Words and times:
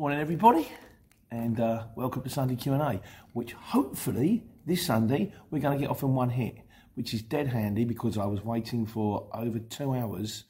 Morning, 0.00 0.18
everybody, 0.18 0.66
and 1.30 1.60
uh, 1.60 1.84
welcome 1.94 2.22
to 2.22 2.30
Sunday 2.30 2.56
Q 2.56 2.72
and 2.72 2.80
A. 2.80 3.02
Which 3.34 3.52
hopefully 3.52 4.44
this 4.64 4.86
Sunday 4.86 5.34
we're 5.50 5.58
going 5.58 5.76
to 5.76 5.78
get 5.78 5.90
off 5.90 6.02
in 6.02 6.14
one 6.14 6.30
hit, 6.30 6.56
which 6.94 7.12
is 7.12 7.20
dead 7.20 7.48
handy 7.48 7.84
because 7.84 8.16
I 8.16 8.24
was 8.24 8.42
waiting 8.42 8.86
for 8.86 9.28
over 9.34 9.58
two 9.58 9.94
hours 9.94 10.44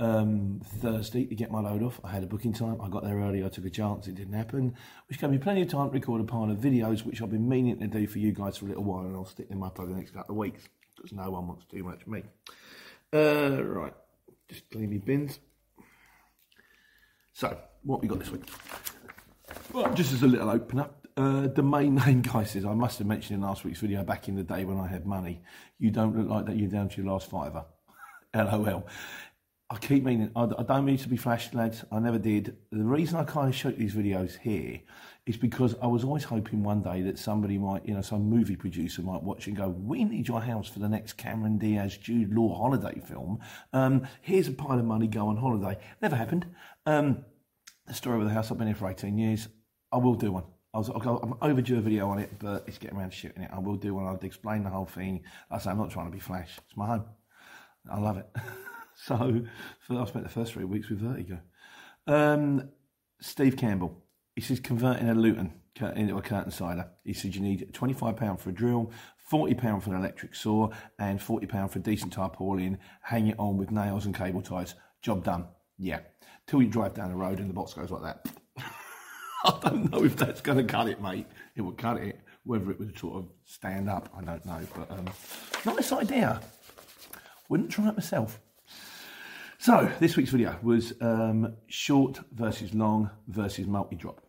um, 0.00 0.62
Thursday 0.64 1.26
to 1.26 1.34
get 1.34 1.50
my 1.50 1.60
load 1.60 1.82
off. 1.82 2.00
I 2.02 2.12
had 2.12 2.22
a 2.22 2.26
booking 2.26 2.54
time. 2.54 2.80
I 2.80 2.88
got 2.88 3.04
there 3.04 3.18
early. 3.18 3.44
I 3.44 3.50
took 3.50 3.66
a 3.66 3.70
chance. 3.70 4.06
It 4.06 4.14
didn't 4.14 4.32
happen, 4.32 4.74
which 5.10 5.18
gave 5.18 5.28
me 5.28 5.36
plenty 5.36 5.60
of 5.60 5.68
time 5.68 5.90
to 5.90 5.92
record 5.92 6.22
a 6.22 6.24
pile 6.24 6.50
of 6.50 6.56
videos, 6.56 7.04
which 7.04 7.20
I've 7.20 7.30
been 7.30 7.46
meaning 7.46 7.78
to 7.80 7.88
do 7.88 8.06
for 8.06 8.20
you 8.20 8.32
guys 8.32 8.56
for 8.56 8.64
a 8.64 8.68
little 8.68 8.84
while, 8.84 9.04
and 9.04 9.14
I'll 9.14 9.26
stick 9.26 9.50
them 9.50 9.62
up 9.62 9.78
over 9.78 9.90
the 9.90 9.98
next 9.98 10.12
couple 10.12 10.34
of 10.34 10.38
weeks 10.38 10.62
because 10.96 11.12
no 11.12 11.30
one 11.30 11.46
wants 11.46 11.66
too 11.66 11.84
much 11.84 12.06
me. 12.06 12.22
Uh, 13.12 13.62
right, 13.62 13.94
just 14.48 14.70
clean 14.70 14.88
my 14.88 14.96
bins. 14.96 15.40
So, 17.38 17.56
what 17.84 18.02
we 18.02 18.08
got 18.08 18.18
this 18.18 18.32
week? 18.32 18.42
Well, 19.72 19.94
just 19.94 20.12
as 20.12 20.24
a 20.24 20.26
little 20.26 20.50
opener, 20.50 20.90
uh, 21.16 21.46
domain 21.46 21.94
name 22.06 22.24
says, 22.44 22.64
I 22.64 22.74
must 22.74 22.98
have 22.98 23.06
mentioned 23.06 23.36
in 23.36 23.48
last 23.48 23.62
week's 23.62 23.78
video 23.78 24.02
back 24.02 24.26
in 24.26 24.34
the 24.34 24.42
day 24.42 24.64
when 24.64 24.76
I 24.76 24.88
had 24.88 25.06
money, 25.06 25.40
you 25.78 25.92
don't 25.92 26.18
look 26.18 26.28
like 26.28 26.46
that 26.46 26.56
you're 26.56 26.68
down 26.68 26.88
to 26.88 27.00
your 27.00 27.12
last 27.12 27.30
fiver. 27.30 27.64
LOL. 28.34 28.88
I 29.70 29.76
keep 29.76 30.02
meaning, 30.02 30.32
I, 30.34 30.48
I 30.58 30.64
don't 30.64 30.84
mean 30.84 30.96
to 30.96 31.08
be 31.08 31.16
flash, 31.16 31.54
lads. 31.54 31.84
I 31.92 32.00
never 32.00 32.18
did. 32.18 32.56
The 32.72 32.82
reason 32.82 33.16
I 33.20 33.22
kind 33.22 33.48
of 33.48 33.54
shoot 33.54 33.78
these 33.78 33.94
videos 33.94 34.36
here 34.40 34.80
is 35.28 35.36
because 35.36 35.76
I 35.82 35.86
was 35.86 36.04
always 36.04 36.24
hoping 36.24 36.62
one 36.62 36.80
day 36.80 37.02
that 37.02 37.18
somebody 37.18 37.58
might, 37.58 37.86
you 37.86 37.92
know, 37.92 38.00
some 38.00 38.22
movie 38.30 38.56
producer 38.56 39.02
might 39.02 39.22
watch 39.22 39.46
and 39.46 39.54
go, 39.54 39.68
we 39.68 40.02
need 40.02 40.26
your 40.26 40.40
house 40.40 40.68
for 40.68 40.78
the 40.78 40.88
next 40.88 41.18
Cameron 41.18 41.58
Diaz, 41.58 41.98
Jude 41.98 42.32
Law 42.32 42.56
holiday 42.56 42.98
film. 43.06 43.38
Um, 43.74 44.08
here's 44.22 44.48
a 44.48 44.52
pile 44.52 44.78
of 44.78 44.86
money, 44.86 45.06
go 45.06 45.28
on 45.28 45.36
holiday. 45.36 45.78
Never 46.00 46.16
happened. 46.16 46.46
Um, 46.86 47.26
the 47.86 47.92
story 47.92 48.16
with 48.16 48.28
the 48.28 48.32
house, 48.32 48.50
I've 48.50 48.56
been 48.56 48.68
here 48.68 48.74
for 48.74 48.90
18 48.90 49.18
years. 49.18 49.48
I 49.92 49.98
will 49.98 50.14
do 50.14 50.32
one. 50.32 50.44
I 50.72 50.78
was, 50.78 50.88
I'm 50.88 51.34
overdue 51.42 51.76
a 51.76 51.82
video 51.82 52.08
on 52.08 52.18
it, 52.18 52.30
but 52.38 52.64
it's 52.66 52.78
getting 52.78 52.96
around 52.96 53.10
to 53.10 53.16
shooting 53.16 53.42
it. 53.42 53.50
I 53.52 53.58
will 53.58 53.76
do 53.76 53.94
one. 53.94 54.06
I'll 54.06 54.18
explain 54.22 54.64
the 54.64 54.70
whole 54.70 54.86
thing. 54.86 55.24
Like 55.50 55.60
I 55.60 55.64
say, 55.64 55.70
I'm 55.70 55.78
not 55.78 55.90
trying 55.90 56.06
to 56.06 56.12
be 56.12 56.20
flash. 56.20 56.58
It's 56.66 56.76
my 56.76 56.86
home. 56.86 57.04
I 57.90 58.00
love 58.00 58.16
it. 58.16 58.26
so 58.94 59.14
I 59.90 60.04
spent 60.06 60.24
the 60.24 60.30
first 60.30 60.54
three 60.54 60.64
weeks 60.64 60.88
with 60.88 61.00
Vertigo. 61.00 61.40
Um, 62.06 62.70
Steve 63.20 63.58
Campbell. 63.58 64.04
He 64.38 64.42
says 64.42 64.60
converting 64.60 65.08
a 65.08 65.16
Luton 65.16 65.52
into 65.96 66.16
a 66.16 66.22
curtain 66.22 66.52
sider. 66.52 66.88
He 67.02 67.12
said 67.12 67.34
you 67.34 67.40
need 67.40 67.72
£25 67.72 68.38
for 68.38 68.50
a 68.50 68.52
drill, 68.52 68.92
£40 69.32 69.82
for 69.82 69.90
an 69.90 69.96
electric 69.96 70.36
saw, 70.36 70.70
and 70.96 71.18
£40 71.18 71.68
for 71.68 71.80
a 71.80 71.82
decent 71.82 72.12
tarpaulin. 72.12 72.78
Hang 73.02 73.26
it 73.26 73.36
on 73.36 73.56
with 73.56 73.72
nails 73.72 74.06
and 74.06 74.14
cable 74.14 74.40
ties. 74.40 74.76
Job 75.02 75.24
done. 75.24 75.48
Yeah. 75.76 76.02
Till 76.46 76.62
you 76.62 76.68
drive 76.68 76.94
down 76.94 77.08
the 77.08 77.16
road 77.16 77.40
and 77.40 77.50
the 77.50 77.52
box 77.52 77.74
goes 77.74 77.90
like 77.90 78.02
that. 78.02 78.28
I 79.44 79.58
don't 79.60 79.90
know 79.90 80.04
if 80.04 80.14
that's 80.14 80.40
going 80.40 80.58
to 80.58 80.72
cut 80.72 80.88
it, 80.88 81.02
mate. 81.02 81.26
It 81.56 81.62
would 81.62 81.76
cut 81.76 81.96
it. 81.96 82.20
Whether 82.44 82.70
it 82.70 82.78
would 82.78 82.96
sort 82.96 83.16
of 83.16 83.30
stand 83.44 83.90
up, 83.90 84.08
I 84.16 84.22
don't 84.22 84.46
know. 84.46 84.60
But 84.72 84.88
um, 84.92 85.06
nice 85.66 85.90
idea. 85.90 86.40
Wouldn't 87.48 87.72
try 87.72 87.88
it 87.88 87.96
myself. 87.96 88.38
So 89.58 89.90
this 89.98 90.16
week's 90.16 90.30
video 90.30 90.56
was 90.62 90.92
um, 91.00 91.56
short 91.66 92.20
versus 92.30 92.72
long 92.72 93.10
versus 93.26 93.66
multi-drop. 93.66 94.20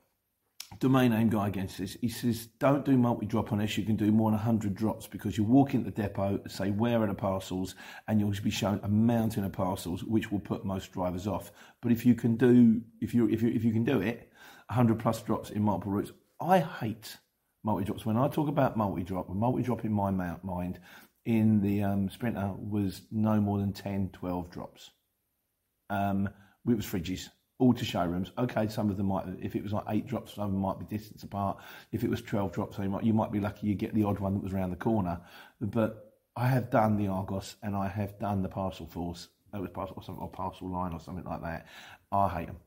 Domain 0.77 1.11
name 1.11 1.29
guy 1.29 1.47
against 1.47 1.77
this. 1.79 1.97
he 1.99 2.07
says, 2.07 2.45
don't 2.59 2.85
do 2.85 2.95
multi-drop 2.95 3.51
unless 3.51 3.77
you 3.77 3.83
can 3.83 3.95
do 3.95 4.11
more 4.11 4.29
than 4.29 4.37
100 4.37 4.75
drops 4.75 5.07
because 5.07 5.35
you 5.35 5.43
walk 5.43 5.73
into 5.73 5.89
the 5.89 6.01
depot, 6.01 6.39
say, 6.47 6.69
where 6.69 7.01
are 7.01 7.07
the 7.07 7.13
parcels? 7.13 7.75
And 8.07 8.19
you'll 8.19 8.31
be 8.43 8.51
shown 8.51 8.79
a 8.83 8.87
mountain 8.87 9.43
of 9.43 9.51
parcels, 9.51 10.03
which 10.03 10.31
will 10.31 10.39
put 10.39 10.63
most 10.63 10.91
drivers 10.93 11.27
off. 11.27 11.51
But 11.81 11.91
if 11.91 12.05
you 12.05 12.13
can 12.13 12.37
do, 12.37 12.81
if 13.01 13.13
you, 13.13 13.27
if 13.29 13.41
you, 13.41 13.49
if 13.49 13.63
you 13.63 13.73
can 13.73 13.83
do 13.83 13.99
it, 13.99 14.31
100 14.67 14.99
plus 14.99 15.21
drops 15.23 15.49
in 15.49 15.63
multiple 15.63 15.91
routes. 15.91 16.11
I 16.39 16.59
hate 16.59 17.17
multi-drops. 17.63 18.05
When 18.05 18.15
I 18.15 18.27
talk 18.27 18.47
about 18.47 18.77
multi-drop, 18.77 19.27
multi-drop 19.27 19.83
in 19.83 19.91
my 19.91 20.11
mind 20.11 20.79
in 21.25 21.61
the 21.61 21.83
um, 21.83 22.09
Sprinter 22.09 22.53
was 22.57 23.01
no 23.11 23.41
more 23.41 23.57
than 23.57 23.73
10, 23.73 24.11
12 24.13 24.51
drops. 24.51 24.91
Um, 25.89 26.29
it 26.67 26.75
was 26.75 26.85
fridges 26.85 27.29
all 27.59 27.73
to 27.73 27.85
showrooms. 27.85 28.31
Okay, 28.37 28.67
some 28.67 28.89
of 28.89 28.97
them 28.97 29.07
might, 29.07 29.25
if 29.41 29.55
it 29.55 29.61
was 29.61 29.73
like 29.73 29.83
eight 29.89 30.07
drops, 30.07 30.33
some 30.33 30.45
of 30.45 30.51
them 30.51 30.61
might 30.61 30.79
be 30.79 30.85
distance 30.85 31.23
apart. 31.23 31.57
If 31.91 32.03
it 32.03 32.09
was 32.09 32.21
12 32.21 32.53
drops, 32.53 32.77
you 32.79 32.89
might, 32.89 33.03
you 33.03 33.13
might 33.13 33.31
be 33.31 33.39
lucky 33.39 33.67
you 33.67 33.75
get 33.75 33.93
the 33.93 34.05
odd 34.05 34.19
one 34.19 34.33
that 34.33 34.43
was 34.43 34.53
around 34.53 34.71
the 34.71 34.77
corner. 34.77 35.19
But 35.59 36.15
I 36.35 36.47
have 36.47 36.71
done 36.71 36.97
the 36.97 37.07
Argos 37.07 37.57
and 37.61 37.75
I 37.75 37.87
have 37.87 38.17
done 38.17 38.41
the 38.41 38.49
Parcel 38.49 38.87
Force. 38.87 39.27
It 39.53 39.59
was 39.59 39.71
parcel 39.71 39.95
or, 39.97 40.03
something, 40.03 40.21
or 40.21 40.29
parcel 40.29 40.69
line 40.69 40.93
or 40.93 40.99
something 40.99 41.25
like 41.25 41.41
that. 41.41 41.65
I 42.11 42.29
hate 42.29 42.47
them. 42.47 42.57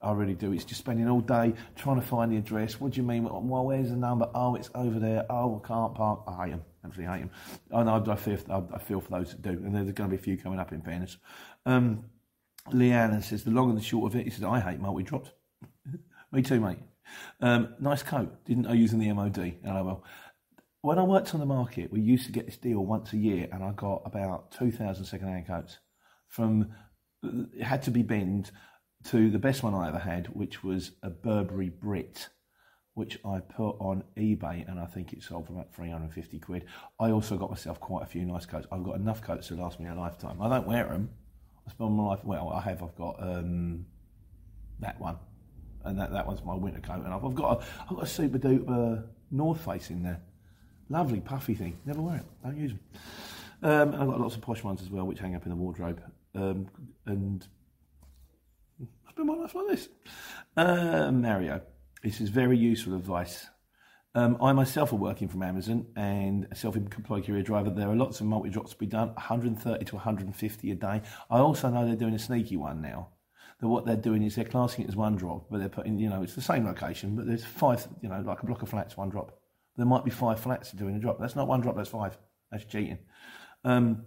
I 0.00 0.12
really 0.12 0.34
do. 0.34 0.52
It's 0.52 0.64
just 0.64 0.80
spending 0.80 1.08
all 1.08 1.20
day 1.20 1.54
trying 1.76 2.00
to 2.00 2.06
find 2.06 2.32
the 2.32 2.36
address. 2.36 2.80
What 2.80 2.92
do 2.92 3.00
you 3.00 3.06
mean? 3.06 3.24
Well, 3.24 3.64
where's 3.64 3.90
the 3.90 3.96
number? 3.96 4.28
Oh, 4.34 4.54
it's 4.56 4.70
over 4.74 4.98
there. 4.98 5.26
Oh, 5.30 5.60
I 5.62 5.68
can't 5.68 5.94
park. 5.94 6.22
I 6.26 6.44
hate 6.44 6.50
them. 6.52 6.62
Absolutely 6.84 7.14
hate 7.14 7.20
them. 7.20 7.30
I 7.72 7.82
know. 7.84 8.04
I 8.10 8.16
feel. 8.16 8.38
I 8.74 8.78
feel 8.78 9.00
for 9.00 9.10
those 9.10 9.30
that 9.30 9.42
do, 9.42 9.50
and 9.50 9.74
there's 9.74 9.92
going 9.92 10.10
to 10.10 10.16
be 10.16 10.20
a 10.20 10.22
few 10.22 10.36
coming 10.36 10.58
up. 10.58 10.72
In 10.72 10.82
fairness, 10.82 11.18
um, 11.66 12.04
Leanne 12.70 13.22
says, 13.22 13.44
the 13.44 13.50
long 13.50 13.70
and 13.70 13.78
the 13.78 13.82
short 13.82 14.12
of 14.12 14.18
it, 14.18 14.24
he 14.24 14.30
says, 14.30 14.44
I 14.44 14.60
hate 14.60 14.80
multi 14.80 15.02
drops. 15.02 15.30
Me 16.32 16.42
too, 16.42 16.60
mate. 16.60 16.78
Um, 17.40 17.74
nice 17.80 18.02
coat. 18.02 18.44
Didn't 18.44 18.64
know 18.64 18.72
using 18.72 18.98
the 18.98 19.12
MOD. 19.12 19.56
LOL. 19.64 20.04
When 20.80 20.98
I 20.98 21.02
worked 21.02 21.34
on 21.34 21.40
the 21.40 21.46
market, 21.46 21.92
we 21.92 22.00
used 22.00 22.26
to 22.26 22.32
get 22.32 22.46
this 22.46 22.56
deal 22.56 22.84
once 22.84 23.12
a 23.12 23.16
year, 23.16 23.48
and 23.52 23.62
I 23.62 23.72
got 23.72 24.02
about 24.04 24.52
2,000 24.52 25.04
second-hand 25.04 25.46
coats. 25.46 25.78
From 26.28 26.72
it 27.22 27.62
had 27.62 27.82
to 27.82 27.90
be 27.90 28.02
binned 28.02 28.50
to 29.04 29.30
the 29.30 29.38
best 29.38 29.62
one 29.62 29.74
I 29.74 29.88
ever 29.88 29.98
had, 29.98 30.26
which 30.28 30.64
was 30.64 30.92
a 31.02 31.10
Burberry 31.10 31.68
Brit, 31.68 32.28
which 32.94 33.18
I 33.24 33.40
put 33.40 33.76
on 33.78 34.04
eBay, 34.16 34.68
and 34.68 34.80
I 34.80 34.86
think 34.86 35.12
it 35.12 35.22
sold 35.22 35.46
for 35.46 35.52
about 35.52 35.74
350 35.74 36.38
quid. 36.40 36.64
I 36.98 37.10
also 37.10 37.36
got 37.36 37.50
myself 37.50 37.78
quite 37.78 38.02
a 38.02 38.06
few 38.06 38.24
nice 38.24 38.46
coats. 38.46 38.66
I've 38.72 38.84
got 38.84 38.96
enough 38.96 39.22
coats 39.22 39.48
to 39.48 39.56
last 39.56 39.78
me 39.78 39.88
a 39.88 39.94
lifetime. 39.94 40.40
I 40.40 40.48
don't 40.48 40.66
wear 40.66 40.84
them 40.84 41.10
spend 41.70 41.92
my 41.92 42.04
life. 42.04 42.24
Well, 42.24 42.50
I 42.50 42.60
have. 42.62 42.82
I've 42.82 42.96
got 42.96 43.22
um, 43.22 43.86
that 44.80 45.00
one, 45.00 45.16
and 45.84 45.98
that, 45.98 46.12
that 46.12 46.26
one's 46.26 46.42
my 46.44 46.54
winter 46.54 46.80
coat. 46.80 47.04
And 47.04 47.12
I've, 47.14 47.24
I've 47.24 47.34
got 47.34 47.62
a, 47.62 47.64
I've 47.82 47.96
got 47.96 48.02
a 48.02 48.06
super 48.06 48.38
duper 48.38 49.04
North 49.30 49.64
Face 49.64 49.90
in 49.90 50.02
there. 50.02 50.20
Lovely 50.88 51.20
puffy 51.20 51.54
thing. 51.54 51.78
Never 51.86 52.02
wear 52.02 52.16
it. 52.16 52.24
Don't 52.44 52.56
use 52.56 52.72
them. 52.72 52.80
Um, 53.62 53.94
I've 53.94 54.08
got 54.08 54.20
lots 54.20 54.34
of 54.34 54.42
posh 54.42 54.62
ones 54.64 54.82
as 54.82 54.90
well, 54.90 55.06
which 55.06 55.20
hang 55.20 55.34
up 55.34 55.44
in 55.44 55.50
the 55.50 55.56
wardrobe. 55.56 56.02
Um, 56.34 56.68
and 57.06 57.46
I 58.80 59.10
spend 59.10 59.28
my 59.28 59.34
life 59.34 59.54
like 59.54 59.68
this. 59.68 59.88
Uh, 60.56 61.10
Mario, 61.12 61.60
this 62.02 62.20
is 62.20 62.28
very 62.28 62.58
useful 62.58 62.94
advice. 62.94 63.46
Um, 64.14 64.36
I 64.42 64.52
myself 64.52 64.92
are 64.92 64.96
working 64.96 65.28
from 65.28 65.42
Amazon 65.42 65.86
and 65.96 66.46
a 66.50 66.54
self-employed 66.54 67.24
courier 67.24 67.42
driver. 67.42 67.70
There 67.70 67.88
are 67.88 67.96
lots 67.96 68.20
of 68.20 68.26
multi-drops 68.26 68.72
to 68.72 68.76
be 68.76 68.86
done, 68.86 69.08
130 69.08 69.84
to 69.86 69.94
150 69.94 70.70
a 70.70 70.74
day. 70.74 71.02
I 71.30 71.38
also 71.38 71.70
know 71.70 71.86
they're 71.86 71.96
doing 71.96 72.14
a 72.14 72.18
sneaky 72.18 72.56
one 72.56 72.82
now. 72.82 73.08
That 73.60 73.68
what 73.68 73.86
they're 73.86 73.96
doing 73.96 74.22
is 74.22 74.34
they're 74.34 74.44
classing 74.44 74.84
it 74.84 74.88
as 74.88 74.96
one 74.96 75.16
drop, 75.16 75.46
but 75.50 75.60
they're 75.60 75.68
putting, 75.70 75.98
you 75.98 76.10
know, 76.10 76.22
it's 76.22 76.34
the 76.34 76.42
same 76.42 76.66
location, 76.66 77.16
but 77.16 77.26
there's 77.26 77.44
five, 77.44 77.86
you 78.02 78.08
know, 78.08 78.20
like 78.20 78.42
a 78.42 78.46
block 78.46 78.60
of 78.60 78.68
flats, 78.68 78.96
one 78.96 79.08
drop. 79.08 79.38
There 79.76 79.86
might 79.86 80.04
be 80.04 80.10
five 80.10 80.40
flats 80.40 80.72
doing 80.72 80.96
a 80.96 80.98
drop. 80.98 81.18
That's 81.18 81.36
not 81.36 81.48
one 81.48 81.60
drop, 81.60 81.76
that's 81.76 81.88
five. 81.88 82.18
That's 82.50 82.64
cheating. 82.64 82.98
Um, 83.64 84.04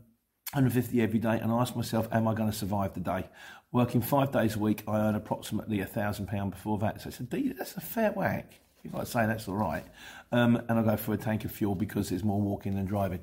150 0.54 1.02
every 1.02 1.20
day, 1.20 1.40
and 1.40 1.52
I 1.52 1.62
ask 1.62 1.76
myself, 1.76 2.08
am 2.12 2.28
I 2.28 2.36
going 2.36 2.52
to 2.52 2.56
survive 2.56 2.94
the 2.94 3.00
day? 3.00 3.28
Working 3.72 4.02
five 4.02 4.32
days 4.32 4.56
a 4.56 4.60
week, 4.60 4.84
I 4.88 5.00
earn 5.00 5.16
approximately 5.16 5.80
a 5.80 5.86
thousand 5.86 6.28
pound 6.28 6.52
before 6.52 6.78
that. 6.80 7.02
So 7.02 7.10
it's 7.10 7.20
a, 7.20 7.54
that's 7.58 7.76
a 7.76 7.82
fair 7.82 8.12
whack. 8.12 8.60
If 8.86 8.96
I 8.96 9.04
say 9.04 9.26
that's 9.26 9.48
all 9.48 9.56
right, 9.56 9.84
um, 10.32 10.62
and 10.70 10.80
I 10.80 10.84
go 10.84 10.98
for 10.98 11.14
a 11.14 11.18
tank 11.18 11.46
of 11.46 11.52
fuel 11.52 11.76
because 11.76 12.10
there's 12.10 12.24
more 12.24 12.42
walking 12.42 12.76
than 12.76 12.86
driving. 12.86 13.22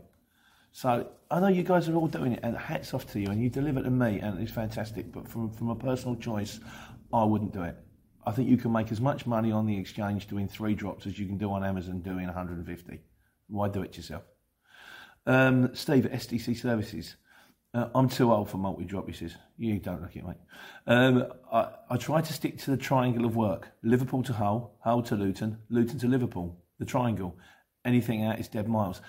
So 0.73 1.09
I 1.31 1.41
know 1.41 1.49
you 1.49 1.63
guys 1.63 1.89
are 1.89 1.95
all 1.95 2.09
doing 2.09 2.33
it, 2.33 2.41
and 2.43 2.57
hats 2.57 2.95
off 2.95 3.07
to 3.13 3.21
you, 3.21 3.29
and 3.29 3.43
you 3.43 3.51
deliver 3.51 3.83
to 3.83 3.91
me, 3.91 4.21
and 4.21 4.41
it's 4.41 4.53
fantastic. 4.53 5.13
But 5.13 5.29
from 5.29 5.51
from 5.51 5.71
a 5.71 5.77
personal 5.77 6.17
choice, 6.17 6.61
I 7.13 7.25
wouldn't 7.25 7.53
do 7.53 7.63
it. 7.63 7.77
I 8.25 8.31
think 8.31 8.49
you 8.49 8.57
can 8.57 8.73
make 8.73 8.93
as 8.93 9.01
much 9.01 9.27
money 9.27 9.51
on 9.51 9.67
the 9.67 9.77
exchange 9.77 10.29
doing 10.29 10.47
three 10.47 10.75
drops 10.75 11.07
as 11.07 11.19
you 11.19 11.27
can 11.27 11.39
do 11.39 11.51
on 11.51 11.65
Amazon 11.65 12.01
doing 12.01 12.27
150. 12.27 13.01
Why 13.49 13.69
do 13.69 13.83
it 13.83 13.97
yourself? 13.97 14.23
Um, 15.27 15.75
Steve 15.75 16.07
at 16.07 16.13
SDC 16.13 16.57
Services. 16.57 17.17
Uh, 17.75 17.89
I'm 17.95 18.09
too 18.09 18.31
old 18.31 18.51
for 18.51 18.59
multi-drop, 18.59 19.07
he 19.07 19.15
says. 19.15 19.35
You 19.57 19.79
don't 19.79 20.03
look 20.03 20.15
it, 20.15 20.27
mate. 20.27 20.37
Um, 20.87 21.27
I, 21.51 21.69
I 21.89 21.97
try 21.97 22.21
to 22.21 22.33
stick 22.33 22.59
to 22.59 22.71
the 22.71 22.77
triangle 22.77 23.25
of 23.25 23.35
work. 23.35 23.69
Liverpool 23.83 24.23
to 24.25 24.33
Hull, 24.35 24.77
Hull 24.81 25.03
to 25.05 25.17
Luton, 25.17 25.59
Luton 25.71 25.99
to 26.01 26.07
Liverpool. 26.07 26.59
The 26.79 26.85
triangle. 26.85 27.39
Anything 27.85 28.25
out 28.25 28.39
is 28.39 28.49
dead 28.49 28.69
miles. 28.69 29.01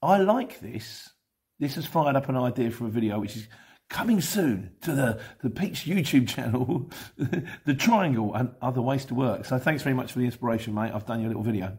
I 0.00 0.18
like 0.18 0.60
this. 0.60 1.10
This 1.58 1.74
has 1.74 1.86
fired 1.86 2.16
up 2.16 2.28
an 2.28 2.36
idea 2.36 2.70
for 2.70 2.86
a 2.86 2.90
video 2.90 3.20
which 3.20 3.36
is 3.36 3.48
coming 3.90 4.20
soon 4.20 4.70
to 4.82 4.92
the, 4.92 5.20
the 5.42 5.50
Peaks 5.50 5.84
YouTube 5.84 6.28
channel, 6.34 6.90
the 7.64 7.74
triangle 7.74 8.34
and 8.34 8.50
other 8.62 8.80
ways 8.80 9.04
to 9.06 9.14
work. 9.14 9.44
So 9.44 9.58
thanks 9.58 9.82
very 9.82 9.94
much 9.94 10.12
for 10.12 10.20
the 10.20 10.24
inspiration, 10.24 10.74
mate. 10.74 10.92
I've 10.94 11.06
done 11.06 11.20
your 11.20 11.28
little 11.28 11.42
video. 11.42 11.76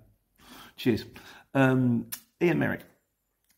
Cheers. 0.76 1.06
Um, 1.54 2.08
Ian 2.42 2.60
Merrick. 2.60 2.82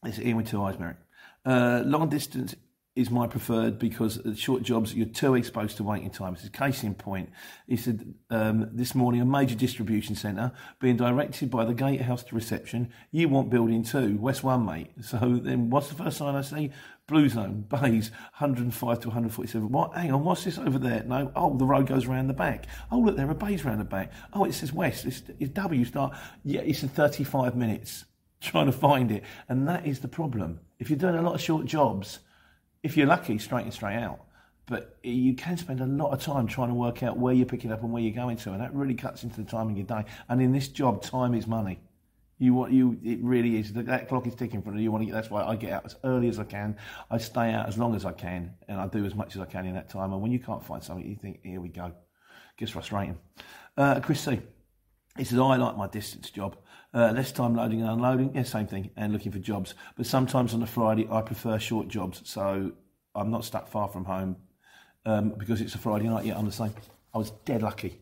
It's 0.06 0.20
Ian 0.20 0.38
with 0.38 0.50
two 0.50 0.64
eyes, 0.64 0.80
Merrick. 0.80 0.98
Uh, 1.46 1.84
long 1.86 2.10
distance 2.10 2.56
is 3.00 3.10
my 3.10 3.26
preferred 3.26 3.80
because 3.80 4.20
short 4.36 4.62
jobs 4.62 4.94
you're 4.94 5.06
too 5.06 5.36
exposed 5.36 5.78
to 5.78 5.84
waiting 5.84 6.10
time. 6.10 6.34
This 6.34 6.44
is 6.44 6.50
case 6.50 6.84
in 6.84 6.94
point. 6.94 7.30
He 7.66 7.78
said 7.78 8.14
um, 8.30 8.70
this 8.74 8.94
morning 8.94 9.22
a 9.22 9.26
major 9.26 9.56
distribution 9.56 10.16
centre 10.16 10.52
being 10.80 10.98
directed 10.98 11.50
by 11.50 11.64
the 11.64 11.74
gatehouse 11.74 12.24
to 12.24 12.36
reception. 12.36 12.92
You 13.12 13.30
want 13.30 13.50
building 13.50 13.84
two, 13.84 14.18
West 14.18 14.44
One, 14.44 14.66
mate. 14.66 14.92
So 15.02 15.40
then 15.42 15.70
what's 15.70 15.88
the 15.88 15.96
first 15.96 16.18
sign 16.18 16.36
I 16.36 16.42
see? 16.42 16.72
Blue 17.08 17.30
zone, 17.30 17.66
bays, 17.70 18.12
105 18.38 19.00
to 19.00 19.08
147. 19.08 19.72
What? 19.72 19.96
Hang 19.96 20.12
on, 20.12 20.24
what's 20.26 20.44
this 20.44 20.60
over 20.60 20.78
there? 20.78 21.04
No, 21.04 21.32
oh, 21.36 21.58
the 21.58 21.66
road 21.66 21.88
goes 21.88 22.06
around 22.06 22.28
the 22.28 22.34
back. 22.34 22.68
Oh, 22.92 23.00
look, 23.00 23.16
there 23.16 23.30
are 23.30 23.34
bays 23.34 23.64
around 23.66 23.80
the 23.80 23.86
back. 23.86 24.12
Oh, 24.34 24.44
it 24.44 24.54
says 24.54 24.74
west. 24.74 25.06
It's, 25.06 25.24
it's 25.40 25.52
W 25.52 25.86
start. 25.86 26.16
Yeah, 26.44 26.62
it's 26.62 26.84
in 26.84 26.90
35 26.90 27.56
minutes 27.56 28.06
trying 28.42 28.66
to 28.66 28.72
find 28.72 29.10
it. 29.12 29.24
And 29.48 29.68
that 29.70 29.88
is 29.88 30.02
the 30.02 30.08
problem. 30.08 30.60
If 30.78 30.90
you're 30.90 31.00
doing 31.00 31.16
a 31.16 31.22
lot 31.22 31.36
of 31.36 31.42
short 31.42 31.66
jobs, 31.66 32.20
if 32.84 32.98
you're 32.98 33.08
lucky, 33.08 33.38
straight 33.38 33.66
in, 33.66 33.72
straight 33.72 33.98
out. 33.98 34.22
But 34.66 34.98
you 35.02 35.34
can 35.34 35.58
spend 35.58 35.82
a 35.82 35.86
lot 35.86 36.12
of 36.12 36.22
time 36.22 36.46
trying 36.46 36.70
to 36.70 36.76
work 36.76 37.02
out 37.02 37.18
where 37.18 37.34
you're 37.34 37.48
picking 37.48 37.72
up 37.72 37.82
and 37.82 37.92
where 37.92 38.04
you're 38.04 38.14
going 38.14 38.38
to, 38.38 38.52
and 38.52 38.62
that 38.62 38.74
really 38.74 38.94
cuts 38.94 39.24
into 39.24 39.42
the 39.42 39.50
time 39.50 39.70
of 39.70 39.78
your 39.78 39.86
day. 39.86 40.06
And 40.28 40.42
in 40.42 40.52
this 40.52 40.68
job, 40.68 41.02
time 41.02 41.34
is 41.34 41.48
money. 41.48 41.80
You 42.38 42.54
want 42.54 42.72
you 42.72 42.98
it 43.04 43.20
really 43.22 43.58
is 43.58 43.74
that 43.74 44.08
clock 44.08 44.26
is 44.26 44.36
ticking 44.36 44.62
for 44.62 44.74
you. 44.74 44.80
You 44.80 44.92
want 44.92 45.02
to 45.02 45.06
get 45.08 45.14
that's 45.14 45.30
why 45.30 45.44
I 45.44 45.58
get 45.58 45.74
out 45.74 45.86
as 45.86 45.96
early 46.06 46.30
as 46.30 46.40
I 46.40 46.46
can. 46.46 46.78
I 47.12 47.18
stay 47.18 47.52
out 47.52 47.68
as 47.68 47.78
long 47.78 47.96
as 47.96 48.06
I 48.06 48.14
can, 48.14 48.54
and 48.68 48.80
I 48.80 48.88
do 48.88 49.06
as 49.06 49.14
much 49.14 49.36
as 49.36 49.42
I 49.42 49.46
can 49.46 49.66
in 49.66 49.74
that 49.74 49.90
time. 49.90 50.14
And 50.14 50.22
when 50.22 50.32
you 50.32 50.40
can't 50.40 50.64
find 50.64 50.82
something, 50.82 51.06
you 51.06 51.16
think, 51.16 51.42
here 51.44 51.60
we 51.60 51.70
go. 51.70 51.92
Gets 52.58 52.72
frustrating. 52.72 53.18
Uh, 53.76 54.00
Chris 54.00 54.22
C. 54.22 54.40
He 55.18 55.26
says, 55.26 55.40
I 55.40 55.58
like 55.58 55.76
my 55.76 55.88
distance 55.88 56.30
job. 56.30 56.56
Uh, 56.92 57.12
less 57.12 57.32
time 57.32 57.54
loading 57.56 57.82
and 57.82 57.90
unloading, 57.92 58.34
yeah, 58.34 58.42
same 58.42 58.66
thing, 58.66 58.90
and 58.98 59.14
looking 59.14 59.32
for 59.32 59.38
jobs. 59.38 59.76
But 59.96 60.08
sometimes 60.08 60.56
on 60.56 60.64
a 60.64 60.68
Friday, 60.68 61.08
I 61.12 61.22
prefer 61.22 61.60
short 61.60 61.88
jobs, 61.88 62.22
so 62.26 62.72
I'm 63.14 63.30
not 63.30 63.46
stuck 63.46 63.68
far 63.68 63.88
from 63.88 64.06
home 64.06 64.38
um, 65.06 65.30
because 65.38 65.62
it's 65.62 65.76
a 65.76 65.78
Friday 65.78 66.08
night. 66.08 66.26
Yeah, 66.26 66.38
I'm 66.38 66.46
the 66.46 66.52
same. 66.52 66.74
I 67.14 67.20
was 67.20 67.32
dead 67.46 67.62
lucky. 67.62 68.02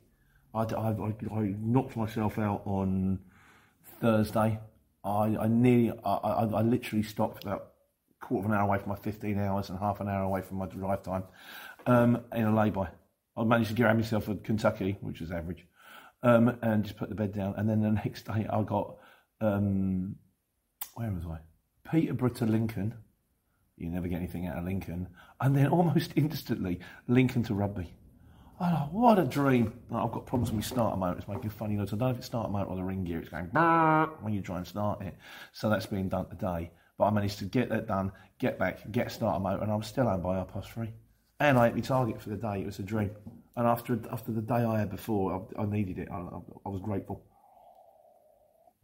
I, 0.54 0.62
I, 0.62 0.90
I 0.90 1.56
knocked 1.60 1.98
myself 1.98 2.40
out 2.40 2.62
on 2.66 3.20
Thursday. 4.00 4.60
I, 5.04 5.38
I 5.40 5.48
nearly, 5.48 5.92
I, 6.06 6.14
I, 6.14 6.44
I 6.46 6.62
literally 6.62 7.04
stopped 7.04 7.44
about 7.44 7.74
quarter 8.22 8.48
of 8.48 8.52
an 8.52 8.58
hour 8.58 8.64
away 8.64 8.80
from 8.80 8.90
my 8.90 8.96
15 8.96 9.40
hours 9.40 9.70
and 9.70 9.80
half 9.80 10.00
an 10.00 10.08
hour 10.08 10.24
away 10.24 10.42
from 10.42 10.58
my 10.58 10.66
drive 10.66 11.04
time 11.04 11.24
um, 11.86 12.24
in 12.34 12.46
a 12.46 12.56
lay-by. 12.56 12.88
I 13.36 13.44
managed 13.44 13.70
to 13.70 13.76
grab 13.76 13.96
myself 13.96 14.28
a 14.28 14.36
Kentucky, 14.36 14.98
which 15.02 15.22
is 15.22 15.32
average 15.32 15.66
um, 16.24 16.58
and 16.62 16.84
just 16.84 16.98
put 16.98 17.10
the 17.10 17.16
bed 17.16 17.34
down. 17.34 17.54
And 17.58 17.70
then 17.70 17.82
the 17.82 17.92
next 18.06 18.26
day 18.26 18.48
I 18.50 18.64
got, 18.64 18.98
um, 19.42 20.16
where 20.96 21.12
was 21.12 21.26
I? 21.26 21.40
Peterborough 21.90 22.30
to 22.30 22.46
Lincoln. 22.46 22.94
You 23.78 23.90
never 23.90 24.08
get 24.08 24.18
anything 24.18 24.48
out 24.48 24.58
of 24.58 24.66
Lincoln. 24.66 25.08
And 25.40 25.56
then 25.56 25.68
almost 25.68 26.14
instantly, 26.16 26.80
Lincoln 27.08 27.44
to 27.44 27.54
Rugby. 27.54 27.94
Oh, 28.60 28.90
what 28.92 29.20
a 29.20 29.26
dream. 29.26 29.72
I've 29.92 30.12
got 30.12 30.26
problems 30.26 30.50
with 30.50 30.56
my 30.56 30.62
starter 30.62 30.98
motor. 30.98 31.20
It's 31.20 31.28
making 31.28 31.52
funny 31.52 31.76
noise. 31.76 31.90
I 31.90 31.92
don't 31.92 32.00
know 32.00 32.10
if 32.10 32.18
it's 32.18 32.26
starter 32.26 32.50
motor 32.50 32.72
or 32.72 32.76
the 32.76 32.84
ring 32.84 33.04
gear. 33.04 33.20
It's 33.20 33.30
going 33.30 33.50
when 34.22 34.34
you 34.34 34.42
try 34.42 34.58
and 34.58 34.66
start 34.66 35.04
it. 35.04 35.16
So 35.54 35.70
that's 35.70 35.86
being 35.86 36.10
done 36.10 36.28
today. 36.28 36.72
But 36.98 37.06
I 37.06 37.10
managed 37.12 37.38
to 37.40 37.46
get 37.46 37.70
that 37.70 37.88
done, 37.88 38.12
get 38.40 38.58
back, 38.58 38.92
get 38.92 39.12
starter 39.12 39.40
motor, 39.40 39.62
and 39.62 39.72
I'm 39.72 39.84
still 39.84 40.06
home 40.06 40.24
by 40.24 40.38
half 40.38 40.52
past 40.52 40.72
three. 40.72 40.92
And 41.40 41.60
I 41.60 41.66
hit 41.66 41.76
my 41.76 41.82
target 41.82 42.20
for 42.20 42.30
the 42.30 42.36
day. 42.36 42.62
It 42.62 42.66
was 42.66 42.80
a 42.80 42.84
dream. 42.84 43.12
And 43.58 43.68
after 43.68 44.00
after 44.12 44.32
the 44.32 44.42
day 44.42 44.64
I 44.64 44.80
had 44.80 44.92
before, 44.92 45.48
I, 45.58 45.64
I 45.64 45.66
needed 45.66 45.98
it. 45.98 46.08
I, 46.12 46.18
I, 46.18 46.70
was 46.70 46.80
grateful. 46.82 47.24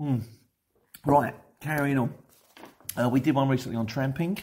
Mm. 0.02 0.24
Right, 1.06 1.36
carrying 1.62 2.00
on. 2.00 2.14
Uh, 3.00 3.08
we 3.08 3.20
did 3.20 3.36
one 3.36 3.48
recently 3.48 3.78
on 3.78 3.86
tramping. 3.86 4.40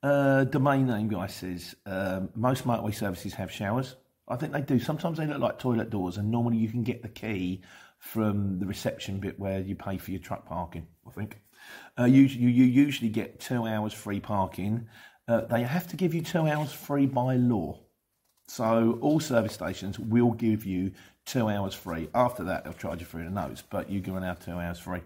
Uh, 0.00 0.44
domain 0.44 0.86
name 0.86 1.08
guy 1.08 1.26
says 1.26 1.74
um, 1.86 2.30
most 2.36 2.64
motorway 2.64 2.94
services 2.94 3.34
have 3.34 3.50
showers. 3.50 3.96
I 4.28 4.36
think 4.36 4.52
they 4.52 4.60
do. 4.60 4.78
Sometimes 4.78 5.18
they 5.18 5.26
look 5.26 5.40
like 5.40 5.58
toilet 5.58 5.90
doors, 5.90 6.18
and 6.18 6.30
normally 6.30 6.56
you 6.58 6.68
can 6.68 6.84
get 6.84 7.02
the 7.02 7.08
key 7.08 7.62
from 7.98 8.60
the 8.60 8.66
reception 8.66 9.18
bit 9.18 9.40
where 9.40 9.58
you 9.58 9.74
pay 9.74 9.98
for 9.98 10.12
your 10.12 10.20
truck 10.20 10.46
parking. 10.46 10.86
I 11.04 11.10
think 11.10 11.40
uh, 11.98 12.04
you, 12.04 12.22
you, 12.22 12.48
you 12.48 12.64
usually 12.64 13.08
get 13.08 13.40
two 13.40 13.66
hours 13.66 13.92
free 13.92 14.20
parking. 14.20 14.86
Uh, 15.26 15.40
they 15.46 15.62
have 15.62 15.88
to 15.88 15.96
give 15.96 16.14
you 16.14 16.22
two 16.22 16.46
hours 16.46 16.72
free 16.72 17.06
by 17.06 17.34
law. 17.34 17.80
So 18.46 18.98
all 19.00 19.20
service 19.20 19.54
stations 19.54 19.98
will 19.98 20.32
give 20.32 20.64
you 20.64 20.92
two 21.24 21.48
hours 21.48 21.74
free. 21.74 22.08
After 22.14 22.44
that, 22.44 22.64
they'll 22.64 22.74
charge 22.74 23.00
you 23.00 23.06
through 23.06 23.24
the 23.24 23.30
nose, 23.30 23.62
but 23.68 23.88
going 23.88 24.20
to 24.20 24.26
have 24.26 24.44
two 24.44 24.52
hours 24.52 24.78
free. 24.78 25.00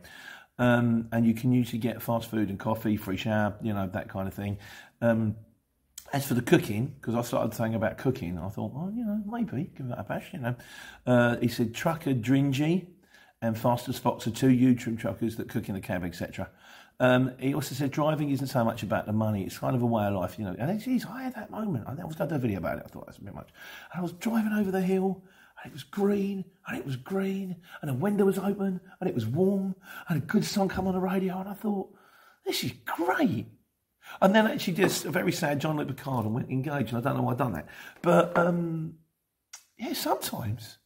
Um, 0.58 1.08
and 1.12 1.24
you 1.24 1.34
can 1.34 1.52
usually 1.52 1.78
get 1.78 2.02
fast 2.02 2.30
food 2.30 2.48
and 2.50 2.58
coffee, 2.58 2.96
free 2.96 3.16
shower, 3.16 3.54
you 3.62 3.72
know, 3.72 3.86
that 3.86 4.08
kind 4.08 4.26
of 4.26 4.34
thing. 4.34 4.58
Um, 5.00 5.36
as 6.12 6.26
for 6.26 6.34
the 6.34 6.42
cooking, 6.42 6.94
because 7.00 7.14
I 7.14 7.22
started 7.22 7.54
saying 7.54 7.74
about 7.74 7.98
cooking, 7.98 8.38
I 8.38 8.48
thought, 8.48 8.72
well, 8.72 8.90
you 8.92 9.04
know, 9.04 9.22
maybe 9.26 9.70
give 9.76 9.88
that 9.88 10.00
a 10.00 10.04
bash, 10.04 10.32
you 10.32 10.40
know. 10.40 10.54
Uh, 11.06 11.36
he 11.36 11.48
said 11.48 11.74
Trucker 11.74 12.14
Dringy 12.14 12.86
and 13.42 13.56
Fastest 13.56 14.02
Fox 14.02 14.26
are 14.26 14.30
two 14.30 14.48
YouTube 14.48 14.98
truckers 14.98 15.36
that 15.36 15.48
cook 15.48 15.68
in 15.68 15.74
the 15.74 15.80
cab, 15.80 16.04
etc. 16.04 16.50
Um, 17.00 17.32
he 17.38 17.54
also 17.54 17.74
said 17.74 17.92
driving 17.92 18.30
isn't 18.30 18.48
so 18.48 18.64
much 18.64 18.82
about 18.82 19.06
the 19.06 19.12
money; 19.12 19.44
it's 19.44 19.58
kind 19.58 19.76
of 19.76 19.82
a 19.82 19.86
way 19.86 20.04
of 20.04 20.14
life, 20.14 20.38
you 20.38 20.44
know. 20.44 20.56
And 20.58 20.80
geez, 20.80 21.06
I 21.06 21.22
had 21.22 21.34
that 21.36 21.50
moment. 21.50 21.84
I 21.86 22.04
was 22.04 22.16
going 22.16 22.28
to 22.28 22.34
do 22.34 22.36
a 22.36 22.40
video 22.40 22.58
about 22.58 22.78
it. 22.78 22.84
I 22.86 22.88
thought 22.88 23.06
that's 23.06 23.18
a 23.18 23.22
bit 23.22 23.34
much. 23.34 23.50
And 23.92 24.00
I 24.00 24.02
was 24.02 24.12
driving 24.12 24.52
over 24.52 24.70
the 24.70 24.80
hill, 24.80 25.22
and 25.62 25.70
it 25.70 25.72
was 25.72 25.84
green, 25.84 26.44
and 26.66 26.78
it 26.78 26.84
was 26.84 26.96
green, 26.96 27.56
and 27.80 27.88
the 27.88 27.94
window 27.94 28.24
was 28.24 28.38
open, 28.38 28.80
and 29.00 29.08
it 29.08 29.14
was 29.14 29.26
warm, 29.26 29.76
and 30.08 30.22
a 30.22 30.26
good 30.26 30.44
song 30.44 30.68
come 30.68 30.86
on 30.86 30.94
the 30.94 31.00
radio, 31.00 31.38
and 31.38 31.48
I 31.48 31.54
thought, 31.54 31.88
this 32.44 32.64
is 32.64 32.72
great. 32.84 33.46
And 34.20 34.34
then 34.34 34.46
actually 34.46 34.74
just 34.74 35.04
a 35.04 35.10
very 35.10 35.32
sad 35.32 35.60
Jean-Luc 35.60 35.88
Picard 35.88 36.24
and 36.24 36.34
went 36.34 36.50
engaged, 36.50 36.92
and 36.92 36.98
I 36.98 37.00
don't 37.00 37.16
know 37.16 37.22
why 37.22 37.32
I've 37.32 37.38
done 37.38 37.52
that. 37.52 37.68
But 38.02 38.36
um, 38.38 38.94
yeah, 39.76 39.92
sometimes, 39.92 40.78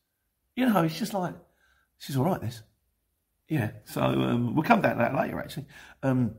you 0.56 0.66
know, 0.66 0.82
it's 0.82 0.98
just 0.98 1.14
like, 1.14 1.34
this 2.00 2.10
is 2.10 2.16
all 2.16 2.24
right, 2.24 2.40
this. 2.40 2.62
Yeah, 3.48 3.70
so 3.84 4.02
um, 4.02 4.54
we'll 4.54 4.64
come 4.64 4.80
back 4.80 4.94
to 4.94 4.98
that 4.98 5.14
later, 5.14 5.38
actually. 5.38 5.66
Um, 6.02 6.34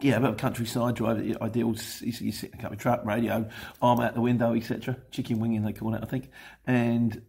yeah, 0.00 0.16
about 0.16 0.38
countryside 0.38 0.94
drive, 0.94 1.18
ideal. 1.42 1.74
You, 2.00 2.12
you 2.20 2.32
sit 2.32 2.52
in 2.52 2.58
a 2.58 2.62
couple 2.62 2.74
of 2.74 2.80
truck, 2.80 3.04
radio, 3.04 3.48
arm 3.82 4.00
out 4.00 4.14
the 4.14 4.20
window, 4.20 4.54
etc. 4.54 4.96
Chicken 5.10 5.40
winging, 5.40 5.62
they 5.62 5.72
call 5.72 5.94
it, 5.94 6.02
I 6.02 6.06
think. 6.06 6.30
And 6.66 7.22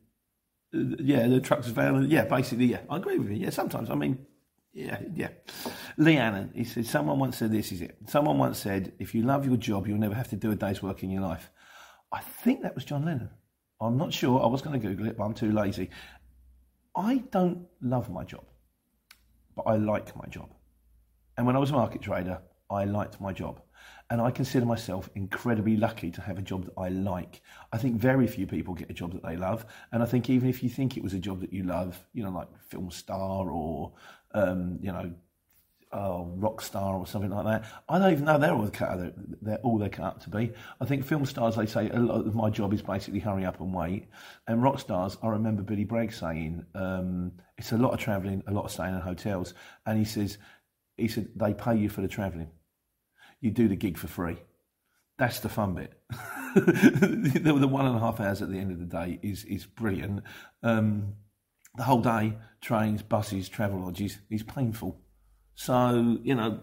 uh, 0.73 0.95
yeah, 0.99 1.27
the 1.27 1.41
truck's 1.41 1.67
van. 1.67 2.09
Yeah, 2.09 2.25
basically, 2.25 2.65
yeah, 2.65 2.81
I 2.89 2.97
agree 2.97 3.19
with 3.19 3.29
you. 3.29 3.37
Yeah, 3.37 3.49
sometimes. 3.49 3.89
I 3.89 3.95
mean, 3.95 4.25
yeah, 4.73 4.99
yeah. 5.13 5.29
Leanne, 5.99 6.55
he 6.55 6.63
said, 6.63 6.85
someone 6.85 7.19
once 7.19 7.37
said 7.37 7.51
this 7.51 7.71
is 7.71 7.81
it. 7.81 7.97
Someone 8.07 8.37
once 8.37 8.57
said, 8.57 8.93
if 8.99 9.13
you 9.13 9.23
love 9.23 9.45
your 9.45 9.57
job, 9.57 9.87
you'll 9.87 9.97
never 9.97 10.15
have 10.15 10.29
to 10.29 10.37
do 10.37 10.51
a 10.51 10.55
day's 10.55 10.81
work 10.81 11.03
in 11.03 11.11
your 11.11 11.21
life. 11.21 11.49
I 12.11 12.21
think 12.21 12.61
that 12.61 12.75
was 12.75 12.85
John 12.85 13.05
Lennon. 13.05 13.29
I'm 13.81 13.97
not 13.97 14.13
sure. 14.13 14.41
I 14.41 14.47
was 14.47 14.61
going 14.61 14.79
to 14.79 14.87
Google 14.87 15.07
it, 15.07 15.17
but 15.17 15.25
I'm 15.25 15.33
too 15.33 15.51
lazy. 15.51 15.89
I 16.95 17.23
don't 17.31 17.67
love 17.81 18.09
my 18.09 18.23
job 18.23 18.45
but 19.55 19.63
I 19.63 19.75
like 19.75 20.15
my 20.15 20.25
job. 20.27 20.53
And 21.37 21.45
when 21.45 21.55
I 21.55 21.59
was 21.59 21.71
a 21.71 21.73
market 21.73 22.01
trader, 22.01 22.39
I 22.69 22.85
liked 22.85 23.19
my 23.19 23.33
job. 23.33 23.61
And 24.09 24.21
I 24.21 24.29
consider 24.29 24.65
myself 24.65 25.09
incredibly 25.15 25.77
lucky 25.77 26.11
to 26.11 26.21
have 26.21 26.37
a 26.37 26.41
job 26.41 26.65
that 26.65 26.73
I 26.77 26.89
like. 26.89 27.41
I 27.71 27.77
think 27.77 27.95
very 27.95 28.27
few 28.27 28.45
people 28.45 28.73
get 28.73 28.89
a 28.89 28.93
job 28.93 29.13
that 29.13 29.23
they 29.23 29.37
love. 29.37 29.65
And 29.91 30.03
I 30.03 30.05
think 30.05 30.29
even 30.29 30.49
if 30.49 30.61
you 30.61 30.69
think 30.69 30.97
it 30.97 31.03
was 31.03 31.13
a 31.13 31.19
job 31.19 31.39
that 31.41 31.53
you 31.53 31.63
love, 31.63 31.97
you 32.13 32.23
know, 32.23 32.29
like 32.29 32.49
film 32.69 32.91
star 32.91 33.49
or, 33.49 33.93
um, 34.33 34.79
you 34.81 34.91
know, 34.91 35.13
oh, 35.93 36.31
rock 36.35 36.61
star 36.61 36.95
or 36.95 37.05
something 37.05 37.31
like 37.31 37.45
that. 37.45 37.65
I 37.89 37.99
don't 37.99 38.11
even 38.11 38.25
know 38.25 38.37
they're 38.37 38.53
all 38.53 38.65
they're, 38.65 39.13
they're 39.41 39.57
all 39.57 39.77
they're 39.77 39.89
cut 39.89 40.05
up 40.05 40.23
to 40.23 40.29
be. 40.29 40.51
I 40.79 40.85
think 40.85 41.05
film 41.05 41.25
stars 41.25 41.55
they 41.55 41.65
say 41.65 41.89
a 41.89 41.99
lot 41.99 42.25
of 42.25 42.35
my 42.35 42.49
job 42.49 42.73
is 42.73 42.81
basically 42.81 43.19
hurry 43.19 43.45
up 43.45 43.59
and 43.59 43.73
wait, 43.73 44.07
and 44.47 44.61
rock 44.61 44.79
stars 44.79 45.17
I 45.21 45.27
remember 45.29 45.61
Billy 45.63 45.83
Bragg 45.83 46.13
saying 46.13 46.65
um, 46.75 47.33
it's 47.61 47.71
a 47.71 47.77
lot 47.77 47.93
of 47.93 47.99
travelling, 47.99 48.43
a 48.47 48.51
lot 48.51 48.65
of 48.65 48.71
staying 48.71 48.95
in 48.95 49.01
hotels, 49.01 49.53
and 49.85 49.97
he 49.97 50.05
says 50.05 50.37
he 50.97 51.07
said 51.07 51.29
they 51.35 51.53
pay 51.53 51.75
you 51.75 51.89
for 51.89 52.01
the 52.01 52.07
travelling, 52.07 52.51
you 53.39 53.51
do 53.51 53.67
the 53.67 53.75
gig 53.75 53.97
for 53.97 54.07
free. 54.07 54.37
That's 55.17 55.39
the 55.39 55.49
fun 55.49 55.75
bit. 55.75 55.93
the, 56.55 57.55
the, 57.59 57.67
one 57.67 57.85
and 57.85 57.95
a 57.95 57.99
half 57.99 58.19
hours 58.19 58.41
at 58.41 58.49
the 58.49 58.57
end 58.57 58.71
of 58.71 58.79
the 58.79 58.85
day 58.85 59.19
is 59.21 59.45
is 59.45 59.65
brilliant. 59.65 60.23
Um, 60.63 61.13
the 61.75 61.83
whole 61.83 62.01
day, 62.01 62.37
trains, 62.59 63.01
buses, 63.01 63.47
travel 63.47 63.79
lodges, 63.79 64.17
is 64.29 64.43
painful 64.43 64.99
so, 65.61 66.17
you 66.23 66.35
know, 66.35 66.59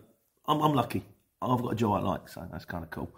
I'm, 0.46 0.60
I'm 0.60 0.74
lucky. 0.74 1.04
I've 1.40 1.62
got 1.62 1.72
a 1.72 1.76
job 1.76 1.92
I 1.92 2.00
like, 2.00 2.28
so 2.28 2.46
that's 2.50 2.64
kind 2.64 2.82
of 2.82 2.90
cool. 2.90 3.10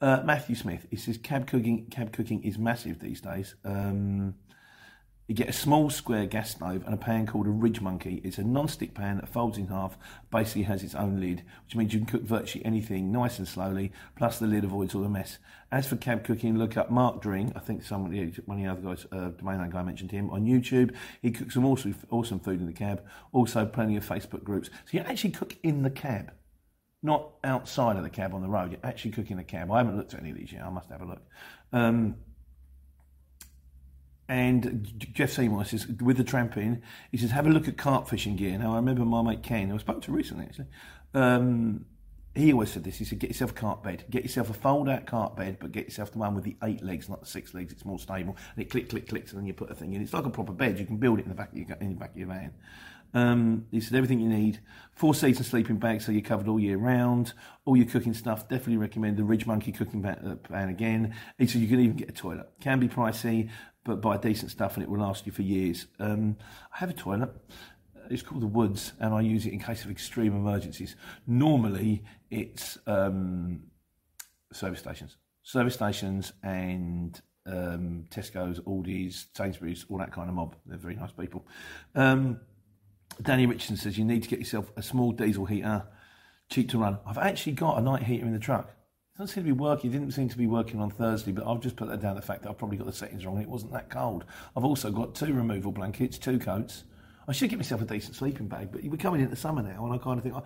Uh, 0.00 0.22
Matthew 0.24 0.54
Smith, 0.54 0.86
he 0.90 0.96
says 0.96 1.18
cab 1.18 1.48
cooking 1.48 1.86
cab 1.90 2.12
cooking 2.12 2.42
is 2.44 2.56
massive 2.56 3.00
these 3.00 3.20
days. 3.20 3.56
Um, 3.64 4.36
you 5.26 5.34
get 5.34 5.48
a 5.48 5.52
small 5.52 5.88
square 5.88 6.26
gas 6.26 6.50
stove 6.50 6.82
and 6.84 6.92
a 6.92 6.98
pan 6.98 7.26
called 7.26 7.46
a 7.46 7.50
Ridge 7.50 7.80
Monkey. 7.80 8.20
It's 8.24 8.36
a 8.36 8.44
non-stick 8.44 8.94
pan 8.94 9.16
that 9.16 9.28
folds 9.28 9.56
in 9.56 9.68
half, 9.68 9.96
basically 10.30 10.64
has 10.64 10.82
its 10.82 10.94
own 10.94 11.18
lid, 11.18 11.42
which 11.64 11.74
means 11.74 11.94
you 11.94 12.00
can 12.00 12.06
cook 12.06 12.22
virtually 12.22 12.64
anything 12.64 13.10
nice 13.10 13.38
and 13.38 13.48
slowly, 13.48 13.90
plus 14.16 14.38
the 14.38 14.46
lid 14.46 14.64
avoids 14.64 14.94
all 14.94 15.02
the 15.02 15.08
mess. 15.08 15.38
As 15.72 15.86
for 15.86 15.96
cab 15.96 16.24
cooking, 16.24 16.58
look 16.58 16.76
up 16.76 16.90
Mark 16.90 17.22
Dring. 17.22 17.52
I 17.56 17.60
think 17.60 17.82
somebody, 17.82 18.34
one 18.44 18.58
of 18.58 18.64
the 18.64 18.70
other 18.70 18.94
guys, 18.94 19.06
uh, 19.12 19.30
domain 19.30 19.70
guy 19.70 19.82
mentioned 19.82 20.10
him 20.10 20.30
on 20.30 20.44
YouTube. 20.44 20.94
He 21.22 21.30
cooks 21.30 21.54
some 21.54 21.64
awesome, 21.64 21.94
awesome 22.10 22.40
food 22.40 22.60
in 22.60 22.66
the 22.66 22.72
cab. 22.72 23.02
Also, 23.32 23.64
plenty 23.64 23.96
of 23.96 24.06
Facebook 24.06 24.44
groups. 24.44 24.68
So 24.84 24.98
you 24.98 25.00
actually 25.00 25.30
cook 25.30 25.56
in 25.62 25.82
the 25.82 25.90
cab 25.90 26.32
not 27.04 27.32
outside 27.44 27.96
of 27.96 28.02
the 28.02 28.10
cab 28.10 28.34
on 28.34 28.40
the 28.40 28.48
road. 28.48 28.72
You're 28.72 28.80
actually 28.82 29.10
cooking 29.10 29.32
in 29.32 29.36
the 29.36 29.44
cab. 29.44 29.70
I 29.70 29.78
haven't 29.78 29.98
looked 29.98 30.14
at 30.14 30.20
any 30.20 30.30
of 30.30 30.36
these 30.36 30.52
yet. 30.52 30.64
I 30.64 30.70
must 30.70 30.88
have 30.88 31.02
a 31.02 31.04
look. 31.04 31.22
Um, 31.70 32.16
and 34.28 34.92
Jeff 35.12 35.30
Seymour 35.30 35.64
says, 35.66 35.86
with 35.86 36.16
the 36.16 36.24
tramping, 36.24 36.82
he 37.10 37.18
says, 37.18 37.30
have 37.30 37.46
a 37.46 37.50
look 37.50 37.68
at 37.68 37.76
carp 37.76 38.08
fishing 38.08 38.36
gear. 38.36 38.56
Now, 38.56 38.72
I 38.72 38.76
remember 38.76 39.04
my 39.04 39.22
mate 39.22 39.42
Ken, 39.42 39.68
who 39.68 39.74
I 39.74 39.78
spoke 39.78 40.02
to 40.02 40.12
recently, 40.12 40.46
actually, 40.46 40.66
um, 41.12 41.84
he 42.34 42.52
always 42.52 42.70
said 42.70 42.82
this. 42.82 42.96
He 42.96 43.04
said, 43.04 43.20
get 43.20 43.30
yourself 43.30 43.52
a 43.52 43.54
carp 43.54 43.84
bed. 43.84 44.04
Get 44.10 44.22
yourself 44.22 44.50
a 44.50 44.54
fold 44.54 44.88
out 44.88 45.06
carp 45.06 45.36
bed, 45.36 45.58
but 45.60 45.72
get 45.72 45.84
yourself 45.84 46.10
the 46.10 46.18
one 46.18 46.34
with 46.34 46.44
the 46.44 46.56
eight 46.64 46.82
legs, 46.82 47.08
not 47.08 47.20
the 47.20 47.26
six 47.26 47.54
legs. 47.54 47.72
It's 47.72 47.84
more 47.84 47.98
stable. 47.98 48.36
And 48.56 48.64
it 48.64 48.70
click, 48.70 48.88
click, 48.88 49.08
clicks, 49.08 49.32
and 49.32 49.40
then 49.40 49.46
you 49.46 49.54
put 49.54 49.70
a 49.70 49.74
thing 49.74 49.92
in. 49.92 50.02
It's 50.02 50.12
like 50.12 50.24
a 50.24 50.30
proper 50.30 50.52
bed. 50.52 50.78
You 50.78 50.86
can 50.86 50.96
build 50.96 51.20
it 51.20 51.22
in 51.22 51.28
the 51.28 51.34
back 51.36 51.52
of 51.52 51.58
your, 51.58 51.76
in 51.80 51.90
the 51.90 51.94
back 51.94 52.10
of 52.10 52.16
your 52.16 52.28
van. 52.28 52.52
Um, 53.14 53.66
he 53.70 53.80
said 53.80 53.96
everything 53.96 54.18
you 54.18 54.28
need. 54.28 54.58
Four 54.94 55.14
season 55.14 55.44
sleeping 55.44 55.76
bags, 55.76 56.04
so 56.04 56.10
you're 56.10 56.22
covered 56.22 56.48
all 56.48 56.58
year 56.58 56.76
round. 56.76 57.32
All 57.64 57.76
your 57.76 57.86
cooking 57.86 58.14
stuff. 58.14 58.48
Definitely 58.48 58.78
recommend 58.78 59.16
the 59.16 59.22
Ridge 59.22 59.46
Monkey 59.46 59.70
cooking 59.70 60.04
uh, 60.04 60.36
again. 60.50 61.14
He 61.38 61.46
said 61.46 61.60
you 61.60 61.68
can 61.68 61.78
even 61.78 61.96
get 61.96 62.08
a 62.08 62.12
toilet. 62.12 62.48
Can 62.60 62.80
be 62.80 62.88
pricey, 62.88 63.50
but 63.84 64.00
buy 64.00 64.16
decent 64.16 64.50
stuff 64.50 64.74
and 64.74 64.82
it 64.82 64.88
will 64.88 65.00
last 65.00 65.26
you 65.26 65.32
for 65.32 65.42
years. 65.42 65.86
Um, 66.00 66.36
I 66.72 66.78
have 66.78 66.90
a 66.90 66.94
toilet. 66.94 67.30
It's 68.10 68.22
called 68.22 68.42
the 68.42 68.46
Woods, 68.46 68.92
and 69.00 69.14
I 69.14 69.22
use 69.22 69.46
it 69.46 69.52
in 69.52 69.58
case 69.58 69.84
of 69.84 69.90
extreme 69.90 70.34
emergencies. 70.34 70.96
Normally, 71.26 72.04
it's 72.30 72.76
um, 72.86 73.62
service 74.52 74.80
stations, 74.80 75.16
service 75.42 75.74
stations, 75.74 76.32
and 76.42 77.18
um, 77.46 78.04
Tesco's, 78.10 78.60
Aldi's, 78.60 79.28
Sainsbury's, 79.34 79.86
all 79.88 79.98
that 79.98 80.12
kind 80.12 80.28
of 80.28 80.34
mob. 80.34 80.54
They're 80.66 80.76
very 80.76 80.96
nice 80.96 81.12
people. 81.12 81.46
Um, 81.94 82.40
Danny 83.22 83.46
Richardson 83.46 83.76
says 83.76 83.96
you 83.96 84.04
need 84.04 84.22
to 84.22 84.28
get 84.28 84.38
yourself 84.38 84.70
a 84.76 84.82
small 84.82 85.12
diesel 85.12 85.46
heater, 85.46 85.84
cheap 86.50 86.68
to 86.70 86.78
run. 86.78 86.98
I've 87.06 87.18
actually 87.18 87.52
got 87.52 87.78
a 87.78 87.80
night 87.80 88.02
heater 88.02 88.26
in 88.26 88.32
the 88.32 88.38
truck. 88.38 88.74
It 89.14 89.18
doesn't 89.18 89.34
seem 89.34 89.44
to 89.44 89.54
be 89.54 89.60
working. 89.60 89.90
It 89.90 89.92
didn't 89.92 90.10
seem 90.10 90.28
to 90.28 90.36
be 90.36 90.48
working 90.48 90.80
on 90.80 90.90
Thursday, 90.90 91.30
but 91.30 91.46
I've 91.46 91.60
just 91.60 91.76
put 91.76 91.86
that 91.86 92.00
down 92.00 92.16
the 92.16 92.22
fact 92.22 92.42
that 92.42 92.50
I've 92.50 92.58
probably 92.58 92.78
got 92.78 92.88
the 92.88 92.92
settings 92.92 93.24
wrong 93.24 93.36
and 93.36 93.44
it 93.44 93.48
wasn't 93.48 93.72
that 93.72 93.88
cold. 93.88 94.24
I've 94.56 94.64
also 94.64 94.90
got 94.90 95.14
two 95.14 95.32
removal 95.32 95.70
blankets, 95.70 96.18
two 96.18 96.40
coats. 96.40 96.82
I 97.28 97.32
should 97.32 97.48
get 97.48 97.60
myself 97.60 97.80
a 97.80 97.84
decent 97.84 98.16
sleeping 98.16 98.48
bag, 98.48 98.72
but 98.72 98.82
we're 98.82 98.96
coming 98.96 99.20
into 99.20 99.36
summer 99.36 99.62
now, 99.62 99.84
and 99.84 99.94
I 99.94 99.98
kind 99.98 100.18
of 100.18 100.24
think, 100.24 100.34
I, 100.34 100.42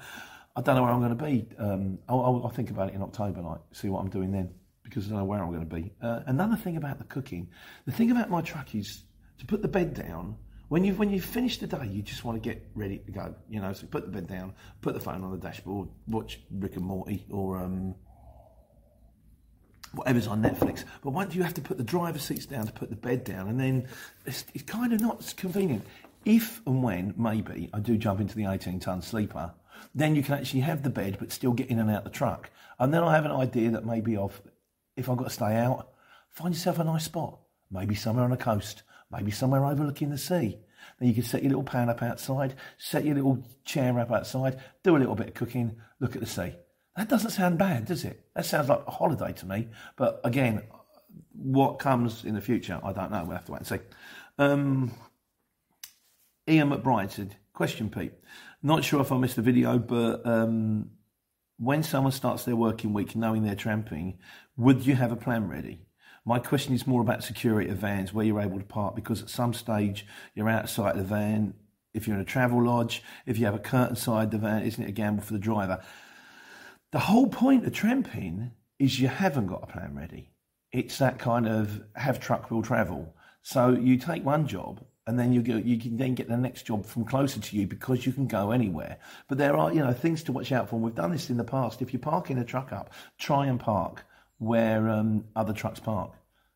I 0.54 0.60
don't 0.60 0.76
know 0.76 0.82
where 0.82 0.92
I'm 0.92 1.00
going 1.00 1.16
to 1.16 1.24
be. 1.24 1.48
Um, 1.58 1.98
I'll, 2.10 2.42
I'll, 2.44 2.50
think 2.50 2.68
about 2.68 2.90
it 2.90 2.94
in 2.94 3.00
October, 3.00 3.40
like, 3.40 3.60
see 3.72 3.88
what 3.88 4.00
I'm 4.00 4.10
doing 4.10 4.32
then, 4.32 4.50
because 4.82 5.06
I 5.06 5.10
don't 5.10 5.20
know 5.20 5.24
where 5.24 5.42
I'm 5.42 5.48
going 5.48 5.66
to 5.66 5.74
be. 5.74 5.90
Uh, 6.02 6.20
another 6.26 6.56
thing 6.56 6.76
about 6.76 6.98
the 6.98 7.04
cooking, 7.04 7.48
the 7.86 7.92
thing 7.92 8.10
about 8.10 8.28
my 8.28 8.42
truck 8.42 8.74
is 8.74 9.02
to 9.38 9.46
put 9.46 9.62
the 9.62 9.68
bed 9.68 9.94
down. 9.94 10.36
When 10.68 10.84
you 10.84 10.92
when 10.92 11.08
you 11.08 11.22
finish 11.22 11.56
the 11.56 11.66
day, 11.66 11.86
you 11.86 12.02
just 12.02 12.22
want 12.22 12.40
to 12.40 12.46
get 12.46 12.68
ready 12.74 12.98
to 12.98 13.10
go. 13.10 13.34
You 13.48 13.60
know, 13.60 13.72
so 13.72 13.86
put 13.86 14.04
the 14.04 14.10
bed 14.10 14.26
down, 14.26 14.52
put 14.82 14.92
the 14.92 15.00
phone 15.00 15.24
on 15.24 15.30
the 15.30 15.38
dashboard, 15.38 15.88
watch 16.06 16.40
Rick 16.50 16.76
and 16.76 16.84
Morty, 16.84 17.24
or 17.30 17.56
um, 17.56 17.94
whatever's 19.92 20.26
on 20.26 20.42
Netflix. 20.42 20.84
But 21.02 21.10
once 21.10 21.34
you 21.34 21.42
have 21.42 21.54
to 21.54 21.60
put 21.60 21.78
the 21.78 21.84
driver's 21.84 22.22
seats 22.22 22.46
down 22.46 22.66
to 22.66 22.72
put 22.72 22.90
the 22.90 22.96
bed 22.96 23.24
down, 23.24 23.48
and 23.48 23.58
then 23.58 23.88
it's, 24.26 24.44
it's 24.54 24.64
kind 24.64 24.92
of 24.92 25.00
not 25.00 25.34
convenient. 25.36 25.84
If 26.24 26.60
and 26.66 26.82
when, 26.82 27.14
maybe, 27.16 27.70
I 27.72 27.80
do 27.80 27.96
jump 27.96 28.20
into 28.20 28.34
the 28.34 28.46
18 28.46 28.80
ton 28.80 29.02
sleeper, 29.02 29.52
then 29.94 30.14
you 30.14 30.22
can 30.22 30.34
actually 30.34 30.60
have 30.60 30.82
the 30.82 30.90
bed 30.90 31.16
but 31.18 31.32
still 31.32 31.52
get 31.52 31.68
in 31.68 31.78
and 31.78 31.90
out 31.90 32.04
the 32.04 32.10
truck. 32.10 32.50
And 32.78 32.92
then 32.92 33.02
I 33.02 33.14
have 33.14 33.24
an 33.24 33.32
idea 33.32 33.70
that 33.70 33.86
maybe 33.86 34.14
if 34.96 35.08
I've 35.08 35.16
got 35.16 35.24
to 35.24 35.30
stay 35.30 35.56
out, 35.56 35.90
find 36.30 36.54
yourself 36.54 36.78
a 36.78 36.84
nice 36.84 37.04
spot, 37.04 37.38
maybe 37.70 37.94
somewhere 37.94 38.24
on 38.24 38.30
the 38.30 38.36
coast, 38.36 38.82
maybe 39.10 39.30
somewhere 39.30 39.64
overlooking 39.64 40.10
the 40.10 40.18
sea. 40.18 40.58
Then 40.98 41.08
you 41.08 41.14
can 41.14 41.22
set 41.22 41.42
your 41.42 41.50
little 41.50 41.64
pan 41.64 41.88
up 41.88 42.02
outside, 42.02 42.54
set 42.76 43.04
your 43.04 43.14
little 43.14 43.44
chair 43.64 43.98
up 43.98 44.10
outside, 44.10 44.58
do 44.82 44.96
a 44.96 44.98
little 44.98 45.14
bit 45.14 45.28
of 45.28 45.34
cooking, 45.34 45.76
look 46.00 46.14
at 46.14 46.20
the 46.20 46.26
sea. 46.26 46.54
That 46.98 47.08
doesn't 47.08 47.30
sound 47.30 47.58
bad, 47.58 47.84
does 47.84 48.04
it? 48.04 48.24
That 48.34 48.44
sounds 48.44 48.68
like 48.68 48.82
a 48.84 48.90
holiday 48.90 49.32
to 49.34 49.46
me. 49.46 49.68
But 49.94 50.20
again, 50.24 50.64
what 51.32 51.78
comes 51.78 52.24
in 52.24 52.34
the 52.34 52.40
future, 52.40 52.80
I 52.82 52.92
don't 52.92 53.12
know. 53.12 53.22
We'll 53.22 53.36
have 53.36 53.44
to 53.44 53.52
wait 53.52 53.58
and 53.58 53.66
see. 53.68 53.78
Um, 54.36 54.90
Ian 56.48 56.70
McBride 56.70 57.12
said, 57.12 57.36
Question, 57.52 57.88
Pete. 57.88 58.14
Not 58.64 58.82
sure 58.82 59.00
if 59.00 59.12
I 59.12 59.16
missed 59.16 59.36
the 59.36 59.42
video, 59.42 59.78
but 59.78 60.26
um, 60.26 60.90
when 61.56 61.84
someone 61.84 62.10
starts 62.10 62.42
their 62.42 62.56
working 62.56 62.92
week 62.92 63.14
knowing 63.14 63.44
they're 63.44 63.54
tramping, 63.54 64.18
would 64.56 64.84
you 64.84 64.96
have 64.96 65.12
a 65.12 65.16
plan 65.16 65.48
ready? 65.48 65.86
My 66.24 66.40
question 66.40 66.74
is 66.74 66.84
more 66.84 67.00
about 67.00 67.22
security 67.22 67.70
of 67.70 67.78
vans, 67.78 68.12
where 68.12 68.26
you're 68.26 68.40
able 68.40 68.58
to 68.58 68.64
park, 68.64 68.96
because 68.96 69.22
at 69.22 69.30
some 69.30 69.54
stage 69.54 70.04
you're 70.34 70.48
outside 70.48 70.96
the 70.96 71.04
van. 71.04 71.54
If 71.94 72.08
you're 72.08 72.16
in 72.16 72.22
a 72.22 72.24
travel 72.24 72.64
lodge, 72.64 73.04
if 73.24 73.38
you 73.38 73.44
have 73.44 73.54
a 73.54 73.60
curtain 73.60 73.94
side 73.94 74.32
the 74.32 74.38
van, 74.38 74.64
isn't 74.64 74.82
it 74.82 74.88
a 74.88 74.92
gamble 74.92 75.22
for 75.22 75.34
the 75.34 75.38
driver? 75.38 75.80
The 76.90 76.98
whole 76.98 77.26
point 77.26 77.66
of 77.66 77.74
tramping 77.74 78.52
is 78.78 78.98
you 78.98 79.08
haven't 79.08 79.48
got 79.48 79.62
a 79.62 79.66
plan 79.66 79.94
ready. 79.94 80.30
It's 80.72 80.98
that 80.98 81.18
kind 81.18 81.46
of 81.46 81.82
have 81.94 82.18
truck 82.18 82.50
will 82.50 82.62
travel. 82.62 83.14
So 83.42 83.70
you 83.70 83.98
take 83.98 84.24
one 84.24 84.46
job 84.46 84.82
and 85.06 85.18
then 85.18 85.32
you 85.32 85.42
go, 85.42 85.56
you 85.56 85.78
can 85.78 85.98
then 85.98 86.14
get 86.14 86.28
the 86.28 86.36
next 86.36 86.62
job 86.62 86.86
from 86.86 87.04
closer 87.04 87.40
to 87.40 87.56
you 87.56 87.66
because 87.66 88.06
you 88.06 88.12
can 88.12 88.26
go 88.26 88.52
anywhere. 88.52 88.98
But 89.28 89.36
there 89.36 89.56
are, 89.56 89.72
you 89.72 89.80
know, 89.80 89.92
things 89.92 90.22
to 90.24 90.32
watch 90.32 90.50
out 90.50 90.70
for. 90.70 90.76
And 90.76 90.84
we've 90.84 90.94
done 90.94 91.12
this 91.12 91.28
in 91.28 91.36
the 91.36 91.44
past. 91.44 91.82
If 91.82 91.92
you're 91.92 92.00
parking 92.00 92.38
a 92.38 92.44
truck 92.44 92.72
up, 92.72 92.92
try 93.18 93.46
and 93.46 93.60
park 93.60 94.04
where 94.38 94.88
um, 94.88 95.24
other 95.36 95.52
trucks 95.52 95.80
park. 95.80 96.12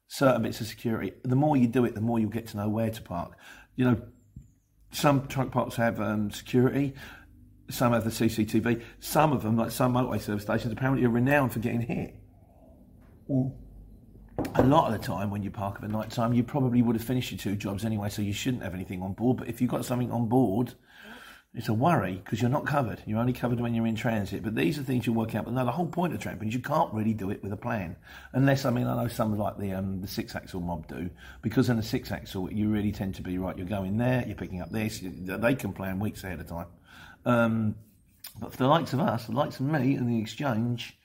Certain 0.09 0.43
bits 0.43 0.63
of 0.63 0.67
security. 0.67 1.13
The 1.25 1.37
more 1.37 1.59
you 1.59 1.67
do 1.67 1.85
it, 1.85 1.95
the 1.95 2.01
more 2.01 2.19
you'll 2.19 2.31
get 2.31 2.47
to 2.49 2.57
know 2.57 2.69
where 2.71 2.91
to 2.91 3.03
park. 3.03 3.37
You 3.77 3.85
know, 3.85 4.03
some 4.93 5.27
truck 5.27 5.51
parks 5.51 5.77
have 5.77 6.01
um, 6.01 6.31
security 6.31 6.95
some 7.73 7.93
have 7.93 8.05
the 8.05 8.11
CCTV. 8.11 8.83
Some 9.01 9.33
of 9.33 9.43
them, 9.43 9.57
like 9.57 9.71
some 9.71 9.95
motorway 9.95 10.21
service 10.21 10.43
stations, 10.43 10.73
apparently 10.73 11.05
are 11.05 11.11
renowned 11.11 11.53
for 11.53 11.59
getting 11.59 11.81
hit. 11.81 12.15
Well, 13.27 13.55
a 14.55 14.63
lot 14.63 14.93
of 14.93 15.01
the 15.01 15.07
time 15.07 15.31
when 15.31 15.43
you 15.43 15.51
park 15.51 15.77
up 15.77 15.85
at 15.85 15.91
night 15.91 16.11
time, 16.11 16.33
you 16.33 16.43
probably 16.43 16.83
would 16.83 16.97
have 16.97 17.05
finished 17.05 17.31
your 17.31 17.39
two 17.39 17.57
jobs 17.57 17.85
anyway, 17.85 18.09
so 18.09 18.23
you 18.23 18.33
shouldn't 18.33 18.63
have 18.63 18.75
anything 18.75 19.03
on 19.03 19.13
board. 19.13 19.39
But 19.39 19.49
if 19.49 19.61
you've 19.61 19.71
got 19.71 19.85
something 19.85 20.11
on 20.11 20.29
board, 20.29 20.75
it's 21.55 21.69
a 21.69 21.75
worry 21.75 22.21
because 22.25 22.41
you're 22.41 22.51
not 22.51 22.65
covered. 22.65 23.03
You're 23.05 23.19
only 23.19 23.35
covered 23.35 23.61
when 23.61 23.75
you're 23.75 23.87
in 23.87 23.95
transit. 23.95 24.43
But 24.43 24.55
these 24.55 24.79
are 24.79 24.83
things 24.83 25.07
you 25.07 25.13
work 25.13 25.35
out. 25.35 25.45
But 25.45 25.53
no, 25.53 25.67
the 25.67 25.71
whole 25.71 25.87
point 25.87 26.15
of 26.15 26.21
tramping 26.21 26.49
is 26.49 26.55
you 26.55 26.61
can't 26.61 26.93
really 26.95 27.13
do 27.13 27.31
it 27.31 27.43
with 27.43 27.53
a 27.53 27.59
plan, 27.59 27.97
unless 28.33 28.65
I 28.65 28.71
mean 28.71 28.87
I 28.87 29.03
know 29.03 29.09
some 29.09 29.37
like 29.37 29.59
the 29.59 29.73
um, 29.75 30.01
the 30.01 30.09
six 30.09 30.35
axle 30.35 30.61
mob 30.61 30.87
do 30.89 31.11
because 31.43 31.69
in 31.69 31.77
the 31.77 31.83
six 31.83 32.11
axle 32.11 32.51
you 32.51 32.71
really 32.71 32.91
tend 32.91 33.15
to 33.17 33.23
be 33.23 33.37
right. 33.37 33.57
You're 33.57 33.67
going 33.67 33.99
there, 33.99 34.25
you're 34.27 34.37
picking 34.37 34.63
up 34.63 34.71
this. 34.71 35.03
They 35.03 35.55
can 35.55 35.75
plan 35.75 35.99
weeks 35.99 36.25
ahead 36.25 36.41
of 36.41 36.47
time. 36.47 36.67
Um, 37.25 37.77
but 38.41 38.53
for 38.53 38.59
the 38.59 38.67
likes 38.67 38.93
of 38.93 39.01
us, 39.01 39.27
the 39.27 39.33
likes 39.33 39.61
of 39.61 39.67
me 39.67 39.95
and 39.95 40.09
the 40.09 40.21
exchange, 40.21 40.97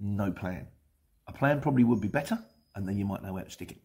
no 0.00 0.30
plan. 0.30 0.66
A 1.26 1.32
plan 1.32 1.60
probably 1.60 1.84
would 1.84 2.00
be 2.00 2.08
better, 2.08 2.38
and 2.74 2.86
then 2.88 2.98
you 2.98 3.04
might 3.04 3.22
know 3.22 3.32
where 3.32 3.44
to 3.44 3.50
stick 3.50 3.72
it. 3.72 3.78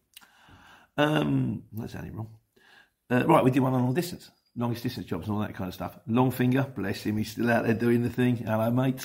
Um, 0.96 1.64
that's 1.72 1.94
only 1.94 2.10
wrong. 2.10 2.30
Uh, 3.10 3.26
right, 3.26 3.44
we 3.44 3.50
did 3.50 3.60
one 3.60 3.74
on 3.74 3.82
long 3.82 3.94
distance, 3.94 4.30
longest 4.56 4.82
distance 4.82 5.06
jobs 5.06 5.26
and 5.26 5.34
all 5.34 5.40
that 5.42 5.54
kind 5.54 5.68
of 5.68 5.74
stuff. 5.74 5.98
Longfinger, 6.08 6.74
bless 6.74 7.02
him, 7.02 7.16
he's 7.16 7.32
still 7.32 7.50
out 7.50 7.64
there 7.64 7.74
doing 7.74 8.02
the 8.02 8.10
thing. 8.10 8.36
Hello, 8.36 8.70
mate. 8.70 9.04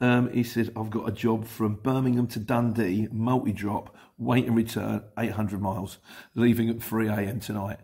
Um, 0.00 0.30
he 0.32 0.42
says, 0.42 0.70
I've 0.76 0.90
got 0.90 1.08
a 1.08 1.12
job 1.12 1.46
from 1.46 1.76
Birmingham 1.76 2.26
to 2.28 2.38
Dundee, 2.38 3.08
multi 3.10 3.52
drop, 3.52 3.94
wait 4.18 4.46
and 4.46 4.56
return, 4.56 5.02
800 5.18 5.60
miles, 5.60 5.98
leaving 6.34 6.68
at 6.68 6.82
3 6.82 7.08
a.m. 7.08 7.40
tonight. 7.40 7.78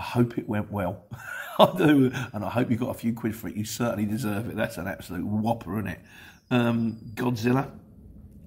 I 0.00 0.02
hope 0.02 0.38
it 0.38 0.48
went 0.48 0.72
well. 0.72 1.04
I 1.58 1.70
do, 1.76 2.10
and 2.32 2.42
I 2.42 2.48
hope 2.48 2.70
you 2.70 2.78
got 2.78 2.88
a 2.88 2.94
few 2.94 3.12
quid 3.12 3.36
for 3.36 3.48
it. 3.48 3.54
You 3.54 3.66
certainly 3.66 4.06
deserve 4.06 4.48
it. 4.48 4.56
That's 4.56 4.78
an 4.78 4.88
absolute 4.88 5.26
whopper, 5.26 5.78
isn't 5.78 5.88
it? 5.88 6.00
Um, 6.50 6.96
Godzilla, 7.12 7.70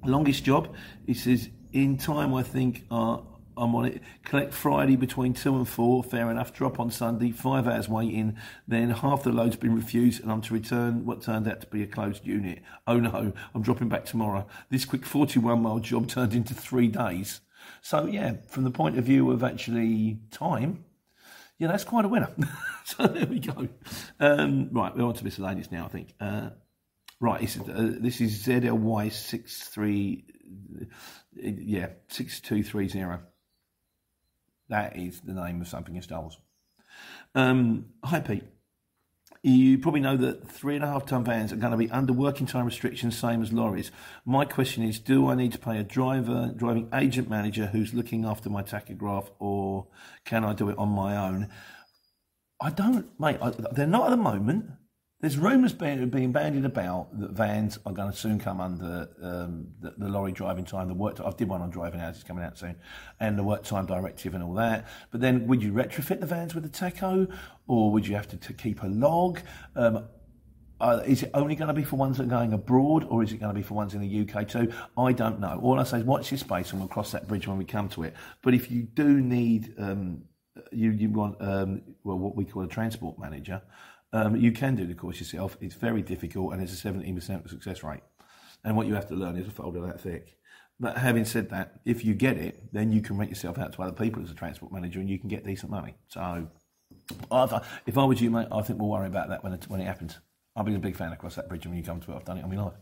longest 0.03 0.43
job. 0.43 0.74
He 1.05 1.13
says 1.13 1.51
in 1.72 1.98
time. 1.98 2.33
I 2.33 2.41
think 2.41 2.86
uh, 2.89 3.19
I'm 3.55 3.75
on 3.75 3.86
it. 3.86 4.01
Collect 4.24 4.51
Friday 4.51 4.95
between 4.95 5.36
two 5.36 5.55
and 5.55 5.69
four. 5.69 6.03
Fair 6.03 6.31
enough. 6.31 6.55
Drop 6.55 6.79
on 6.79 6.89
Sunday. 6.89 7.29
Five 7.29 7.67
hours 7.67 7.88
waiting. 7.88 8.36
Then 8.67 8.89
half 8.89 9.22
the 9.22 9.31
load's 9.31 9.55
been 9.55 9.75
refused, 9.75 10.24
and 10.24 10.31
I'm 10.31 10.41
to 10.41 10.55
return 10.55 11.05
what 11.05 11.22
turned 11.22 11.48
out 11.48 11.62
to 11.62 11.67
be 11.67 11.83
a 11.83 11.88
closed 11.88 12.25
unit. 12.25 12.63
Oh 12.88 12.98
no, 12.98 13.31
I'm 13.53 13.62
dropping 13.62 13.89
back 13.89 14.05
tomorrow. 14.05 14.48
This 14.72 14.86
quick 14.86 15.05
41 15.05 15.62
mile 15.62 15.77
job 15.77 16.07
turned 16.07 16.33
into 16.33 16.55
three 16.55 16.88
days. 16.88 17.41
So 17.83 18.07
yeah, 18.07 18.38
from 18.48 18.63
the 18.63 18.72
point 18.72 18.98
of 18.98 19.05
view 19.05 19.29
of 19.29 19.43
actually 19.43 20.17
time, 20.31 20.86
yeah, 21.63 21.70
that's 21.70 21.86
quite 21.86 22.03
a 22.03 22.10
winner. 22.10 22.29
so 22.84 23.08
there 23.08 23.25
we 23.25 23.39
go. 23.39 23.70
Um, 24.20 24.67
right, 24.74 24.93
we're 24.93 25.05
on 25.05 25.13
to 25.13 25.24
miscellaneous 25.24 25.72
now, 25.72 25.86
I 25.86 25.88
think. 25.88 26.13
Uh, 26.20 26.50
right, 27.22 27.39
this 27.39 27.55
is, 27.55 27.62
uh, 27.62 27.96
this 28.01 28.20
is 28.20 28.46
ZLY 28.46 29.10
six 29.13 29.70
three, 29.70 30.25
yeah, 31.34 31.88
six 32.10 32.41
two 32.41 32.63
three 32.63 32.89
zero. 32.89 33.22
That 34.67 34.98
is 34.98 35.22
the 35.22 35.32
name 35.32 35.62
of 35.62 35.70
something 35.70 35.96
in 35.96 36.01
Star 36.01 36.20
Wars. 36.20 36.38
Um, 37.34 37.86
hi, 38.03 38.20
Pete. 38.20 38.43
You 39.45 39.77
probably 39.77 40.00
know 40.00 40.15
that 40.15 40.50
three 40.50 40.75
and 40.75 40.85
a 40.85 40.88
half 40.88 41.05
ton 41.05 41.25
vans 41.25 41.51
are 41.51 41.57
going 41.57 41.71
to 41.71 41.77
be 41.77 41.91
under 41.91 42.13
working 42.13 42.47
time 42.47 42.65
restrictions, 42.65 43.17
same 43.17 43.41
as 43.41 43.51
lorries. 43.51 43.91
My 44.25 44.45
question 44.45 44.83
is, 44.83 45.00
do 45.00 45.27
I 45.27 45.35
need 45.35 45.51
to 45.51 45.59
pay 45.59 45.77
a 45.77 45.83
driver, 45.83 46.53
driving 46.55 46.88
agent 46.93 47.29
manager 47.29 47.65
who's 47.65 47.93
looking 47.93 48.23
after 48.23 48.50
my 48.50 48.63
tachograph, 48.63 49.29
or 49.39 49.88
can 50.23 50.45
I 50.45 50.53
do 50.53 50.69
it 50.69 50.77
on 50.77 50.88
my 50.88 51.17
own? 51.17 51.50
I 52.62 52.69
don't, 52.69 53.19
mate. 53.19 53.38
I, 53.41 53.50
they're 53.50 53.85
not 53.85 54.05
at 54.05 54.12
the 54.12 54.17
moment. 54.17 54.65
There's 55.24 55.38
rumours 55.38 55.72
being, 55.72 56.34
bandied 56.34 56.65
about 56.65 57.18
that 57.18 57.32
vans 57.32 57.80
are 57.86 57.94
going 57.94 58.12
to 58.12 58.18
soon 58.18 58.38
come 58.39 58.60
under 58.60 59.08
um, 59.22 59.68
the, 59.80 59.94
the, 59.98 60.10
lorry 60.10 60.34
driving 60.34 60.65
time, 60.65 60.89
the 60.89 60.94
work. 60.94 61.18
I 61.22 61.32
did 61.32 61.48
one 61.48 61.62
on 61.62 61.70
driving 61.70 62.01
hours, 62.01 62.18
it's 62.18 62.25
coming 62.25 62.44
out 62.44 62.58
soon, 62.58 62.75
and 63.22 63.39
the 63.39 63.44
work 63.44 63.63
time 63.63 63.86
directive 63.86 64.34
and 64.34 64.44
all 64.44 64.53
that. 64.56 64.86
But 65.12 65.22
then, 65.22 65.48
would 65.48 65.63
you 65.63 65.72
retrofit 65.72 66.20
the 66.20 66.25
vans 66.25 66.53
with 66.53 66.65
the 66.65 66.70
tacho, 66.70 67.34
or 67.68 67.89
would 67.94 68.06
you 68.06 68.15
have 68.15 68.27
to, 68.32 68.38
to 68.38 68.51
keep 68.51 68.84
a 68.84 68.88
log? 68.88 69.39
Um, 69.77 70.03
uh, 70.82 71.03
is 71.06 71.24
it 71.24 71.32
only 71.34 71.56
going 71.56 71.70
to 71.70 71.74
be 71.74 71.86
for 71.86 71.96
ones 71.96 72.18
that 72.18 72.24
are 72.24 72.30
going 72.30 72.51
abroad, 72.51 73.06
or 73.06 73.24
is 73.24 73.32
it 73.32 73.38
going 73.38 73.53
to 73.53 73.58
be 73.58 73.63
for 73.63 73.75
ones 73.75 73.94
in 73.94 74.01
the 74.01 74.30
UK 74.30 74.46
too? 74.46 74.74
I 74.98 75.13
don't 75.13 75.39
know. 75.39 75.58
All 75.63 75.80
I 75.80 75.84
say 75.84 76.00
is 76.00 76.03
watch 76.03 76.32
your 76.32 76.38
space, 76.38 76.72
and 76.72 76.82
we'll 76.82 76.89
cross 76.89 77.13
that 77.13 77.30
bridge 77.30 77.48
when 77.48 77.58
we 77.58 77.63
come 77.63 77.88
to 77.89 78.03
it. 78.03 78.13
But 78.42 78.56
if 78.56 78.70
you 78.70 78.82
do 78.82 79.22
need, 79.22 79.74
um, 79.77 80.24
you 80.74 80.92
you 80.92 81.08
want 81.08 81.38
um, 81.39 81.82
well 82.03 82.20
what 82.20 82.36
we 82.36 82.44
call 82.44 82.63
a 82.63 82.68
transport 82.68 83.18
manager. 83.18 83.62
Um, 84.13 84.36
you 84.36 84.51
can 84.51 84.75
do 84.75 84.86
the 84.86 84.93
course 84.93 85.20
yourself. 85.20 85.58
It's 85.60 85.75
very 85.75 86.03
difficult 86.03 86.53
and 86.53 86.62
it's 86.62 86.74
a 86.74 86.88
17% 86.88 87.50
success 87.50 87.84
rate. 87.84 88.03
And 88.63 88.77
what 88.77 88.88
you 88.88 88.93
have 88.93 89.08
to 89.08 89.15
learn 89.15 89.36
is 89.38 89.48
a 89.48 89.51
folder 89.51 89.82
that 89.88 90.00
thick. 90.00 90.38
But 90.79 90.98
having 90.98 91.25
said 91.25 91.50
that, 91.50 91.79
if 91.84 92.05
you 92.05 92.13
get 92.13 92.38
it, 92.38 92.72
then 92.72 92.91
you 92.91 93.01
can 93.01 93.17
rent 93.17 93.32
yourself 93.32 93.58
out 93.58 93.74
to 93.74 93.82
other 93.82 93.91
people 93.91 94.24
as 94.24 94.32
a 94.32 94.36
transport 94.36 94.72
manager 94.72 95.00
and 95.00 95.10
you 95.10 95.20
can 95.20 95.29
get 95.29 95.46
decent 95.46 95.72
money. 95.72 95.96
So 96.08 96.48
if 97.86 97.98
I 97.98 98.03
was 98.05 98.22
you, 98.22 98.29
mate, 98.29 98.48
I 98.51 98.62
think 98.62 98.79
we'll 98.79 98.89
worry 98.89 99.08
about 99.08 99.29
that 99.29 99.43
when 99.43 99.53
it, 99.53 99.65
when 99.67 99.82
it 99.82 99.86
happens. 99.86 100.20
I've 100.55 100.65
been 100.65 100.75
a 100.75 100.79
big 100.79 100.96
fan 100.96 101.12
across 101.12 101.36
that 101.36 101.50
bridge 101.50 101.65
and 101.65 101.74
when 101.74 101.79
you 101.79 101.86
come 101.86 102.00
to 102.01 102.12
it. 102.12 102.15
I've 102.15 102.25
done 102.25 102.38
it 102.38 102.43
on 102.43 102.55
my 102.55 102.63
life. 102.63 102.74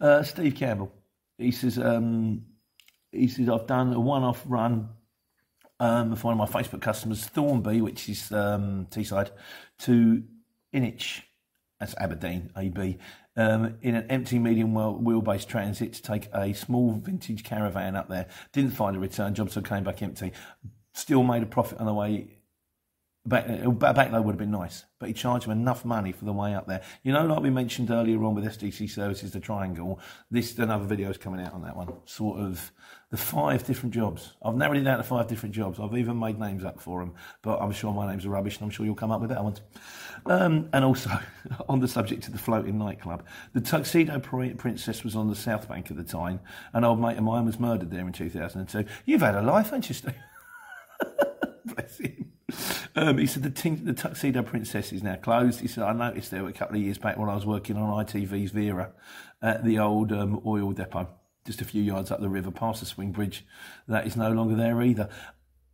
Uh, 0.00 0.22
Steve 0.24 0.56
Campbell, 0.56 0.92
he 1.38 1.52
says, 1.52 1.78
um, 1.78 2.42
he 3.12 3.28
says, 3.28 3.48
I've 3.48 3.66
done 3.66 3.92
a 3.92 4.00
one-off 4.00 4.42
run 4.46 4.88
um, 5.78 6.16
for 6.16 6.34
one 6.34 6.40
of 6.40 6.52
my 6.52 6.60
Facebook 6.60 6.80
customers, 6.80 7.28
Thornaby, 7.28 7.80
which 7.80 8.08
is 8.08 8.32
um, 8.32 8.86
Teesside, 8.90 9.30
to 9.80 10.22
Ipswich, 10.84 11.22
that's 11.80 11.94
Aberdeen, 11.96 12.50
AB, 12.56 12.98
um, 13.36 13.76
in 13.82 13.94
an 13.94 14.06
empty 14.10 14.38
medium 14.38 14.72
wheelbase 14.72 15.46
transit 15.46 15.92
to 15.94 16.02
take 16.02 16.28
a 16.32 16.52
small 16.54 16.92
vintage 16.92 17.44
caravan 17.44 17.96
up 17.96 18.08
there. 18.08 18.26
Didn't 18.52 18.70
find 18.72 18.96
a 18.96 19.00
return 19.00 19.34
job, 19.34 19.50
so 19.50 19.60
came 19.60 19.84
back 19.84 20.02
empty. 20.02 20.32
Still 20.94 21.22
made 21.22 21.42
a 21.42 21.46
profit 21.46 21.78
on 21.78 21.86
the 21.86 21.94
way 21.94 22.35
back, 23.26 23.46
back 23.78 24.12
load 24.12 24.24
would 24.24 24.32
have 24.32 24.38
been 24.38 24.50
nice, 24.50 24.84
but 24.98 25.08
he 25.08 25.12
charged 25.12 25.46
him 25.46 25.52
enough 25.52 25.84
money 25.84 26.12
for 26.12 26.24
the 26.24 26.32
way 26.32 26.54
up 26.54 26.66
there. 26.66 26.82
You 27.02 27.12
know, 27.12 27.26
like 27.26 27.40
we 27.40 27.50
mentioned 27.50 27.90
earlier 27.90 28.22
on 28.24 28.34
with 28.34 28.44
SDC 28.44 28.90
Services, 28.90 29.32
the 29.32 29.40
Triangle, 29.40 30.00
this 30.30 30.56
another 30.58 30.84
video 30.84 31.10
is 31.10 31.18
coming 31.18 31.40
out 31.40 31.52
on 31.52 31.62
that 31.62 31.76
one. 31.76 31.92
Sort 32.04 32.38
of 32.38 32.72
the 33.10 33.16
five 33.16 33.64
different 33.64 33.94
jobs. 33.94 34.32
I've 34.42 34.56
narrowed 34.56 34.78
it 34.78 34.82
down 34.82 34.98
to 34.98 35.04
five 35.04 35.28
different 35.28 35.54
jobs. 35.54 35.78
I've 35.78 35.96
even 35.96 36.18
made 36.18 36.38
names 36.38 36.64
up 36.64 36.80
for 36.80 37.00
them, 37.00 37.14
but 37.42 37.60
I'm 37.60 37.72
sure 37.72 37.92
my 37.92 38.08
names 38.10 38.26
are 38.26 38.30
rubbish, 38.30 38.56
and 38.56 38.64
I'm 38.64 38.70
sure 38.70 38.84
you'll 38.84 38.94
come 38.94 39.10
up 39.10 39.20
with 39.20 39.30
better 39.30 39.42
ones. 39.42 39.60
Um, 40.26 40.68
and 40.72 40.84
also, 40.84 41.10
on 41.68 41.80
the 41.80 41.88
subject 41.88 42.26
of 42.26 42.32
the 42.32 42.38
floating 42.38 42.78
nightclub, 42.78 43.24
the 43.52 43.60
Tuxedo 43.60 44.18
Princess 44.18 45.04
was 45.04 45.14
on 45.14 45.28
the 45.28 45.36
South 45.36 45.68
Bank 45.68 45.90
at 45.90 45.96
the 45.96 46.04
time. 46.04 46.40
An 46.72 46.84
old 46.84 47.00
mate 47.00 47.16
of 47.16 47.24
mine 47.24 47.44
was 47.44 47.60
murdered 47.60 47.90
there 47.90 48.06
in 48.06 48.12
2002. 48.12 48.84
You've 49.04 49.20
had 49.20 49.34
a 49.34 49.42
life, 49.42 49.66
haven't 49.66 49.88
you, 49.88 49.94
Steve? 49.94 50.14
Bless 51.64 51.98
him. 51.98 52.35
Um, 52.94 53.18
he 53.18 53.26
said 53.26 53.42
the, 53.42 53.50
t- 53.50 53.70
the 53.70 53.92
Tuxedo 53.92 54.42
Princess 54.42 54.92
is 54.92 55.02
now 55.02 55.16
closed. 55.16 55.60
He 55.60 55.68
said 55.68 55.84
I 55.84 55.92
noticed 55.92 56.30
there 56.30 56.46
a 56.46 56.52
couple 56.52 56.76
of 56.76 56.82
years 56.82 56.96
back 56.96 57.18
when 57.18 57.28
I 57.28 57.34
was 57.34 57.44
working 57.44 57.76
on 57.76 58.04
ITV's 58.04 58.52
Vera 58.52 58.92
at 59.42 59.64
the 59.64 59.78
old 59.78 60.12
um, 60.12 60.40
oil 60.46 60.72
depot, 60.72 61.08
just 61.44 61.60
a 61.60 61.64
few 61.64 61.82
yards 61.82 62.10
up 62.10 62.20
the 62.20 62.28
river, 62.28 62.50
past 62.50 62.80
the 62.80 62.86
swing 62.86 63.12
bridge. 63.12 63.44
That 63.88 64.06
is 64.06 64.16
no 64.16 64.30
longer 64.30 64.54
there 64.54 64.80
either. 64.80 65.08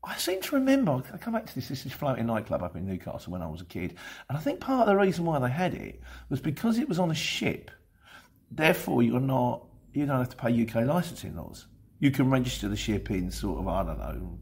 I 0.05 0.17
seem 0.17 0.41
to 0.41 0.55
remember, 0.57 1.03
I 1.13 1.17
come 1.19 1.35
back 1.35 1.47
to 1.47 1.55
this, 1.55 1.69
this 1.69 1.87
is 1.87 1.93
floating 1.93 2.27
nightclub 2.27 2.63
up 2.63 2.75
in 2.75 2.87
Newcastle 2.87 3.33
when 3.33 3.43
I 3.43 3.47
was 3.47 3.61
a 3.61 3.67
kid, 3.67 3.95
and 4.29 4.37
I 4.37 4.41
think 4.41 4.59
part 4.59 4.89
of 4.89 4.95
the 4.95 5.01
reason 5.01 5.25
why 5.25 5.39
they 5.39 5.51
had 5.51 5.75
it 5.75 6.01
was 6.29 6.41
because 6.41 6.79
it 6.79 6.89
was 6.89 6.99
on 6.99 7.11
a 7.11 7.15
ship. 7.15 7.71
Therefore, 8.51 9.03
you're 9.03 9.21
not, 9.21 9.65
you 9.93 10.07
don't 10.07 10.19
have 10.19 10.31
to 10.31 10.37
pay 10.37 10.63
UK 10.63 10.87
licensing 10.87 11.37
laws. 11.37 11.67
You 12.01 12.11
can 12.11 12.31
register 12.31 12.69
the 12.69 12.77
ship 12.77 13.11
in 13.13 13.31
sort 13.31 13.61
of, 13.61 13.69
I 13.69 13.85
don't 13.85 13.99
know, 13.99 14.39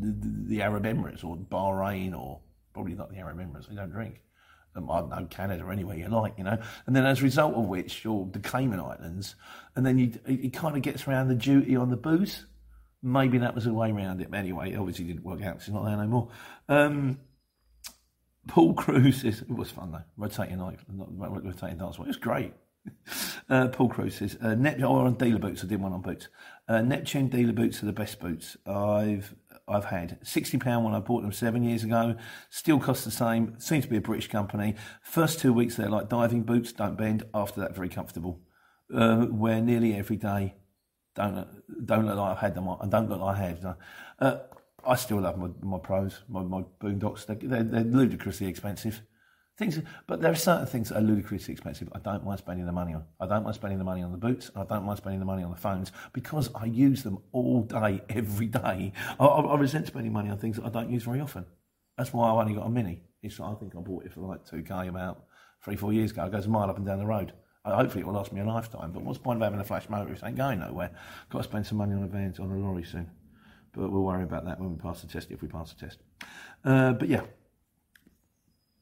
the, 0.00 0.46
the 0.48 0.62
Arab 0.62 0.84
Emirates 0.84 1.24
or 1.24 1.36
Bahrain 1.36 2.18
or 2.18 2.40
probably 2.72 2.94
not 2.94 3.10
the 3.10 3.18
Arab 3.18 3.38
Emirates, 3.38 3.68
they 3.68 3.76
don't 3.76 3.90
drink. 3.90 4.20
Um, 4.76 4.90
I 4.90 5.00
don't 5.00 5.10
know, 5.10 5.26
Canada, 5.30 5.64
or 5.64 5.72
anywhere 5.72 5.96
you 5.96 6.08
like, 6.08 6.34
you 6.36 6.44
know. 6.44 6.58
And 6.86 6.96
then 6.96 7.06
as 7.06 7.20
a 7.20 7.24
result 7.24 7.54
of 7.54 7.66
which, 7.66 8.04
you're 8.04 8.28
the 8.32 8.40
Cayman 8.40 8.80
Islands, 8.80 9.36
and 9.76 9.86
then 9.86 9.98
you, 9.98 10.12
it 10.26 10.52
kind 10.52 10.76
of 10.76 10.82
gets 10.82 11.06
around 11.06 11.28
the 11.28 11.36
duty 11.36 11.76
on 11.76 11.90
the 11.90 11.96
booze. 11.96 12.46
Maybe 13.00 13.38
that 13.38 13.54
was 13.54 13.66
a 13.66 13.72
way 13.72 13.90
around 13.90 14.20
it. 14.20 14.28
Anyway, 14.34 14.74
obviously 14.74 15.04
didn't 15.04 15.24
work 15.24 15.42
out 15.42 15.62
he's 15.62 15.72
not 15.72 15.84
there 15.84 15.96
no 15.96 16.06
more. 16.06 16.28
Um, 16.68 17.18
Paul 18.48 18.74
Cruz 18.74 19.22
says, 19.22 19.42
it 19.42 19.50
was 19.50 19.70
fun 19.70 19.92
though, 19.92 20.02
rotating 20.16 20.58
night, 20.58 20.78
not 20.92 21.44
rotating 21.44 21.78
dance. 21.78 21.98
It 21.98 22.06
was 22.06 22.16
great. 22.16 22.52
Uh, 23.50 23.68
Paul 23.68 23.90
Cruz 23.90 24.16
says, 24.16 24.38
uh, 24.40 24.54
Nep- 24.54 24.80
oh, 24.82 25.04
on 25.04 25.14
dealer 25.14 25.38
boots, 25.38 25.62
I 25.62 25.66
did 25.66 25.80
one 25.80 25.92
on 25.92 26.00
boots. 26.00 26.28
Uh, 26.66 26.80
Neptune 26.80 27.28
dealer 27.28 27.52
boots 27.52 27.82
are 27.82 27.86
the 27.86 27.92
best 27.92 28.18
boots. 28.18 28.56
I've 28.66 29.34
I've 29.66 29.86
had. 29.86 30.20
£60 30.22 30.82
when 30.82 30.94
I 30.94 31.00
bought 31.00 31.22
them 31.22 31.32
seven 31.32 31.62
years 31.62 31.84
ago. 31.84 32.16
Still 32.50 32.78
costs 32.78 33.04
the 33.04 33.10
same. 33.10 33.58
Seems 33.58 33.84
to 33.84 33.90
be 33.90 33.96
a 33.96 34.00
British 34.00 34.28
company. 34.28 34.74
First 35.02 35.40
two 35.40 35.52
weeks 35.52 35.76
they're 35.76 35.88
like 35.88 36.08
diving 36.08 36.42
boots, 36.42 36.72
don't 36.72 36.96
bend. 36.96 37.24
After 37.32 37.60
that, 37.60 37.74
very 37.74 37.88
comfortable. 37.88 38.40
Uh, 38.94 39.26
wear 39.30 39.60
nearly 39.60 39.94
every 39.94 40.16
day. 40.16 40.54
Don't 41.14 41.46
don't 41.86 42.06
look 42.06 42.16
like 42.16 42.32
I've 42.32 42.38
had 42.38 42.54
them. 42.54 42.68
I 42.68 42.86
don't 42.86 43.08
look 43.08 43.20
like 43.20 43.36
I 43.36 43.40
have. 43.40 43.76
Uh, 44.18 44.36
I 44.86 44.96
still 44.96 45.20
love 45.20 45.38
my, 45.38 45.48
my 45.62 45.78
pros, 45.78 46.22
my, 46.28 46.42
my 46.42 46.62
boondocks. 46.80 47.24
They're, 47.26 47.62
they're 47.62 47.84
ludicrously 47.84 48.46
expensive. 48.46 49.00
Things, 49.56 49.80
but 50.08 50.20
there 50.20 50.32
are 50.32 50.36
certain 50.36 50.66
things 50.66 50.88
that 50.88 50.98
are 50.98 51.00
ludicrously 51.00 51.52
expensive. 51.52 51.88
I 51.94 52.00
don't 52.00 52.24
mind 52.24 52.40
spending 52.40 52.66
the 52.66 52.72
money 52.72 52.92
on. 52.92 53.04
I 53.20 53.26
don't 53.26 53.44
mind 53.44 53.54
spending 53.54 53.78
the 53.78 53.84
money 53.84 54.02
on 54.02 54.10
the 54.10 54.18
boots. 54.18 54.50
I 54.56 54.64
don't 54.64 54.84
mind 54.84 54.98
spending 54.98 55.20
the 55.20 55.26
money 55.26 55.44
on 55.44 55.50
the 55.50 55.56
phones 55.56 55.92
because 56.12 56.50
I 56.56 56.64
use 56.64 57.04
them 57.04 57.18
all 57.30 57.62
day, 57.62 58.02
every 58.08 58.48
day. 58.48 58.92
I, 59.20 59.24
I, 59.24 59.40
I 59.40 59.56
resent 59.56 59.86
spending 59.86 60.12
money 60.12 60.28
on 60.28 60.38
things 60.38 60.56
that 60.56 60.64
I 60.64 60.70
don't 60.70 60.90
use 60.90 61.04
very 61.04 61.20
often. 61.20 61.46
That's 61.96 62.12
why 62.12 62.30
I've 62.30 62.38
only 62.38 62.54
got 62.54 62.66
a 62.66 62.70
mini. 62.70 63.02
It's, 63.22 63.38
I 63.38 63.54
think 63.54 63.76
I 63.76 63.80
bought 63.80 64.04
it 64.04 64.12
for 64.12 64.20
like 64.22 64.44
two 64.44 64.62
k 64.62 64.88
about 64.88 65.24
three, 65.64 65.76
four 65.76 65.92
years 65.92 66.10
ago. 66.10 66.24
It 66.24 66.32
goes 66.32 66.46
a 66.46 66.50
mile 66.50 66.68
up 66.68 66.76
and 66.76 66.84
down 66.84 66.98
the 66.98 67.06
road. 67.06 67.32
Hopefully, 67.64 68.02
it 68.02 68.06
will 68.06 68.14
last 68.14 68.32
me 68.32 68.40
a 68.40 68.44
lifetime. 68.44 68.92
But 68.92 69.04
what's 69.04 69.18
the 69.18 69.24
point 69.24 69.38
of 69.38 69.44
having 69.44 69.60
a 69.60 69.64
flash 69.64 69.88
motor 69.88 70.12
if 70.12 70.22
it 70.22 70.26
ain't 70.26 70.36
going 70.36 70.58
nowhere? 70.58 70.90
Got 71.30 71.38
to 71.38 71.44
spend 71.44 71.66
some 71.66 71.78
money 71.78 71.94
on 71.94 72.02
a 72.02 72.06
van, 72.06 72.34
on 72.38 72.50
a 72.50 72.56
lorry 72.56 72.84
soon. 72.84 73.10
But 73.72 73.90
we'll 73.90 74.02
worry 74.02 74.24
about 74.24 74.44
that 74.44 74.60
when 74.60 74.72
we 74.72 74.76
pass 74.76 75.00
the 75.00 75.06
test, 75.06 75.30
if 75.30 75.40
we 75.40 75.48
pass 75.48 75.72
the 75.72 75.86
test. 75.86 75.98
Uh, 76.64 76.92
but 76.92 77.08
yeah, 77.08 77.22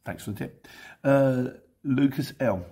Thanks 0.05 0.25
for 0.25 0.33
the 0.33 0.39
tip. 0.39 0.69
Uh, 1.05 1.45
Lucas 1.85 2.33
L. 2.41 2.65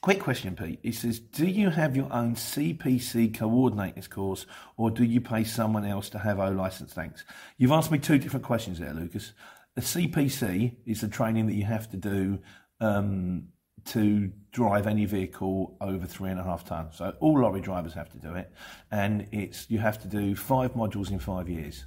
Quick 0.00 0.20
question, 0.20 0.56
Pete. 0.56 0.78
He 0.82 0.92
says, 0.92 1.18
Do 1.18 1.46
you 1.46 1.68
have 1.68 1.94
your 1.94 2.10
own 2.10 2.34
CPC 2.34 3.32
coordinators 3.32 4.08
course 4.08 4.46
or 4.78 4.90
do 4.90 5.04
you 5.04 5.20
pay 5.20 5.44
someone 5.44 5.84
else 5.84 6.08
to 6.10 6.18
have 6.18 6.38
O 6.40 6.50
license? 6.50 6.94
Thanks. 6.94 7.24
You've 7.58 7.72
asked 7.72 7.90
me 7.90 7.98
two 7.98 8.18
different 8.18 8.46
questions 8.46 8.78
there, 8.78 8.94
Lucas. 8.94 9.34
The 9.74 9.82
CPC 9.82 10.76
is 10.86 11.02
the 11.02 11.08
training 11.08 11.46
that 11.46 11.54
you 11.54 11.64
have 11.64 11.90
to 11.90 11.98
do 11.98 12.38
um, 12.80 13.48
to 13.86 14.32
drive 14.52 14.86
any 14.86 15.04
vehicle 15.04 15.76
over 15.82 16.06
three 16.06 16.30
and 16.30 16.40
a 16.40 16.44
half 16.44 16.64
tons. 16.64 16.96
So 16.96 17.14
all 17.20 17.38
lorry 17.38 17.60
drivers 17.60 17.92
have 17.92 18.08
to 18.10 18.18
do 18.18 18.34
it. 18.34 18.50
And 18.90 19.28
it's 19.32 19.70
you 19.70 19.78
have 19.80 20.00
to 20.02 20.08
do 20.08 20.34
five 20.34 20.72
modules 20.72 21.10
in 21.10 21.18
five 21.18 21.48
years. 21.48 21.84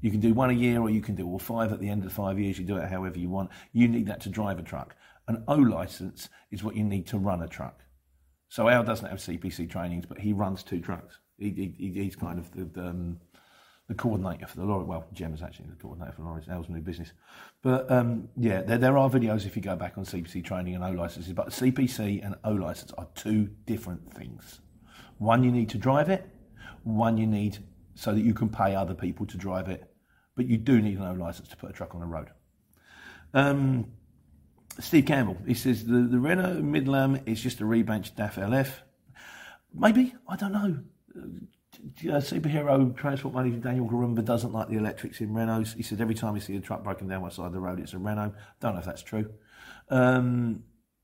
You 0.00 0.10
can 0.10 0.20
do 0.20 0.34
one 0.34 0.50
a 0.50 0.54
year 0.54 0.80
or 0.80 0.90
you 0.90 1.00
can 1.00 1.14
do 1.14 1.26
all 1.26 1.38
five 1.38 1.72
at 1.72 1.80
the 1.80 1.88
end 1.88 2.04
of 2.04 2.12
five 2.12 2.38
years. 2.38 2.58
You 2.58 2.64
do 2.64 2.76
it 2.76 2.88
however 2.88 3.18
you 3.18 3.28
want. 3.28 3.50
You 3.72 3.88
need 3.88 4.06
that 4.06 4.20
to 4.22 4.28
drive 4.28 4.58
a 4.58 4.62
truck. 4.62 4.94
An 5.26 5.44
O 5.48 5.56
license 5.56 6.28
is 6.50 6.62
what 6.62 6.76
you 6.76 6.84
need 6.84 7.06
to 7.08 7.18
run 7.18 7.42
a 7.42 7.48
truck. 7.48 7.82
So 8.48 8.68
Al 8.68 8.82
doesn't 8.82 9.08
have 9.08 9.18
CPC 9.18 9.68
trainings, 9.68 10.06
but 10.06 10.18
he 10.18 10.32
runs 10.32 10.62
two 10.62 10.80
trucks. 10.80 11.18
He, 11.38 11.74
he, 11.78 11.92
he's 11.92 12.16
kind 12.16 12.38
of 12.38 12.50
the, 12.52 12.64
the, 12.64 12.88
um, 12.88 13.20
the, 13.88 13.94
coordinator 13.94 14.46
for 14.46 14.56
the 14.56 14.64
lorry. 14.64 14.84
Well, 14.84 15.06
Jem 15.12 15.34
is 15.34 15.42
actually 15.42 15.66
the 15.68 15.76
coordinator 15.76 16.12
for 16.12 16.22
the 16.22 16.28
lorries. 16.28 16.48
Al's 16.48 16.68
new 16.68 16.80
business. 16.80 17.12
But 17.62 17.90
um, 17.90 18.28
yeah, 18.36 18.62
there, 18.62 18.78
there 18.78 18.96
are 18.96 19.10
videos 19.10 19.46
if 19.46 19.54
you 19.54 19.62
go 19.62 19.76
back 19.76 19.98
on 19.98 20.04
CPC 20.04 20.44
training 20.44 20.74
and 20.74 20.82
O 20.82 20.90
licenses. 20.90 21.32
But 21.32 21.48
CPC 21.48 22.24
and 22.24 22.36
O 22.44 22.52
license 22.52 22.92
are 22.96 23.06
two 23.14 23.50
different 23.66 24.12
things. 24.14 24.60
One 25.18 25.44
you 25.44 25.52
need 25.52 25.68
to 25.70 25.78
drive 25.78 26.08
it. 26.08 26.26
One 26.84 27.18
you 27.18 27.26
need 27.26 27.58
so 27.94 28.14
that 28.14 28.20
you 28.20 28.32
can 28.32 28.48
pay 28.48 28.74
other 28.74 28.94
people 28.94 29.26
to 29.26 29.36
drive 29.36 29.68
it. 29.68 29.87
But 30.38 30.46
you 30.46 30.56
do 30.56 30.80
need 30.80 30.98
an 30.98 31.04
O 31.04 31.14
license 31.14 31.48
to 31.48 31.56
put 31.56 31.68
a 31.68 31.72
truck 31.72 31.96
on 31.96 32.00
the 32.00 32.06
road. 32.06 32.28
Um, 33.34 33.86
Steve 34.78 35.04
Campbell, 35.04 35.36
he 35.44 35.54
says 35.54 35.84
the, 35.84 35.98
the 35.98 36.20
Renault 36.20 36.62
Midlum 36.62 37.26
is 37.26 37.42
just 37.42 37.60
a 37.60 37.64
rebadged 37.64 38.14
DAF 38.14 38.34
LF. 38.34 38.68
Maybe, 39.74 40.14
I 40.28 40.36
don't 40.36 40.52
know. 40.52 40.78
Uh, 41.16 42.20
superhero 42.20 42.96
transport 42.96 43.34
manager 43.34 43.58
Daniel 43.58 43.88
Garumba 43.88 44.24
doesn't 44.24 44.52
like 44.52 44.68
the 44.68 44.76
electrics 44.76 45.20
in 45.20 45.30
Renaults. 45.30 45.74
He 45.74 45.82
said 45.82 46.00
every 46.00 46.14
time 46.14 46.36
he 46.36 46.40
sees 46.40 46.56
a 46.56 46.62
truck 46.62 46.84
broken 46.84 47.08
down 47.08 47.22
one 47.22 47.32
side 47.32 47.46
of 47.46 47.52
the 47.52 47.58
road, 47.58 47.80
it's 47.80 47.94
a 47.94 47.98
Renault. 47.98 48.32
Don't 48.60 48.74
know 48.74 48.78
if 48.78 48.86
that's 48.86 49.02
true. 49.02 49.28
Um, 49.90 50.62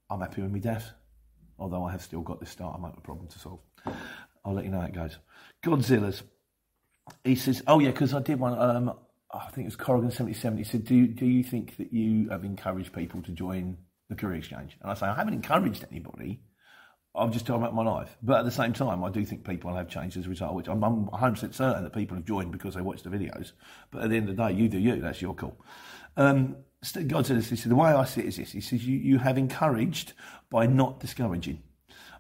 I'm 0.09 0.21
happy 0.21 0.43
with 0.43 0.53
my 0.53 0.61
DAF, 0.61 0.85
although 1.59 1.83
I 1.83 1.91
have 1.91 2.03
still 2.03 2.23
got 2.23 2.39
this 2.39 2.51
start. 2.51 2.77
I 2.79 2.81
might 2.81 2.91
have 2.91 2.99
a 2.99 3.01
problem 3.01 3.27
to 3.27 3.39
solve. 3.41 3.59
I'll 4.45 4.55
let 4.55 4.65
you 4.65 4.71
know 4.71 4.79
how 4.79 4.87
it 4.87 4.95
goes. 4.95 5.19
Godzilla's 5.65 6.23
he 7.23 7.35
says, 7.35 7.63
"Oh 7.67 7.81
yeah, 7.81 7.91
because 7.91 8.15
I 8.15 8.21
did 8.21 8.39
one. 8.39 8.59
Um, 8.59 8.95
I 9.35 9.51
think 9.51 9.65
it 9.65 9.69
was 9.69 9.77
Corrigan 9.77 10.11
seventy 10.11 10.35
seven. 10.35 10.59
He 10.59 10.65
said, 10.65 10.85
do 10.85 11.07
do 11.07 11.27
you 11.27 11.43
think 11.43 11.77
that 11.79 11.93
you 11.93 12.29
have 12.31 12.45
encouraged 12.45 12.93
people 12.93 13.23
to 13.23 13.33
join 13.33 13.79
the 14.09 14.15
Courier 14.15 14.39
Exchange. 14.39 14.77
And 14.81 14.91
I 14.91 14.95
say, 14.95 15.07
I 15.07 15.15
haven't 15.15 15.35
encouraged 15.35 15.85
anybody. 15.91 16.41
I'm 17.17 17.31
just 17.31 17.47
talking 17.47 17.63
about 17.63 17.75
my 17.75 17.85
life. 17.85 18.17
But 18.23 18.41
at 18.41 18.45
the 18.45 18.51
same 18.51 18.73
time, 18.73 19.05
I 19.05 19.11
do 19.11 19.25
think 19.25 19.47
people 19.47 19.75
have 19.75 19.89
changed 19.89 20.17
as 20.17 20.27
a 20.27 20.29
result, 20.29 20.55
which 20.55 20.69
I'm, 20.69 20.83
I'm 20.83 21.07
100% 21.07 21.55
certain 21.55 21.85
that 21.85 21.93
people 21.93 22.17
have 22.17 22.27
joined 22.27 22.51
because 22.51 22.75
they 22.75 22.81
watched 22.81 23.05
the 23.05 23.11
videos. 23.11 23.53
But 23.91 24.03
at 24.03 24.11
the 24.11 24.17
end 24.17 24.29
of 24.29 24.37
the 24.37 24.49
day, 24.49 24.53
you 24.53 24.69
do 24.69 24.79
you. 24.79 25.01
That's 25.01 25.23
your 25.23 25.35
call. 25.35 25.57
Um, 26.17 26.57
God 27.07 27.27
said 27.27 27.39
this, 27.39 27.49
he 27.49 27.57
said, 27.57 27.71
the 27.71 27.77
way 27.77 27.91
I 27.91 28.05
see 28.05 28.23
it 28.23 28.27
is 28.27 28.37
this. 28.37 28.53
He 28.53 28.61
says, 28.61 28.85
you, 28.85 28.99
you 28.99 29.19
have 29.19 29.39
encouraged 29.39 30.13
by 30.51 30.67
not 30.67 31.01
discouraging. 31.01 31.63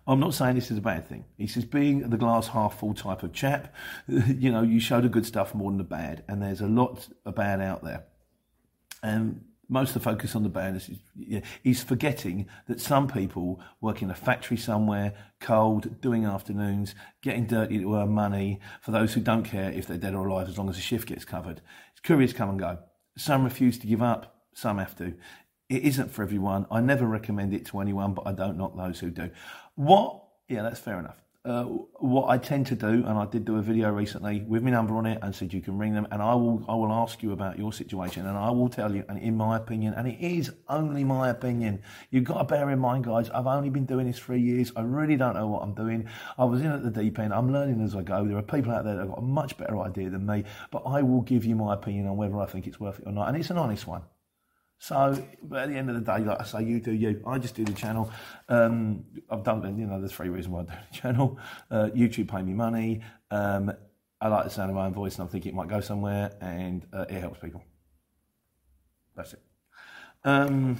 I'm 0.06 0.20
not 0.20 0.34
saying 0.34 0.56
this 0.56 0.70
is 0.70 0.78
a 0.78 0.82
bad 0.82 1.08
thing. 1.08 1.24
He 1.38 1.46
says, 1.46 1.64
being 1.64 2.10
the 2.10 2.18
glass 2.18 2.48
half 2.48 2.78
full 2.78 2.94
type 2.94 3.22
of 3.22 3.32
chap, 3.32 3.74
you 4.06 4.52
know, 4.52 4.62
you 4.62 4.78
show 4.78 5.00
the 5.00 5.08
good 5.08 5.24
stuff 5.24 5.54
more 5.54 5.70
than 5.70 5.78
the 5.78 5.84
bad. 5.84 6.24
And 6.28 6.42
there's 6.42 6.60
a 6.60 6.66
lot 6.66 7.08
of 7.24 7.34
bad 7.34 7.60
out 7.60 7.82
there. 7.82 8.04
And 9.02 9.44
most 9.68 9.88
of 9.88 9.94
the 9.94 10.00
focus 10.00 10.36
on 10.36 10.42
the 10.42 10.48
bad 10.48 10.76
is 10.76 10.90
he's 11.62 11.82
forgetting 11.82 12.46
that 12.68 12.80
some 12.80 13.08
people 13.08 13.60
work 13.80 14.02
in 14.02 14.10
a 14.10 14.14
factory 14.14 14.56
somewhere, 14.56 15.14
cold, 15.40 16.00
doing 16.00 16.24
afternoons, 16.24 16.94
getting 17.22 17.46
dirty 17.46 17.78
to 17.78 17.96
earn 17.96 18.10
money. 18.10 18.60
For 18.82 18.90
those 18.90 19.14
who 19.14 19.20
don't 19.20 19.44
care 19.44 19.70
if 19.72 19.86
they're 19.86 19.96
dead 19.96 20.14
or 20.14 20.26
alive, 20.26 20.48
as 20.48 20.58
long 20.58 20.68
as 20.68 20.76
the 20.76 20.82
shift 20.82 21.08
gets 21.08 21.24
covered, 21.24 21.60
it's 21.92 22.00
couriers 22.00 22.32
come 22.32 22.50
and 22.50 22.58
go. 22.58 22.78
Some 23.16 23.44
refuse 23.44 23.78
to 23.78 23.86
give 23.86 24.02
up, 24.02 24.44
some 24.54 24.78
have 24.78 24.96
to. 24.98 25.14
It 25.70 25.82
isn't 25.82 26.10
for 26.10 26.22
everyone. 26.22 26.66
I 26.70 26.80
never 26.80 27.06
recommend 27.06 27.54
it 27.54 27.64
to 27.66 27.80
anyone, 27.80 28.12
but 28.12 28.26
I 28.26 28.32
don't 28.32 28.58
knock 28.58 28.76
those 28.76 29.00
who 29.00 29.10
do. 29.10 29.30
What? 29.74 30.24
Yeah, 30.48 30.62
that's 30.62 30.80
fair 30.80 30.98
enough 30.98 31.24
uh, 31.44 31.64
what 31.64 32.30
I 32.30 32.38
tend 32.38 32.66
to 32.68 32.74
do, 32.74 32.86
and 32.88 33.18
I 33.18 33.26
did 33.26 33.44
do 33.44 33.56
a 33.56 33.62
video 33.62 33.90
recently 33.90 34.40
with 34.40 34.62
my 34.62 34.70
number 34.70 34.96
on 34.96 35.04
it, 35.04 35.18
and 35.20 35.34
said 35.34 35.52
you 35.52 35.60
can 35.60 35.76
ring 35.76 35.92
them, 35.92 36.08
and 36.10 36.22
I 36.22 36.34
will 36.34 36.64
I 36.66 36.74
will 36.74 36.90
ask 36.90 37.22
you 37.22 37.32
about 37.32 37.58
your 37.58 37.70
situation, 37.70 38.26
and 38.26 38.36
I 38.36 38.50
will 38.50 38.70
tell 38.70 38.94
you, 38.94 39.04
and 39.10 39.18
in 39.18 39.36
my 39.36 39.56
opinion, 39.58 39.92
and 39.92 40.08
it 40.08 40.18
is 40.20 40.50
only 40.68 41.04
my 41.04 41.28
opinion. 41.28 41.82
You've 42.10 42.24
got 42.24 42.38
to 42.38 42.44
bear 42.44 42.70
in 42.70 42.78
mind, 42.78 43.04
guys. 43.04 43.28
I've 43.28 43.46
only 43.46 43.68
been 43.68 43.84
doing 43.84 44.06
this 44.06 44.18
three 44.18 44.40
years. 44.40 44.72
I 44.74 44.80
really 44.82 45.16
don't 45.16 45.34
know 45.34 45.46
what 45.46 45.62
I'm 45.62 45.74
doing. 45.74 46.08
I 46.38 46.44
was 46.44 46.62
in 46.62 46.68
at 46.68 46.82
the 46.82 46.90
deep 46.90 47.18
end. 47.18 47.34
I'm 47.34 47.52
learning 47.52 47.82
as 47.82 47.94
I 47.94 48.02
go. 48.02 48.26
There 48.26 48.38
are 48.38 48.42
people 48.42 48.72
out 48.72 48.84
there 48.84 48.94
that 48.94 49.00
have 49.00 49.10
got 49.10 49.18
a 49.18 49.22
much 49.22 49.58
better 49.58 49.78
idea 49.80 50.08
than 50.08 50.24
me, 50.24 50.44
but 50.70 50.82
I 50.86 51.02
will 51.02 51.20
give 51.20 51.44
you 51.44 51.56
my 51.56 51.74
opinion 51.74 52.06
on 52.06 52.16
whether 52.16 52.38
I 52.40 52.46
think 52.46 52.66
it's 52.66 52.80
worth 52.80 53.00
it 53.00 53.06
or 53.06 53.12
not, 53.12 53.28
and 53.28 53.36
it's 53.36 53.50
an 53.50 53.58
honest 53.58 53.86
one. 53.86 54.02
So, 54.84 55.16
but 55.42 55.60
at 55.60 55.68
the 55.70 55.76
end 55.76 55.88
of 55.88 55.94
the 55.94 56.02
day, 56.02 56.22
like 56.22 56.38
I 56.38 56.44
say, 56.44 56.62
you 56.62 56.78
do 56.78 56.92
you. 56.92 57.22
I 57.26 57.38
just 57.38 57.54
do 57.54 57.64
the 57.64 57.72
channel. 57.72 58.10
Um, 58.50 59.06
I've 59.30 59.42
done, 59.42 59.78
you 59.78 59.86
know, 59.86 59.98
there's 59.98 60.12
three 60.12 60.28
reasons 60.28 60.48
why 60.52 60.60
I 60.60 60.64
do 60.64 60.72
the 60.92 60.98
channel. 60.98 61.38
Uh, 61.70 61.88
YouTube 61.96 62.28
pay 62.28 62.42
me 62.42 62.52
money. 62.52 63.00
Um, 63.30 63.72
I 64.20 64.28
like 64.28 64.44
the 64.44 64.50
sound 64.50 64.68
of 64.68 64.76
my 64.76 64.84
own 64.84 64.92
voice, 64.92 65.18
and 65.18 65.26
I 65.26 65.32
think 65.32 65.46
it 65.46 65.54
might 65.54 65.68
go 65.68 65.80
somewhere, 65.80 66.32
and 66.42 66.86
uh, 66.92 67.06
it 67.08 67.18
helps 67.18 67.40
people. 67.40 67.64
That's 69.16 69.32
it. 69.32 69.42
Um, 70.22 70.76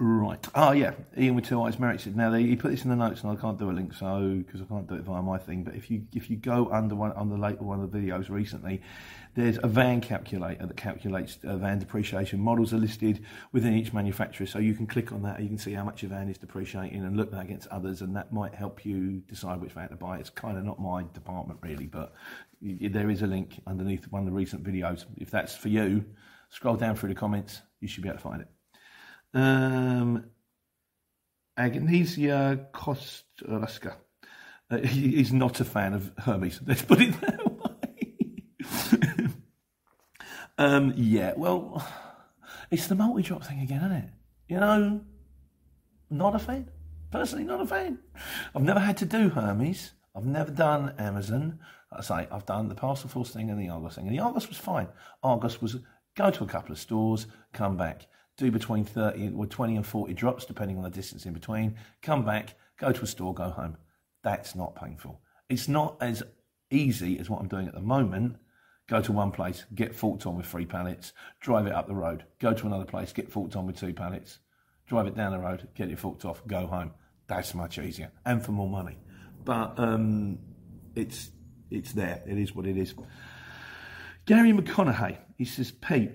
Right. 0.00 0.46
Oh, 0.54 0.70
yeah. 0.70 0.92
Ian 1.18 1.34
with 1.34 1.46
two 1.46 1.60
eyes. 1.60 1.76
Merrick 1.80 1.98
said. 1.98 2.16
Now 2.16 2.30
they, 2.30 2.44
he 2.44 2.54
put 2.54 2.70
this 2.70 2.84
in 2.84 2.90
the 2.90 2.94
notes, 2.94 3.24
and 3.24 3.36
I 3.36 3.40
can't 3.40 3.58
do 3.58 3.68
a 3.68 3.72
link, 3.72 3.92
so 3.92 4.36
because 4.46 4.62
I 4.62 4.64
can't 4.64 4.86
do 4.86 4.94
it 4.94 5.02
via 5.02 5.20
my 5.22 5.38
thing. 5.38 5.64
But 5.64 5.74
if 5.74 5.90
you 5.90 6.02
if 6.14 6.30
you 6.30 6.36
go 6.36 6.70
under 6.70 6.94
one 6.94 7.10
on 7.12 7.28
the 7.28 7.36
late 7.36 7.60
one 7.60 7.80
of 7.80 7.90
the 7.90 7.98
videos 7.98 8.30
recently, 8.30 8.80
there's 9.34 9.58
a 9.60 9.66
van 9.66 10.00
calculator 10.00 10.66
that 10.66 10.76
calculates 10.76 11.38
uh, 11.44 11.56
van 11.56 11.80
depreciation. 11.80 12.38
Models 12.38 12.72
are 12.72 12.78
listed 12.78 13.24
within 13.50 13.74
each 13.74 13.92
manufacturer, 13.92 14.46
so 14.46 14.60
you 14.60 14.72
can 14.72 14.86
click 14.86 15.10
on 15.10 15.22
that. 15.22 15.40
You 15.40 15.48
can 15.48 15.58
see 15.58 15.72
how 15.72 15.82
much 15.82 16.02
your 16.02 16.10
van 16.10 16.28
is 16.28 16.38
depreciating 16.38 17.04
and 17.04 17.16
look 17.16 17.32
that 17.32 17.42
against 17.42 17.66
others, 17.66 18.00
and 18.00 18.14
that 18.14 18.32
might 18.32 18.54
help 18.54 18.86
you 18.86 19.18
decide 19.26 19.60
which 19.60 19.72
van 19.72 19.88
to 19.88 19.96
buy. 19.96 20.18
It's 20.18 20.30
kind 20.30 20.56
of 20.56 20.64
not 20.64 20.78
my 20.78 21.06
department 21.12 21.58
really, 21.60 21.86
but 21.86 22.14
there 22.62 23.10
is 23.10 23.22
a 23.22 23.26
link 23.26 23.60
underneath 23.66 24.04
one 24.12 24.22
of 24.22 24.26
the 24.26 24.32
recent 24.32 24.62
videos. 24.62 25.06
If 25.16 25.32
that's 25.32 25.56
for 25.56 25.70
you, 25.70 26.04
scroll 26.50 26.76
down 26.76 26.94
through 26.94 27.08
the 27.08 27.16
comments. 27.16 27.62
You 27.80 27.88
should 27.88 28.04
be 28.04 28.08
able 28.08 28.18
to 28.18 28.22
find 28.22 28.42
it. 28.42 28.48
Um, 29.34 30.24
Agnesia 31.56 32.68
Kostlaska. 32.72 33.96
Uh, 34.70 34.78
he, 34.78 35.26
not 35.32 35.60
a 35.60 35.64
fan 35.64 35.94
of 35.94 36.12
Hermes. 36.18 36.60
Let's 36.66 36.82
put 36.82 37.00
it 37.00 37.20
that 37.20 37.40
way. 37.46 39.28
um, 40.58 40.92
yeah, 40.96 41.32
well, 41.36 41.86
it's 42.70 42.86
the 42.86 42.94
multi 42.94 43.22
drop 43.22 43.44
thing 43.44 43.60
again, 43.60 43.78
isn't 43.78 43.92
it? 43.92 44.10
You 44.48 44.60
know, 44.60 45.00
not 46.10 46.34
a 46.34 46.38
fan. 46.38 46.70
Personally, 47.10 47.44
not 47.44 47.60
a 47.60 47.66
fan. 47.66 47.98
I've 48.54 48.62
never 48.62 48.80
had 48.80 48.98
to 48.98 49.06
do 49.06 49.30
Hermes. 49.30 49.92
I've 50.14 50.26
never 50.26 50.50
done 50.50 50.94
Amazon. 50.98 51.60
I 51.90 52.02
say, 52.02 52.28
I've 52.30 52.44
done 52.44 52.68
the 52.68 52.74
Parcel 52.74 53.08
Force 53.08 53.30
thing 53.30 53.48
and 53.50 53.58
the 53.58 53.70
Argos 53.70 53.94
thing. 53.94 54.06
And 54.06 54.14
the 54.14 54.22
Argos 54.22 54.48
was 54.48 54.58
fine. 54.58 54.88
Argos 55.22 55.62
was 55.62 55.76
go 56.14 56.30
to 56.30 56.44
a 56.44 56.46
couple 56.46 56.72
of 56.72 56.78
stores, 56.78 57.26
come 57.52 57.76
back 57.78 58.06
do 58.38 58.50
between 58.50 58.84
30 58.84 59.34
or 59.36 59.46
20 59.46 59.76
and 59.76 59.86
40 59.86 60.14
drops, 60.14 60.46
depending 60.46 60.78
on 60.78 60.84
the 60.84 60.90
distance 60.90 61.26
in 61.26 61.34
between, 61.34 61.76
come 62.00 62.24
back, 62.24 62.54
go 62.78 62.92
to 62.92 63.02
a 63.02 63.06
store, 63.06 63.34
go 63.34 63.50
home. 63.50 63.76
That's 64.22 64.54
not 64.54 64.76
painful. 64.76 65.20
It's 65.48 65.68
not 65.68 65.96
as 66.00 66.22
easy 66.70 67.18
as 67.18 67.28
what 67.28 67.40
I'm 67.40 67.48
doing 67.48 67.66
at 67.66 67.74
the 67.74 67.80
moment. 67.80 68.36
Go 68.88 69.02
to 69.02 69.12
one 69.12 69.32
place, 69.32 69.66
get 69.74 69.94
faults 69.94 70.24
on 70.24 70.36
with 70.36 70.46
three 70.46 70.64
pallets, 70.64 71.12
drive 71.40 71.66
it 71.66 71.74
up 71.74 71.88
the 71.88 71.94
road. 71.94 72.24
Go 72.38 72.54
to 72.54 72.66
another 72.66 72.86
place, 72.86 73.12
get 73.12 73.30
faults 73.30 73.54
on 73.54 73.66
with 73.66 73.76
two 73.76 73.92
pallets, 73.92 74.38
drive 74.86 75.06
it 75.06 75.14
down 75.14 75.32
the 75.32 75.38
road, 75.38 75.68
get 75.74 75.90
it 75.90 75.98
faults 75.98 76.24
off, 76.24 76.40
go 76.46 76.66
home. 76.66 76.92
That's 77.26 77.54
much 77.54 77.78
easier 77.78 78.10
and 78.24 78.42
for 78.42 78.52
more 78.52 78.68
money. 78.68 78.98
But 79.44 79.78
um, 79.78 80.38
it's 80.94 81.30
it's 81.70 81.92
there. 81.92 82.22
It 82.26 82.38
is 82.38 82.54
what 82.54 82.66
it 82.66 82.78
is. 82.78 82.94
Gary 84.24 84.52
McConaughey, 84.52 85.18
he 85.36 85.44
says, 85.44 85.70
Pete, 85.70 86.12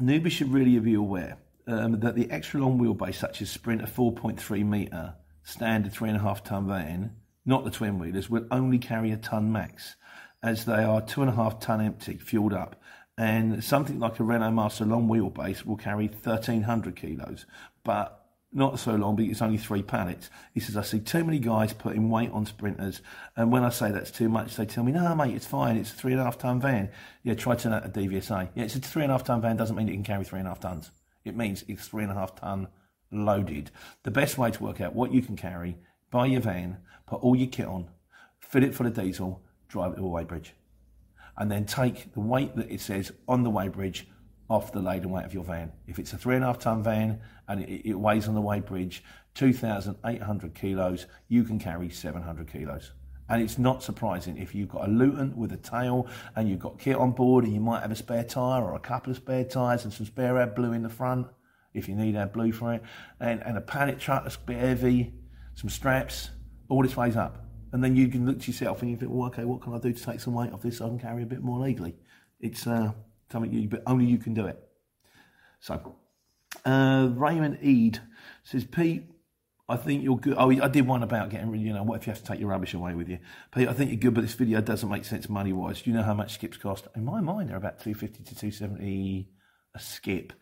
Newbies 0.00 0.32
should 0.32 0.52
really 0.52 0.78
be 0.78 0.92
aware 0.92 1.38
um, 1.66 2.00
that 2.00 2.14
the 2.14 2.30
extra 2.30 2.60
long 2.60 2.78
wheelbase, 2.78 3.14
such 3.14 3.40
as 3.40 3.50
Sprint, 3.50 3.80
a 3.80 3.86
4.3 3.86 4.64
metre 4.64 5.14
standard 5.42 5.94
3.5 5.94 6.44
tonne 6.44 6.66
van, 6.66 7.16
not 7.46 7.64
the 7.64 7.70
twin 7.70 7.98
wheelers, 7.98 8.28
will 8.28 8.46
only 8.50 8.78
carry 8.78 9.10
a 9.10 9.16
tonne 9.16 9.50
max, 9.50 9.96
as 10.42 10.66
they 10.66 10.84
are 10.84 11.00
2.5 11.00 11.60
tonne 11.60 11.80
empty, 11.80 12.18
fueled 12.18 12.52
up. 12.52 12.78
And 13.16 13.64
something 13.64 13.98
like 13.98 14.20
a 14.20 14.24
Renault 14.24 14.50
Master 14.50 14.84
long 14.84 15.08
wheelbase 15.08 15.64
will 15.64 15.76
carry 15.78 16.08
1,300 16.08 16.94
kilos, 16.94 17.46
but 17.82 18.25
not 18.56 18.78
so 18.78 18.94
long, 18.94 19.16
but 19.16 19.26
it's 19.26 19.42
only 19.42 19.58
three 19.58 19.82
pallets. 19.82 20.30
He 20.54 20.60
says, 20.60 20.76
I 20.76 20.82
see 20.82 20.98
too 20.98 21.22
many 21.22 21.38
guys 21.38 21.72
putting 21.74 22.08
weight 22.08 22.30
on 22.32 22.46
sprinters. 22.46 23.02
And 23.36 23.52
when 23.52 23.62
I 23.62 23.68
say 23.68 23.90
that's 23.90 24.10
too 24.10 24.28
much, 24.30 24.56
they 24.56 24.64
tell 24.64 24.82
me, 24.82 24.92
no, 24.92 25.14
mate, 25.14 25.34
it's 25.34 25.46
fine. 25.46 25.76
It's 25.76 25.92
a 25.92 25.94
three 25.94 26.12
and 26.12 26.20
a 26.20 26.24
half 26.24 26.38
ton 26.38 26.60
van. 26.60 26.90
Yeah, 27.22 27.34
try 27.34 27.54
to 27.54 27.74
out 27.74 27.84
a 27.84 27.88
DVSA. 27.88 28.48
Yeah, 28.54 28.64
it's 28.64 28.74
a 28.74 28.80
three 28.80 29.02
and 29.02 29.12
a 29.12 29.14
half 29.14 29.24
ton 29.24 29.42
van 29.42 29.56
doesn't 29.56 29.76
mean 29.76 29.88
it 29.88 29.92
can 29.92 30.04
carry 30.04 30.24
three 30.24 30.38
and 30.38 30.48
a 30.48 30.50
half 30.50 30.60
tons. 30.60 30.90
It 31.24 31.36
means 31.36 31.64
it's 31.68 31.86
three 31.86 32.02
and 32.02 32.12
a 32.12 32.14
half 32.14 32.34
ton 32.34 32.68
loaded. 33.12 33.70
The 34.04 34.10
best 34.10 34.38
way 34.38 34.50
to 34.50 34.62
work 34.62 34.80
out 34.80 34.94
what 34.94 35.12
you 35.12 35.20
can 35.20 35.36
carry, 35.36 35.76
buy 36.10 36.26
your 36.26 36.40
van, 36.40 36.78
put 37.06 37.22
all 37.22 37.36
your 37.36 37.48
kit 37.48 37.66
on, 37.66 37.90
fill 38.40 38.64
it 38.64 38.74
full 38.74 38.86
of 38.86 38.94
diesel, 38.94 39.42
drive 39.68 39.92
it 39.92 39.96
to 39.96 40.06
a 40.06 40.08
weighbridge. 40.08 40.50
And 41.36 41.50
then 41.50 41.66
take 41.66 42.14
the 42.14 42.20
weight 42.20 42.56
that 42.56 42.70
it 42.70 42.80
says 42.80 43.12
on 43.28 43.42
the 43.42 43.50
weighbridge 43.50 44.04
off 44.48 44.72
the 44.72 44.80
laden 44.80 45.10
weight 45.10 45.24
of 45.24 45.34
your 45.34 45.44
van. 45.44 45.72
If 45.86 45.98
it's 45.98 46.12
a 46.12 46.18
three 46.18 46.36
and 46.36 46.44
a 46.44 46.48
half 46.48 46.58
ton 46.58 46.82
van 46.82 47.20
and 47.48 47.62
it, 47.62 47.88
it 47.88 47.94
weighs 47.94 48.28
on 48.28 48.34
the 48.34 48.42
weighbridge 48.42 49.00
2,800 49.34 50.54
kilos, 50.54 51.06
you 51.28 51.44
can 51.44 51.58
carry 51.58 51.90
700 51.90 52.50
kilos. 52.50 52.92
And 53.28 53.42
it's 53.42 53.58
not 53.58 53.82
surprising 53.82 54.36
if 54.36 54.54
you've 54.54 54.68
got 54.68 54.88
a 54.88 54.90
Luton 54.90 55.36
with 55.36 55.52
a 55.52 55.56
tail 55.56 56.06
and 56.36 56.48
you've 56.48 56.60
got 56.60 56.78
kit 56.78 56.96
on 56.96 57.10
board 57.10 57.44
and 57.44 57.52
you 57.52 57.60
might 57.60 57.80
have 57.82 57.90
a 57.90 57.96
spare 57.96 58.22
tyre 58.22 58.62
or 58.62 58.76
a 58.76 58.80
couple 58.80 59.10
of 59.10 59.16
spare 59.16 59.44
tyres 59.44 59.84
and 59.84 59.92
some 59.92 60.06
spare 60.06 60.34
AdBlue 60.34 60.74
in 60.74 60.82
the 60.82 60.88
front 60.88 61.26
if 61.76 61.88
you 61.88 61.94
need 61.94 62.14
AdBlue 62.14 62.54
for 62.54 62.74
it, 62.74 62.82
and, 63.20 63.42
and 63.44 63.58
a 63.58 63.60
pallet 63.60 64.00
truck 64.00 64.22
that's 64.22 64.36
a 64.36 64.40
bit 64.40 64.56
heavy, 64.56 65.12
some 65.54 65.68
straps, 65.68 66.30
all 66.68 66.82
this 66.82 66.96
weighs 66.96 67.16
up. 67.16 67.44
And 67.72 67.84
then 67.84 67.94
you 67.94 68.08
can 68.08 68.24
look 68.24 68.40
to 68.40 68.50
yourself 68.50 68.80
and 68.80 68.90
you 68.90 68.96
think, 68.96 69.10
well, 69.12 69.28
okay, 69.28 69.44
what 69.44 69.60
can 69.60 69.74
I 69.74 69.78
do 69.78 69.92
to 69.92 70.02
take 70.02 70.20
some 70.20 70.34
weight 70.34 70.52
off 70.52 70.62
this 70.62 70.78
so 70.78 70.86
I 70.86 70.88
can 70.88 70.98
carry 70.98 71.22
a 71.22 71.26
bit 71.26 71.42
more 71.42 71.58
legally? 71.58 71.94
It's 72.40 72.66
uh, 72.66 72.92
something 73.30 73.52
you, 73.52 73.68
but 73.68 73.82
only 73.86 74.04
you 74.06 74.18
can 74.18 74.34
do 74.34 74.46
it. 74.46 74.58
So, 75.60 75.96
uh, 76.64 77.08
Raymond 77.12 77.58
Eade 77.62 78.00
says, 78.44 78.64
Pete, 78.64 79.04
I 79.68 79.76
think 79.76 80.04
you're 80.04 80.18
good. 80.18 80.36
Oh, 80.38 80.50
I 80.50 80.68
did 80.68 80.86
one 80.86 81.02
about 81.02 81.30
getting, 81.30 81.50
rid. 81.50 81.60
you 81.60 81.72
know, 81.72 81.82
what 81.82 82.00
if 82.00 82.06
you 82.06 82.12
have 82.12 82.22
to 82.22 82.26
take 82.26 82.38
your 82.38 82.48
rubbish 82.48 82.74
away 82.74 82.94
with 82.94 83.08
you? 83.08 83.18
Pete, 83.52 83.68
I 83.68 83.72
think 83.72 83.90
you're 83.90 83.98
good, 83.98 84.14
but 84.14 84.20
this 84.20 84.34
video 84.34 84.60
doesn't 84.60 84.88
make 84.88 85.04
sense 85.04 85.28
money 85.28 85.52
wise. 85.52 85.82
Do 85.82 85.90
you 85.90 85.96
know 85.96 86.04
how 86.04 86.14
much 86.14 86.34
skips 86.34 86.56
cost? 86.56 86.86
In 86.94 87.04
my 87.04 87.20
mind, 87.20 87.50
they're 87.50 87.56
about 87.56 87.80
250 87.80 88.22
to 88.24 88.34
270 88.34 89.28
a 89.74 89.78
skip. 89.78 90.32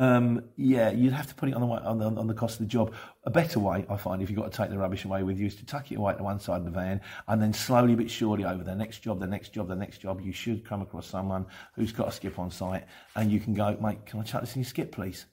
Um, 0.00 0.44
yeah, 0.56 0.90
you'd 0.90 1.12
have 1.12 1.26
to 1.26 1.34
put 1.34 1.50
it 1.50 1.54
on 1.54 1.60
the, 1.60 1.66
on 1.66 1.98
the 1.98 2.06
on 2.06 2.26
the 2.26 2.32
cost 2.32 2.54
of 2.54 2.66
the 2.66 2.70
job. 2.70 2.94
A 3.24 3.30
better 3.30 3.60
way, 3.60 3.84
I 3.90 3.98
find, 3.98 4.22
if 4.22 4.30
you've 4.30 4.38
got 4.38 4.50
to 4.50 4.56
take 4.56 4.70
the 4.70 4.78
rubbish 4.78 5.04
away 5.04 5.22
with 5.22 5.38
you, 5.38 5.46
is 5.46 5.56
to 5.56 5.66
tuck 5.66 5.92
it 5.92 5.96
away 5.96 6.14
to 6.14 6.22
one 6.22 6.40
side 6.40 6.56
of 6.56 6.64
the 6.64 6.70
van, 6.70 7.02
and 7.28 7.42
then 7.42 7.52
slowly 7.52 7.94
but 7.94 8.10
surely 8.10 8.46
over 8.46 8.64
the 8.64 8.74
next 8.74 9.00
job, 9.00 9.20
the 9.20 9.26
next 9.26 9.52
job, 9.52 9.68
the 9.68 9.76
next 9.76 9.98
job, 9.98 10.22
you 10.22 10.32
should 10.32 10.64
come 10.64 10.80
across 10.80 11.06
someone 11.06 11.44
who's 11.74 11.92
got 11.92 12.08
a 12.08 12.12
skip 12.12 12.38
on 12.38 12.50
site, 12.50 12.86
and 13.14 13.30
you 13.30 13.40
can 13.40 13.52
go, 13.52 13.76
mate, 13.78 14.06
can 14.06 14.20
I 14.20 14.22
chuck 14.22 14.40
this 14.40 14.56
in 14.56 14.62
your 14.62 14.68
skip, 14.70 14.90
please? 14.90 15.26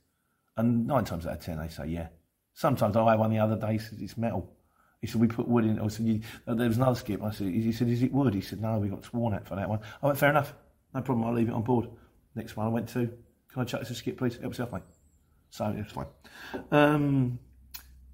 And 0.58 0.86
nine 0.86 1.06
times 1.06 1.26
out 1.26 1.38
of 1.38 1.40
ten, 1.40 1.60
they 1.60 1.70
say 1.70 1.88
yeah. 1.88 2.10
Sometimes 2.54 2.98
I 2.98 3.10
had 3.10 3.20
one 3.20 3.30
the 3.30 3.40
other 3.40 3.56
day. 3.56 3.78
Said 3.78 4.00
it's 4.02 4.18
metal. 4.18 4.52
He 5.00 5.08
said 5.08 5.22
we 5.22 5.28
put 5.28 5.48
wood 5.48 5.64
in. 5.64 5.80
I 5.80 5.88
said 5.88 6.08
you, 6.08 6.22
there 6.46 6.68
was 6.68 6.76
another 6.76 7.00
skip. 7.00 7.24
I 7.24 7.32
said 7.32 7.48
he 7.48 7.72
said 7.72 7.88
is 7.88 8.04
it 8.04 8.12
wood? 8.12 8.34
He 8.34 8.42
said 8.42 8.60
no, 8.60 8.80
we 8.80 8.90
got 8.90 9.06
sworn 9.06 9.34
at 9.34 9.48
for 9.48 9.56
that 9.56 9.70
one. 9.70 9.80
I 10.04 10.08
went 10.08 10.18
fair 10.18 10.32
enough, 10.32 10.54
no 10.94 11.02
problem. 11.02 11.26
I'll 11.26 11.34
leave 11.34 11.48
it 11.48 11.54
on 11.54 11.62
board. 11.62 11.88
Next 12.36 12.58
one 12.58 12.68
I 12.68 12.70
went 12.70 12.90
to, 12.90 13.10
can 13.58 13.64
I 13.64 13.66
chuck 13.66 13.80
this 13.80 13.90
in 13.90 13.96
skip, 13.96 14.18
please? 14.18 14.36
Help 14.36 14.54
yourself, 14.54 14.72
mate. 14.72 14.84
So 15.50 15.74
it's 15.76 15.92
fine. 15.92 16.06
Um, 16.70 17.40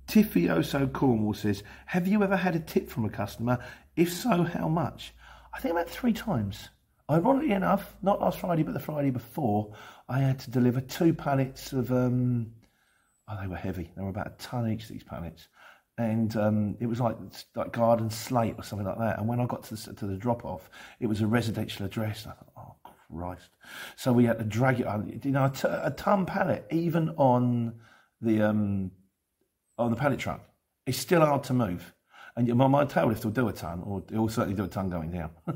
Tiffioso 0.07 0.91
Cornwall 0.91 1.33
says, 1.33 1.63
Have 1.87 2.07
you 2.07 2.23
ever 2.23 2.37
had 2.37 2.55
a 2.55 2.59
tip 2.59 2.89
from 2.89 3.03
a 3.03 3.09
customer? 3.09 3.59
If 3.97 4.13
so, 4.13 4.43
how 4.43 4.69
much? 4.69 5.13
I 5.53 5.59
think 5.59 5.73
about 5.73 5.89
three 5.89 6.13
times. 6.13 6.69
Ironically 7.11 7.51
enough, 7.51 7.93
not 8.01 8.21
last 8.21 8.39
Friday, 8.39 8.63
but 8.63 8.73
the 8.73 8.79
Friday 8.79 9.09
before, 9.09 9.73
I 10.07 10.19
had 10.19 10.39
to 10.39 10.51
deliver 10.51 10.79
two 10.79 11.13
pallets 11.13 11.73
of. 11.73 11.91
Um, 11.91 12.53
oh, 13.27 13.37
they 13.41 13.47
were 13.47 13.57
heavy. 13.57 13.91
They 13.97 14.01
were 14.01 14.09
about 14.09 14.27
a 14.27 14.35
ton 14.37 14.71
each. 14.71 14.87
These 14.87 15.03
pallets, 15.03 15.49
and 15.97 16.33
um, 16.37 16.77
it 16.79 16.87
was 16.87 17.01
like 17.01 17.17
like 17.55 17.73
garden 17.73 18.09
slate 18.09 18.55
or 18.57 18.63
something 18.63 18.87
like 18.87 18.99
that. 18.99 19.19
And 19.19 19.27
when 19.27 19.41
I 19.41 19.45
got 19.45 19.63
to 19.63 19.75
the, 19.75 19.93
to 19.93 20.07
the 20.07 20.15
drop 20.15 20.45
off, 20.45 20.69
it 21.01 21.07
was 21.07 21.19
a 21.19 21.27
residential 21.27 21.85
address. 21.85 22.25
I 22.25 22.31
thought, 22.31 22.52
Christ! 23.13 23.49
So 23.95 24.11
we 24.13 24.25
had 24.25 24.39
to 24.39 24.43
drag 24.43 24.79
it. 24.79 25.25
You 25.25 25.31
know, 25.31 25.45
a, 25.45 25.49
t- 25.49 25.67
a 25.67 25.91
ton 25.91 26.25
pallet, 26.25 26.65
even 26.71 27.09
on 27.17 27.73
the 28.21 28.41
um, 28.41 28.91
on 29.77 29.91
the 29.91 29.97
pallet 29.97 30.19
truck, 30.19 30.41
it's 30.85 30.97
still 30.97 31.25
hard 31.25 31.43
to 31.45 31.53
move. 31.53 31.93
And 32.35 32.53
my, 32.55 32.67
my 32.67 32.85
tail 32.85 33.07
lift 33.07 33.23
will 33.23 33.31
do 33.31 33.47
a 33.47 33.53
ton, 33.53 33.81
or 33.85 34.03
it 34.11 34.17
will 34.17 34.29
certainly 34.29 34.55
do 34.55 34.63
a 34.63 34.67
ton 34.67 34.89
going 34.89 35.11
down. 35.11 35.29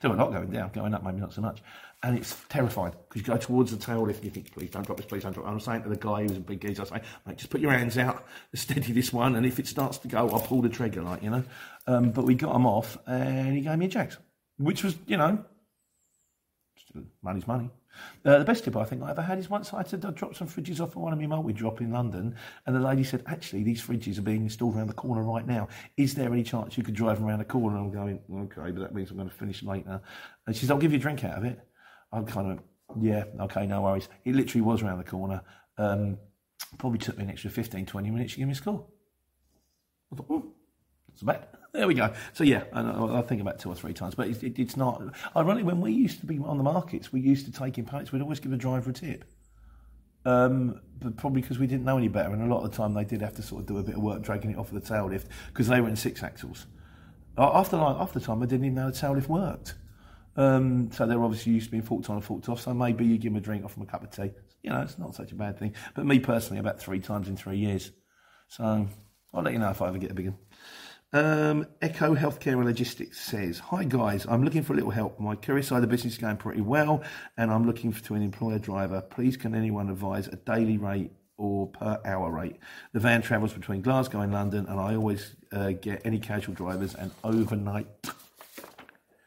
do 0.00 0.12
a 0.12 0.14
lot 0.14 0.32
going 0.32 0.50
down, 0.50 0.70
going 0.72 0.92
up 0.92 1.04
maybe 1.04 1.20
not 1.20 1.32
so 1.32 1.40
much. 1.40 1.62
And 2.02 2.18
it's 2.18 2.36
terrifying 2.48 2.94
because 3.08 3.22
you 3.22 3.26
go 3.26 3.36
towards 3.36 3.70
the 3.70 3.76
tail 3.76 4.02
lift 4.02 4.18
and 4.18 4.26
you 4.26 4.30
think, 4.30 4.52
please 4.52 4.70
don't 4.70 4.84
drop 4.84 4.96
this, 4.96 5.06
please 5.06 5.22
don't 5.22 5.32
drop. 5.32 5.46
I'm 5.46 5.60
saying 5.60 5.84
to 5.84 5.88
the 5.88 5.96
guy 5.96 6.22
who's 6.22 6.36
a 6.36 6.40
big 6.40 6.60
geezer, 6.60 6.82
I 6.82 6.84
say, 6.84 7.02
mate, 7.26 7.36
just 7.36 7.50
put 7.50 7.60
your 7.60 7.70
hands 7.70 7.96
out, 7.96 8.26
steady 8.54 8.92
this 8.92 9.12
one, 9.12 9.36
and 9.36 9.46
if 9.46 9.58
it 9.60 9.68
starts 9.68 9.98
to 9.98 10.08
go, 10.08 10.28
I'll 10.30 10.40
pull 10.40 10.62
the 10.62 10.68
trigger, 10.68 11.02
like 11.02 11.22
you 11.22 11.30
know. 11.30 11.44
Um, 11.86 12.10
but 12.10 12.24
we 12.24 12.34
got 12.34 12.54
him 12.56 12.66
off, 12.66 12.98
and 13.06 13.54
he 13.54 13.60
gave 13.60 13.78
me 13.78 13.86
a 13.86 13.88
jacks, 13.88 14.18
which 14.58 14.82
was, 14.82 14.96
you 15.06 15.16
know, 15.16 15.44
money's 17.22 17.46
money. 17.46 17.70
Uh, 18.24 18.38
the 18.38 18.44
best 18.44 18.64
tip 18.64 18.76
I 18.76 18.84
think 18.84 19.02
I 19.02 19.10
ever 19.10 19.22
had 19.22 19.38
is 19.38 19.48
once 19.48 19.72
I 19.72 19.78
had 19.78 19.86
to 19.88 19.96
drop 19.96 20.34
some 20.34 20.48
fridges 20.48 20.80
off 20.80 20.90
at 20.90 20.96
one 20.96 21.12
of 21.12 21.20
my 21.20 21.26
multi 21.26 21.52
drop 21.52 21.80
in 21.80 21.92
London, 21.92 22.34
and 22.66 22.74
the 22.74 22.80
lady 22.80 23.04
said, 23.04 23.22
"Actually, 23.26 23.62
these 23.62 23.82
fridges 23.82 24.18
are 24.18 24.22
being 24.22 24.42
installed 24.42 24.76
around 24.76 24.88
the 24.88 24.94
corner 24.94 25.22
right 25.22 25.46
now. 25.46 25.68
Is 25.96 26.14
there 26.14 26.32
any 26.32 26.42
chance 26.42 26.76
you 26.76 26.84
could 26.84 26.94
drive 26.94 27.22
around 27.22 27.38
the 27.38 27.44
corner?" 27.44 27.76
And 27.76 27.86
I'm 27.86 27.92
going, 27.92 28.20
"Okay, 28.30 28.70
but 28.72 28.80
that 28.80 28.94
means 28.94 29.10
I'm 29.10 29.16
going 29.16 29.28
to 29.28 29.34
finish 29.34 29.62
later." 29.62 30.00
And 30.46 30.56
she 30.56 30.60
says, 30.60 30.70
"I'll 30.70 30.78
give 30.78 30.92
you 30.92 30.98
a 30.98 31.00
drink 31.00 31.24
out 31.24 31.38
of 31.38 31.44
it." 31.44 31.60
I'm 32.12 32.26
kind 32.26 32.52
of, 32.52 32.60
"Yeah, 33.00 33.24
okay, 33.40 33.66
no 33.66 33.82
worries." 33.82 34.08
It 34.24 34.34
literally 34.34 34.62
was 34.62 34.82
around 34.82 34.98
the 34.98 35.04
corner. 35.04 35.42
Um, 35.78 36.18
probably 36.78 36.98
took 36.98 37.16
me 37.16 37.24
an 37.24 37.30
extra 37.30 37.50
15, 37.50 37.86
20 37.86 38.10
minutes 38.10 38.32
to 38.32 38.38
give 38.38 38.48
me 38.48 38.52
a 38.52 38.56
score. 38.56 38.86
I 40.12 40.16
thought, 40.16 40.26
"Oh, 40.30 40.52
that's 41.08 41.22
bad." 41.22 41.46
There 41.74 41.88
we 41.88 41.94
go. 41.94 42.14
So 42.34 42.44
yeah, 42.44 42.62
I, 42.72 43.18
I 43.18 43.22
think 43.22 43.40
about 43.40 43.58
two 43.58 43.68
or 43.68 43.74
three 43.74 43.92
times, 43.92 44.14
but 44.14 44.28
it, 44.28 44.44
it, 44.44 44.58
it's 44.60 44.76
not. 44.76 45.02
Ironically, 45.36 45.64
when 45.64 45.80
we 45.80 45.90
used 45.90 46.20
to 46.20 46.26
be 46.26 46.38
on 46.38 46.56
the 46.56 46.62
markets, 46.62 47.12
we 47.12 47.20
used 47.20 47.46
to 47.46 47.52
take 47.52 47.78
in 47.78 47.84
pallets. 47.84 48.12
We'd 48.12 48.22
always 48.22 48.38
give 48.38 48.52
a 48.52 48.56
driver 48.56 48.90
a 48.90 48.92
tip, 48.92 49.24
um, 50.24 50.80
but 51.00 51.16
probably 51.16 51.42
because 51.42 51.58
we 51.58 51.66
didn't 51.66 51.84
know 51.84 51.98
any 51.98 52.06
better. 52.06 52.32
And 52.32 52.42
a 52.42 52.46
lot 52.46 52.64
of 52.64 52.70
the 52.70 52.76
time, 52.76 52.94
they 52.94 53.04
did 53.04 53.20
have 53.22 53.34
to 53.34 53.42
sort 53.42 53.62
of 53.62 53.66
do 53.66 53.78
a 53.78 53.82
bit 53.82 53.96
of 53.96 54.02
work 54.02 54.22
dragging 54.22 54.52
it 54.52 54.56
off 54.56 54.72
of 54.72 54.80
the 54.80 54.88
tail 54.88 55.08
lift 55.08 55.26
because 55.48 55.66
they 55.66 55.80
were 55.80 55.88
in 55.88 55.96
six 55.96 56.22
axles. 56.22 56.66
After 57.36 57.76
like 57.76 57.96
after 57.96 58.20
time, 58.20 58.40
I 58.40 58.46
didn't 58.46 58.66
even 58.66 58.76
know 58.76 58.92
the 58.92 58.96
tail 58.96 59.14
lift 59.14 59.28
worked. 59.28 59.74
Um, 60.36 60.92
so 60.92 61.06
they're 61.06 61.22
obviously 61.22 61.54
used 61.54 61.66
to 61.66 61.70
being 61.72 61.82
forked 61.82 62.08
on 62.08 62.16
and 62.16 62.24
forked 62.24 62.48
off. 62.48 62.60
So 62.60 62.72
maybe 62.72 63.04
you 63.04 63.18
give 63.18 63.32
them 63.32 63.38
a 63.38 63.44
drink 63.44 63.64
off 63.64 63.74
them 63.74 63.82
a 63.82 63.86
cup 63.86 64.04
of 64.04 64.12
tea. 64.12 64.30
You 64.62 64.70
know, 64.70 64.80
it's 64.82 64.96
not 64.96 65.16
such 65.16 65.32
a 65.32 65.34
bad 65.34 65.58
thing. 65.58 65.74
But 65.96 66.06
me 66.06 66.20
personally, 66.20 66.60
about 66.60 66.80
three 66.80 67.00
times 67.00 67.26
in 67.26 67.36
three 67.36 67.58
years. 67.58 67.90
So 68.46 68.86
I'll 69.34 69.42
let 69.42 69.52
you 69.52 69.58
know 69.58 69.70
if 69.70 69.82
I 69.82 69.88
ever 69.88 69.98
get 69.98 70.12
a 70.12 70.14
big 70.14 70.26
one. 70.26 70.38
Um, 71.14 71.68
Echo 71.80 72.16
Healthcare 72.16 72.54
and 72.54 72.64
Logistics 72.64 73.20
says, 73.20 73.60
Hi 73.60 73.84
guys, 73.84 74.26
I'm 74.28 74.42
looking 74.42 74.64
for 74.64 74.72
a 74.72 74.76
little 74.76 74.90
help. 74.90 75.20
My 75.20 75.36
career 75.36 75.62
side 75.62 75.76
of 75.76 75.82
the 75.82 75.86
business 75.86 76.14
is 76.14 76.18
going 76.18 76.38
pretty 76.38 76.60
well 76.60 77.04
and 77.36 77.52
I'm 77.52 77.64
looking 77.64 77.92
for, 77.92 78.02
to 78.06 78.14
an 78.16 78.22
employer 78.22 78.58
driver. 78.58 79.00
Please 79.00 79.36
can 79.36 79.54
anyone 79.54 79.90
advise 79.90 80.26
a 80.26 80.34
daily 80.34 80.76
rate 80.76 81.12
or 81.36 81.68
per 81.68 82.00
hour 82.04 82.32
rate? 82.32 82.56
The 82.94 82.98
van 82.98 83.22
travels 83.22 83.52
between 83.52 83.80
Glasgow 83.80 84.22
and 84.22 84.32
London 84.32 84.66
and 84.66 84.80
I 84.80 84.96
always 84.96 85.36
uh, 85.52 85.70
get 85.70 86.02
any 86.04 86.18
casual 86.18 86.56
drivers 86.56 86.96
and 86.96 87.12
overnight 87.22 87.86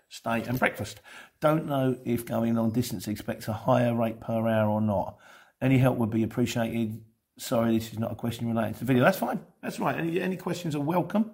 stay 0.10 0.44
and 0.44 0.60
breakfast. 0.60 1.00
Don't 1.40 1.68
know 1.68 1.98
if 2.04 2.26
going 2.26 2.54
long 2.56 2.72
distance 2.72 3.08
expects 3.08 3.48
a 3.48 3.54
higher 3.54 3.96
rate 3.96 4.20
per 4.20 4.46
hour 4.46 4.70
or 4.70 4.82
not. 4.82 5.20
Any 5.62 5.78
help 5.78 5.98
would 6.00 6.10
be 6.10 6.24
appreciated. 6.24 7.02
Sorry, 7.38 7.78
this 7.78 7.94
is 7.94 8.00
not 8.00 8.12
a 8.12 8.16
question 8.16 8.50
related 8.50 8.74
to 8.74 8.80
the 8.80 8.86
video. 8.86 9.06
That's 9.06 9.20
fine. 9.20 9.40
That's 9.64 9.80
right. 9.80 9.96
Any, 9.98 10.20
any 10.20 10.36
questions 10.36 10.76
are 10.76 10.82
welcome. 10.82 11.32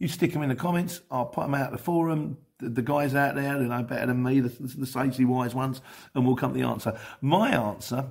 You 0.00 0.08
stick 0.08 0.32
them 0.32 0.42
in 0.42 0.48
the 0.48 0.56
comments. 0.56 1.02
I'll 1.10 1.26
put 1.26 1.42
them 1.42 1.54
out 1.54 1.70
the 1.70 1.78
forum. 1.78 2.38
The, 2.58 2.70
the 2.70 2.82
guys 2.82 3.14
out 3.14 3.34
there 3.36 3.52
who 3.52 3.68
know 3.68 3.82
better 3.82 4.06
than 4.06 4.22
me, 4.22 4.40
the, 4.40 4.48
the 4.48 4.86
sagely 4.86 5.26
wise 5.26 5.54
ones, 5.54 5.82
and 6.14 6.26
we'll 6.26 6.36
come 6.36 6.54
to 6.54 6.58
the 6.58 6.66
answer. 6.66 6.98
My 7.20 7.50
answer, 7.50 8.06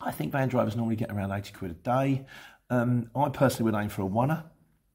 I 0.00 0.10
think 0.10 0.32
van 0.32 0.48
drivers 0.48 0.76
normally 0.76 0.96
get 0.96 1.10
around 1.10 1.30
80 1.30 1.52
quid 1.52 1.70
a 1.70 1.74
day. 1.74 2.26
Um, 2.68 3.10
I 3.14 3.28
personally 3.28 3.70
would 3.70 3.80
aim 3.80 3.88
for 3.88 4.02
a 4.02 4.06
oneer. 4.06 4.44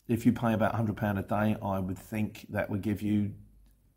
If 0.10 0.25
you 0.25 0.34
pay 0.34 0.53
about 0.53 0.73
£100 0.75 1.19
a 1.19 1.21
day, 1.21 1.58
I 1.63 1.79
would 1.79 1.97
think 1.97 2.45
that 2.49 2.69
would 2.69 2.82
give 2.82 3.01
you 3.01 3.32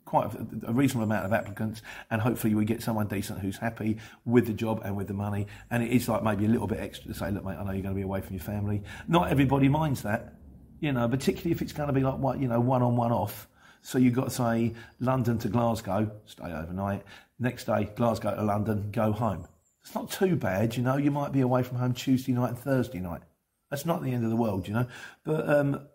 quite 0.05 0.33
a, 0.35 0.69
a, 0.69 0.73
reasonable 0.73 1.05
amount 1.05 1.25
of 1.25 1.33
applicants, 1.33 1.83
and 2.11 2.21
hopefully 2.21 2.55
we 2.55 2.65
get 2.65 2.83
someone 2.83 3.09
decent 3.09 3.41
who's 3.41 3.57
happy 3.57 3.99
with 4.25 4.47
the 4.47 4.53
job 4.53 4.83
and 4.85 4.95
with 4.95 5.09
the 5.09 5.15
money. 5.15 5.47
And 5.71 5.83
it 5.83 5.91
is 5.91 6.09
like 6.09 6.23
maybe 6.23 6.45
a 6.45 6.49
little 6.49 6.67
bit 6.67 6.79
extra 6.79 7.09
to 7.09 7.19
say, 7.19 7.31
look, 7.31 7.45
mate, 7.45 7.57
I 7.59 7.65
know 7.65 7.73
you're 7.73 7.83
going 7.83 7.95
to 7.95 7.99
be 7.99 8.03
away 8.03 8.21
from 8.21 8.37
your 8.37 8.45
family. 8.45 8.83
Not 9.09 9.31
everybody 9.31 9.69
minds 9.69 10.03
that 10.03 10.35
you 10.83 10.93
know, 10.93 11.09
particularly 11.09 11.53
if 11.53 11.63
it's 11.63 11.73
going 11.73 11.87
to 11.87 11.93
be 11.93 12.01
like 12.01 12.19
what 12.19 12.41
you 12.41 12.49
know, 12.49 12.59
one 12.59 12.83
on, 12.83 12.97
one 12.97 13.13
off. 13.13 13.49
So 13.83 13.99
you've 13.99 14.15
got 14.15 14.25
to 14.25 14.31
say 14.31 14.75
London 14.99 15.39
to 15.39 15.49
Glasgow, 15.49 16.11
stay 16.27 16.53
overnight. 16.53 17.05
Next 17.39 17.65
day, 17.65 17.89
Glasgow 17.95 18.35
to 18.35 18.43
London, 18.43 18.91
go 18.91 19.13
home. 19.13 19.47
It's 19.81 19.95
not 19.95 20.11
too 20.11 20.35
bad, 20.35 20.77
you 20.77 20.83
know. 20.83 20.97
You 20.97 21.13
might 21.13 21.31
be 21.33 21.41
away 21.41 21.63
from 21.63 21.79
home 21.79 21.95
Tuesday 21.95 22.33
night 22.33 22.51
and 22.51 22.59
Thursday 22.59 22.99
night. 22.99 23.23
That's 23.71 23.87
not 23.87 24.03
the 24.03 24.13
end 24.13 24.25
of 24.25 24.31
the 24.31 24.37
world, 24.37 24.67
you 24.67 24.75
know. 24.75 24.87
But 25.25 25.49
um, 25.49 25.87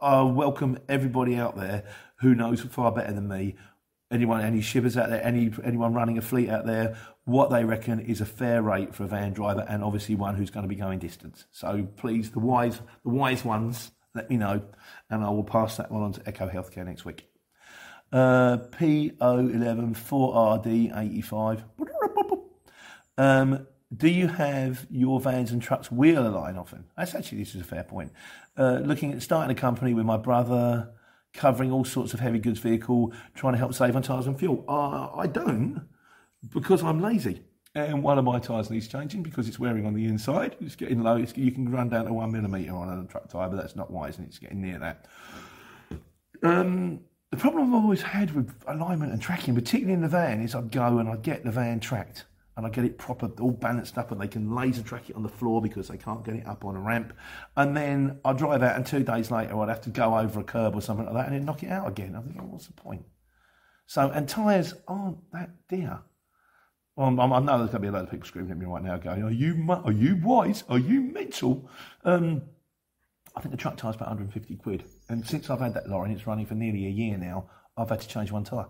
I 0.00 0.22
welcome 0.22 0.78
everybody 0.88 1.34
out 1.34 1.56
there 1.56 1.82
who 2.20 2.36
knows 2.36 2.60
far 2.60 2.92
better 2.92 3.12
than 3.12 3.26
me. 3.26 3.56
Anyone, 4.10 4.40
any 4.40 4.60
shivers 4.60 4.96
out 4.96 5.10
there, 5.10 5.22
any 5.22 5.52
anyone 5.64 5.94
running 5.94 6.16
a 6.16 6.22
fleet 6.22 6.48
out 6.48 6.64
there, 6.64 6.96
what 7.24 7.50
they 7.50 7.64
reckon 7.64 8.00
is 8.00 8.20
a 8.20 8.26
fair 8.26 8.62
rate 8.62 8.94
for 8.94 9.02
a 9.02 9.08
van 9.08 9.32
driver, 9.32 9.66
and 9.68 9.82
obviously 9.82 10.14
one 10.14 10.36
who's 10.36 10.50
going 10.50 10.62
to 10.62 10.68
be 10.68 10.76
going 10.76 11.00
distance. 11.00 11.44
So 11.50 11.88
please, 11.96 12.30
the 12.30 12.38
wise, 12.38 12.80
the 13.02 13.10
wise 13.10 13.44
ones, 13.44 13.90
let 14.18 14.28
me 14.28 14.36
know, 14.36 14.62
and 15.08 15.24
I 15.24 15.30
will 15.30 15.44
pass 15.44 15.76
that 15.76 15.90
one 15.90 16.02
on 16.02 16.12
to 16.12 16.22
Echo 16.26 16.48
Healthcare 16.48 16.84
next 16.84 17.04
week. 17.04 17.28
Uh, 18.12 18.58
PO11 18.72 19.96
4RD85. 19.96 21.62
Um, 23.16 23.66
do 23.96 24.08
you 24.08 24.28
have 24.28 24.86
your 24.90 25.18
vans 25.20 25.50
and 25.50 25.60
trucks 25.60 25.90
wheel 25.90 26.26
align 26.26 26.56
often? 26.56 26.84
That's 26.96 27.14
actually, 27.14 27.38
this 27.38 27.54
is 27.54 27.62
a 27.62 27.64
fair 27.64 27.82
point. 27.82 28.12
Uh, 28.56 28.80
looking 28.84 29.12
at 29.12 29.22
starting 29.22 29.56
a 29.56 29.60
company 29.60 29.92
with 29.94 30.04
my 30.04 30.16
brother, 30.16 30.90
covering 31.32 31.72
all 31.72 31.84
sorts 31.84 32.14
of 32.14 32.20
heavy 32.20 32.38
goods 32.38 32.60
vehicle, 32.60 33.12
trying 33.34 33.54
to 33.54 33.58
help 33.58 33.74
save 33.74 33.96
on 33.96 34.02
tyres 34.02 34.26
and 34.26 34.38
fuel. 34.38 34.64
Uh, 34.68 35.08
I 35.16 35.26
don't 35.26 35.86
because 36.48 36.82
I'm 36.82 37.00
lazy. 37.00 37.42
And 37.74 38.02
one 38.02 38.18
of 38.18 38.24
my 38.24 38.38
tyres 38.38 38.70
needs 38.70 38.88
changing 38.88 39.22
because 39.22 39.46
it's 39.46 39.58
wearing 39.58 39.86
on 39.86 39.94
the 39.94 40.06
inside. 40.06 40.56
It's 40.60 40.74
getting 40.74 41.02
low. 41.02 41.16
It's, 41.16 41.36
you 41.36 41.52
can 41.52 41.70
run 41.70 41.88
down 41.88 42.06
to 42.06 42.12
one 42.12 42.32
millimetre 42.32 42.74
on 42.74 42.88
a 42.88 43.06
truck 43.06 43.28
tyre, 43.28 43.48
but 43.48 43.56
that's 43.56 43.76
not 43.76 43.90
wise 43.90 44.18
and 44.18 44.26
it's 44.26 44.38
getting 44.38 44.60
near 44.60 44.78
that. 44.78 45.06
Um, 46.42 47.00
the 47.30 47.36
problem 47.36 47.74
I've 47.74 47.82
always 47.82 48.02
had 48.02 48.34
with 48.34 48.54
alignment 48.66 49.12
and 49.12 49.20
tracking, 49.20 49.54
particularly 49.54 49.92
in 49.92 50.00
the 50.00 50.08
van, 50.08 50.40
is 50.40 50.54
I'd 50.54 50.72
go 50.72 50.98
and 50.98 51.08
I'd 51.08 51.22
get 51.22 51.44
the 51.44 51.50
van 51.50 51.78
tracked 51.78 52.24
and 52.58 52.66
I 52.66 52.70
get 52.70 52.84
it 52.84 52.98
proper, 52.98 53.30
all 53.40 53.52
balanced 53.52 53.98
up, 53.98 54.10
and 54.10 54.20
they 54.20 54.26
can 54.26 54.52
laser 54.52 54.82
track 54.82 55.08
it 55.08 55.14
on 55.14 55.22
the 55.22 55.28
floor 55.28 55.62
because 55.62 55.86
they 55.86 55.96
can't 55.96 56.24
get 56.24 56.34
it 56.34 56.44
up 56.44 56.64
on 56.64 56.74
a 56.74 56.80
ramp. 56.80 57.12
And 57.56 57.76
then 57.76 58.18
I 58.24 58.32
drive 58.32 58.64
out, 58.64 58.74
and 58.74 58.84
two 58.84 59.04
days 59.04 59.30
later, 59.30 59.56
I'd 59.60 59.68
have 59.68 59.82
to 59.82 59.90
go 59.90 60.18
over 60.18 60.40
a 60.40 60.42
curb 60.42 60.74
or 60.74 60.80
something 60.80 61.06
like 61.06 61.14
that 61.14 61.26
and 61.26 61.36
then 61.36 61.44
knock 61.44 61.62
it 61.62 61.70
out 61.70 61.86
again. 61.86 62.16
I 62.16 62.20
think, 62.20 62.36
oh, 62.40 62.46
what's 62.46 62.66
the 62.66 62.72
point? 62.72 63.04
So, 63.86 64.10
and 64.10 64.28
tyres 64.28 64.74
aren't 64.88 65.18
that 65.30 65.50
dear. 65.68 66.00
Well, 66.98 67.32
i 67.32 67.38
know 67.38 67.58
there's 67.58 67.70
going 67.70 67.70
to 67.70 67.78
be 67.78 67.86
a 67.86 67.92
lot 67.92 68.02
of 68.02 68.10
people 68.10 68.26
screaming 68.26 68.50
at 68.50 68.58
me 68.58 68.66
right 68.66 68.82
now, 68.82 68.96
going, 68.96 69.22
"Are 69.22 69.30
you 69.30 69.64
are 69.70 69.92
you 69.92 70.16
wise? 70.16 70.64
Are 70.68 70.80
you 70.80 71.00
mental?" 71.00 71.70
Um, 72.04 72.42
I 73.36 73.40
think 73.40 73.52
the 73.52 73.56
truck 73.56 73.76
tire's 73.76 73.94
about 73.94 74.08
150 74.08 74.56
quid, 74.56 74.82
and 75.08 75.24
since 75.24 75.48
I've 75.48 75.60
had 75.60 75.74
that 75.74 75.88
lorry, 75.88 76.08
and 76.08 76.18
it's 76.18 76.26
running 76.26 76.44
for 76.44 76.56
nearly 76.56 76.86
a 76.86 76.90
year 76.90 77.16
now, 77.16 77.48
I've 77.76 77.88
had 77.88 78.00
to 78.00 78.08
change 78.08 78.32
one 78.32 78.42
tire. 78.42 78.66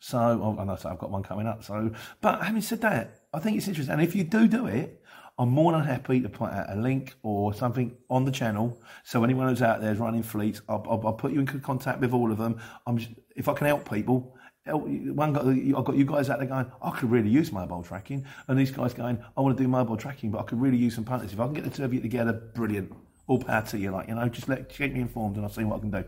So, 0.00 0.38
well, 0.38 0.56
I 0.58 0.64
know 0.64 0.78
I've 0.82 0.98
got 0.98 1.10
one 1.10 1.22
coming 1.22 1.46
up. 1.46 1.62
So, 1.62 1.90
but 2.22 2.42
having 2.42 2.62
said 2.62 2.80
that, 2.80 3.20
I 3.34 3.38
think 3.38 3.58
it's 3.58 3.68
interesting. 3.68 3.92
And 3.92 4.02
if 4.02 4.16
you 4.16 4.24
do 4.24 4.48
do 4.48 4.66
it, 4.66 5.02
I'm 5.38 5.50
more 5.50 5.72
than 5.72 5.84
happy 5.84 6.22
to 6.22 6.30
put 6.30 6.50
out 6.52 6.74
a 6.74 6.80
link 6.80 7.14
or 7.22 7.52
something 7.52 7.94
on 8.08 8.24
the 8.24 8.32
channel. 8.32 8.80
So 9.04 9.24
anyone 9.24 9.48
who's 9.48 9.60
out 9.60 9.82
there 9.82 9.92
is 9.92 9.98
running 9.98 10.22
fleets, 10.22 10.62
I'll, 10.70 10.86
I'll, 10.88 11.06
I'll, 11.06 11.12
put 11.12 11.32
you 11.32 11.40
in 11.40 11.46
contact 11.46 12.00
with 12.00 12.14
all 12.14 12.32
of 12.32 12.38
them. 12.38 12.58
I'm, 12.86 12.98
if 13.36 13.46
I 13.46 13.52
can 13.52 13.66
help 13.66 13.88
people, 13.90 14.36
one 14.66 15.32
got 15.32 15.46
I've 15.46 15.84
got 15.84 15.96
you 15.96 16.04
guys 16.04 16.30
out 16.30 16.38
there 16.38 16.48
going, 16.48 16.70
I 16.80 16.90
could 16.90 17.10
really 17.10 17.30
use 17.30 17.50
mobile 17.50 17.82
tracking, 17.82 18.24
and 18.48 18.58
these 18.58 18.70
guys 18.70 18.94
going, 18.94 19.22
I 19.36 19.40
want 19.40 19.56
to 19.56 19.62
do 19.62 19.68
mobile 19.68 19.96
tracking, 19.96 20.30
but 20.30 20.38
I 20.38 20.42
could 20.44 20.60
really 20.60 20.76
use 20.76 20.94
some 20.94 21.04
punters. 21.04 21.32
If 21.32 21.40
I 21.40 21.44
can 21.44 21.54
get 21.54 21.64
the 21.64 21.70
two 21.70 21.84
of 21.84 21.92
you 21.92 22.00
together, 22.00 22.32
brilliant. 22.32 22.92
All 23.26 23.38
power 23.38 23.62
to 23.62 23.78
you, 23.78 23.90
like 23.90 24.08
you 24.08 24.14
know, 24.14 24.28
just 24.28 24.48
let 24.48 24.68
keep 24.68 24.92
me 24.92 25.00
informed, 25.00 25.36
and 25.36 25.44
I'll 25.44 25.52
see 25.52 25.64
what 25.64 25.76
I 25.76 25.80
can 25.80 25.90
do. 25.90 26.04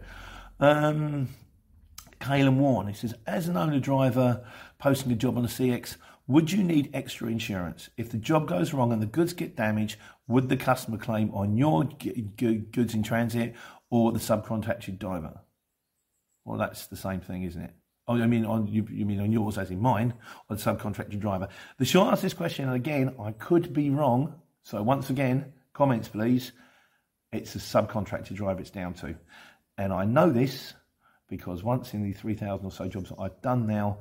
Um, 0.61 1.29
Kalen 2.21 2.57
Warren, 2.57 2.89
he 2.89 2.95
says, 2.95 3.15
as 3.27 3.49
an 3.49 3.57
owner 3.57 3.79
driver 3.81 4.45
posting 4.79 5.13
a 5.13 5.15
job 5.15 5.37
on 5.37 5.43
the 5.43 5.49
CX, 5.49 5.97
Would 6.27 6.53
you 6.53 6.65
need 6.65 6.91
extra 6.95 7.29
insurance? 7.29 7.91
If 7.99 8.11
the 8.11 8.17
job 8.17 8.49
goes 8.49 8.73
wrong 8.73 8.93
and 8.93 9.03
the 9.03 9.07
goods 9.07 9.35
get 9.35 9.57
damaged, 9.57 9.99
would 10.27 10.49
the 10.49 10.57
customer 10.57 10.97
claim 10.97 11.31
on 11.33 11.57
your 11.59 11.85
goods 11.85 12.95
in 12.95 13.03
transit 13.03 13.55
or 13.91 14.11
the 14.11 14.19
subcontracted 14.19 14.99
driver? 14.99 15.41
Well, 16.47 16.59
that's 16.59 16.87
the 16.87 16.97
same 16.97 17.21
thing, 17.21 17.43
isn't 17.43 17.61
it? 17.61 17.75
Oh, 18.07 18.21
I 18.21 18.27
mean, 18.27 18.45
on 18.45 18.67
you, 18.67 18.87
you 18.91 19.07
mean 19.07 19.21
on 19.21 19.33
yours 19.33 19.57
as 19.57 19.71
in 19.71 19.81
mine, 19.81 20.13
on 20.51 20.57
the 20.57 20.63
subcontracted 20.63 21.21
driver? 21.21 21.49
The 21.79 21.87
short 21.87 22.09
answer 22.09 22.21
to 22.21 22.27
this 22.27 22.35
question, 22.35 22.67
and 22.67 22.75
again, 22.75 23.15
I 23.19 23.33
could 23.33 23.73
be 23.73 23.89
wrong. 23.91 24.35
So 24.63 24.83
once 24.83 25.11
again, 25.11 25.53
comments 25.73 26.09
please. 26.09 26.53
It's 27.33 27.55
a 27.57 27.59
subcontractor 27.59 28.35
driver 28.35 28.61
it's 28.61 28.71
down 28.71 28.95
to, 28.95 29.17
and 29.77 29.93
I 29.93 30.05
know 30.05 30.31
this 30.31 30.75
because 31.29 31.65
once 31.65 31.93
in 31.95 32.05
the 32.05 32.13
three 32.13 32.35
thousand 32.35 32.67
or 32.67 32.71
so 32.71 32.87
jobs 32.87 33.09
that 33.09 33.19
I've 33.19 33.41
done 33.43 33.67
now, 33.67 33.99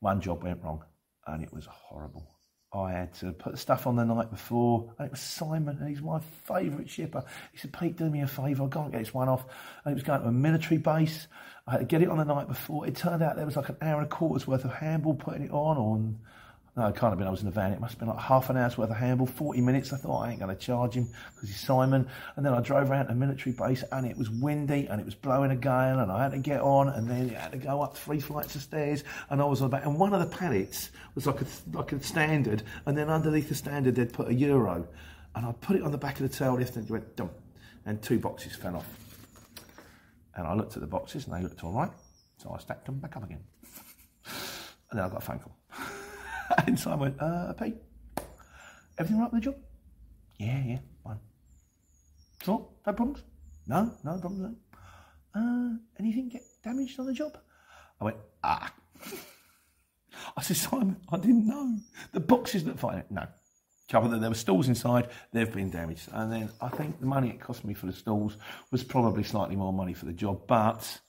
one 0.00 0.20
job 0.20 0.44
went 0.44 0.62
wrong, 0.62 0.84
and 1.26 1.42
it 1.42 1.52
was 1.52 1.66
horrible. 1.66 2.35
I 2.76 2.92
had 2.92 3.14
to 3.14 3.32
put 3.32 3.58
stuff 3.58 3.86
on 3.86 3.96
the 3.96 4.04
night 4.04 4.30
before, 4.30 4.92
and 4.98 5.06
it 5.06 5.10
was 5.12 5.20
Simon, 5.20 5.78
and 5.80 5.88
he's 5.88 6.02
my 6.02 6.20
favourite 6.44 6.90
shipper. 6.90 7.24
He 7.52 7.58
said, 7.58 7.72
Pete, 7.72 7.96
do 7.96 8.10
me 8.10 8.20
a 8.20 8.26
favour, 8.26 8.64
I 8.64 8.68
can't 8.68 8.92
get 8.92 8.98
this 8.98 9.14
one 9.14 9.28
off. 9.28 9.46
And 9.84 9.92
it 9.92 9.94
was 9.94 10.02
going 10.02 10.20
to 10.20 10.28
a 10.28 10.32
military 10.32 10.78
base. 10.78 11.26
I 11.66 11.72
had 11.72 11.78
to 11.78 11.84
get 11.86 12.02
it 12.02 12.08
on 12.08 12.18
the 12.18 12.24
night 12.24 12.48
before. 12.48 12.86
It 12.86 12.94
turned 12.94 13.22
out 13.22 13.36
there 13.36 13.46
was 13.46 13.56
like 13.56 13.70
an 13.70 13.76
hour 13.80 13.98
and 14.00 14.06
a 14.06 14.08
quarter's 14.08 14.46
worth 14.46 14.64
of 14.64 14.74
handball 14.74 15.14
putting 15.14 15.42
it 15.42 15.50
on, 15.50 15.76
or 15.76 15.98
no, 16.76 16.88
it 16.88 16.94
can't 16.94 17.10
have 17.10 17.18
been. 17.18 17.26
I 17.26 17.30
was 17.30 17.40
in 17.40 17.46
the 17.46 17.52
van. 17.52 17.72
It 17.72 17.80
must 17.80 17.92
have 17.92 18.00
been 18.00 18.08
like 18.08 18.18
half 18.18 18.50
an 18.50 18.58
hour's 18.58 18.76
worth 18.76 18.90
of 18.90 18.96
handball, 18.96 19.26
40 19.26 19.62
minutes. 19.62 19.94
I 19.94 19.96
thought 19.96 20.20
I 20.20 20.30
ain't 20.30 20.40
going 20.40 20.54
to 20.54 20.60
charge 20.62 20.92
him 20.92 21.08
because 21.34 21.48
he's 21.48 21.60
Simon. 21.60 22.06
And 22.36 22.44
then 22.44 22.52
I 22.52 22.60
drove 22.60 22.90
around 22.90 23.06
to 23.06 23.12
a 23.12 23.14
military 23.14 23.56
base 23.56 23.82
and 23.90 24.06
it 24.06 24.14
was 24.18 24.28
windy 24.28 24.86
and 24.86 25.00
it 25.00 25.04
was 25.06 25.14
blowing 25.14 25.50
a 25.50 25.56
gale 25.56 26.00
and 26.00 26.12
I 26.12 26.22
had 26.24 26.32
to 26.32 26.38
get 26.38 26.60
on 26.60 26.90
and 26.90 27.08
then 27.08 27.30
it 27.30 27.36
had 27.36 27.52
to 27.52 27.58
go 27.58 27.80
up 27.80 27.96
three 27.96 28.20
flights 28.20 28.56
of 28.56 28.60
stairs 28.60 29.04
and 29.30 29.40
I 29.40 29.46
was 29.46 29.62
on 29.62 29.70
the 29.70 29.76
back. 29.76 29.86
And 29.86 29.98
one 29.98 30.12
of 30.12 30.20
the 30.20 30.36
pallets 30.36 30.90
was 31.14 31.26
like 31.26 31.40
a, 31.40 31.46
like 31.72 31.92
a 31.92 32.02
standard 32.02 32.62
and 32.84 32.96
then 32.96 33.08
underneath 33.08 33.48
the 33.48 33.54
standard 33.54 33.94
they'd 33.94 34.12
put 34.12 34.28
a 34.28 34.34
euro. 34.34 34.86
And 35.34 35.46
I 35.46 35.52
put 35.52 35.76
it 35.76 35.82
on 35.82 35.92
the 35.92 35.98
back 35.98 36.20
of 36.20 36.30
the 36.30 36.36
tail 36.36 36.56
lift 36.56 36.76
and 36.76 36.84
it 36.84 36.90
went 36.90 37.16
dump 37.16 37.32
and 37.86 38.02
two 38.02 38.18
boxes 38.18 38.54
fell 38.54 38.76
off. 38.76 38.88
And 40.34 40.46
I 40.46 40.52
looked 40.52 40.76
at 40.76 40.82
the 40.82 40.86
boxes 40.86 41.26
and 41.26 41.34
they 41.34 41.42
looked 41.42 41.64
all 41.64 41.72
right. 41.72 41.90
So 42.36 42.50
I 42.50 42.58
stacked 42.58 42.84
them 42.84 42.98
back 42.98 43.16
up 43.16 43.24
again. 43.24 43.42
And 44.90 44.98
then 44.98 45.04
I 45.06 45.08
got 45.08 45.22
a 45.22 45.24
phone 45.24 45.38
call. 45.38 45.56
and 46.66 46.78
so 46.78 46.90
I 46.90 46.94
went, 46.94 47.20
uh, 47.20 47.52
Pete, 47.54 47.76
everything 48.98 49.20
right 49.20 49.32
with 49.32 49.42
the 49.42 49.50
job? 49.50 49.56
Yeah, 50.38 50.62
yeah, 50.64 50.78
fine. 51.02 51.18
Sure, 52.44 52.66
no 52.86 52.92
problems? 52.92 53.22
No, 53.66 53.92
no 54.04 54.18
problems. 54.18 54.56
No. 55.34 55.40
Uh, 55.40 55.76
anything 55.98 56.28
get 56.28 56.42
damaged 56.62 56.98
on 57.00 57.06
the 57.06 57.12
job? 57.12 57.36
I 58.00 58.04
went, 58.04 58.16
ah. 58.44 58.72
I 60.36 60.42
said, 60.42 60.56
Simon, 60.56 60.96
I 61.10 61.18
didn't 61.18 61.46
know. 61.46 61.76
The 62.12 62.20
boxes 62.20 62.64
look 62.64 62.78
fine. 62.78 63.04
No. 63.10 63.26
Trouble 63.88 64.08
that 64.08 64.20
there 64.20 64.30
were 64.30 64.34
stalls 64.34 64.66
inside, 64.66 65.10
they've 65.32 65.52
been 65.52 65.70
damaged. 65.70 66.08
And 66.12 66.32
then 66.32 66.50
I 66.60 66.68
think 66.68 66.98
the 66.98 67.06
money 67.06 67.28
it 67.28 67.40
cost 67.40 67.64
me 67.64 67.72
for 67.72 67.86
the 67.86 67.92
stalls 67.92 68.36
was 68.72 68.82
probably 68.82 69.22
slightly 69.22 69.54
more 69.54 69.72
money 69.72 69.94
for 69.94 70.06
the 70.06 70.12
job, 70.12 70.42
but 70.48 71.00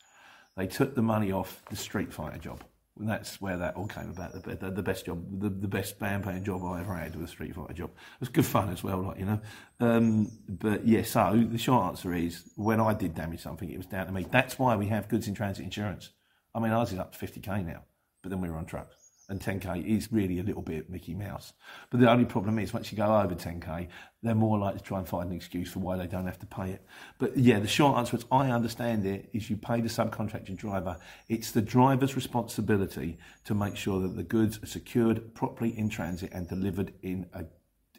they 0.56 0.68
took 0.68 0.94
the 0.94 1.02
money 1.02 1.32
off 1.32 1.64
the 1.70 1.76
Street 1.76 2.14
Fighter 2.14 2.38
job. 2.38 2.64
And 3.00 3.08
that's 3.08 3.40
where 3.40 3.58
that 3.58 3.76
all 3.76 3.88
came 3.88 4.10
about. 4.10 4.34
The, 4.44 4.56
the, 4.56 4.72
the 4.72 4.82
best 4.82 5.06
job, 5.06 5.24
the, 5.40 5.50
the 5.50 5.68
best 5.68 6.00
band 6.00 6.24
playing 6.24 6.44
job 6.44 6.64
I 6.64 6.80
ever 6.82 6.96
had 6.96 7.16
was 7.16 7.30
a 7.30 7.32
Street 7.32 7.56
Fighter 7.56 7.74
job. 7.74 7.92
It 7.92 8.20
was 8.20 8.30
good 8.30 8.46
fun 8.46 8.70
as 8.70 8.84
well, 8.84 9.02
like 9.04 9.20
you 9.20 9.26
know. 9.26 9.40
Um, 9.80 10.32
but 10.48 10.86
yeah, 10.88 11.04
so 11.04 11.46
the 11.48 11.58
short 11.58 11.86
answer 11.86 12.14
is 12.14 12.44
when 12.56 12.80
I 12.80 12.94
did 12.94 13.14
damage 13.14 13.42
something, 13.42 13.70
it 13.70 13.78
was 13.78 13.86
down 13.86 14.08
to 14.08 14.12
me. 14.12 14.26
That's 14.30 14.58
why 14.58 14.76
we 14.76 14.88
have 14.88 15.10
goods 15.10 15.28
in 15.28 15.36
transit 15.36 15.64
insurance. 15.64 16.10
I 16.56 16.60
mean, 16.60 16.72
ours 16.72 16.92
is 16.92 17.00
up 17.00 17.16
to 17.16 17.26
50k 17.26 17.66
now, 17.66 17.84
but 18.24 18.30
then 18.30 18.42
we 18.42 18.50
were 18.50 18.58
on 18.58 18.66
trucks 18.66 19.07
and 19.30 19.42
10k 19.42 19.86
is 19.86 20.12
really 20.12 20.40
a 20.40 20.44
little 20.44 20.62
bit 20.62 20.90
Mickey 20.90 21.14
Mouse. 21.14 21.54
But 21.90 22.00
the 22.00 22.10
only 22.10 22.26
problem 22.26 22.60
is 22.60 22.74
once 22.74 22.92
you 22.92 22.98
go 22.98 23.20
over 23.20 23.36
10k, 23.36 23.88
they're 24.24 24.36
more 24.36 24.58
likely 24.58 24.80
to 24.80 24.86
try 24.86 25.00
and 25.00 25.08
find 25.08 25.30
an 25.30 25.36
excuse 25.36 25.72
for 25.72 25.80
why 25.80 25.98
they 25.98 26.08
don't 26.08 26.26
have 26.26 26.40
to 26.40 26.46
pay 26.46 26.72
it. 26.72 26.86
But 27.20 27.38
yeah, 27.38 27.60
the 27.60 27.68
short 27.68 27.98
answer, 27.98 28.16
as 28.16 28.26
I 28.32 28.50
understand 28.52 29.06
it, 29.06 29.30
is 29.34 29.50
you 29.50 29.58
pay 29.58 29.82
the 29.82 29.90
subcontracted 29.90 30.56
driver. 30.56 30.98
It's 31.28 31.52
the 31.52 31.62
driver's 31.62 32.16
responsibility 32.16 33.18
to 33.46 33.54
make 33.54 33.76
sure 33.76 34.00
that 34.02 34.16
the 34.16 34.24
goods 34.24 34.64
are 34.64 34.68
secured 34.68 35.36
properly 35.36 35.78
in 35.78 35.90
transit 35.90 36.32
and 36.34 36.48
delivered 36.48 36.94
in 37.02 37.28
a 37.34 37.46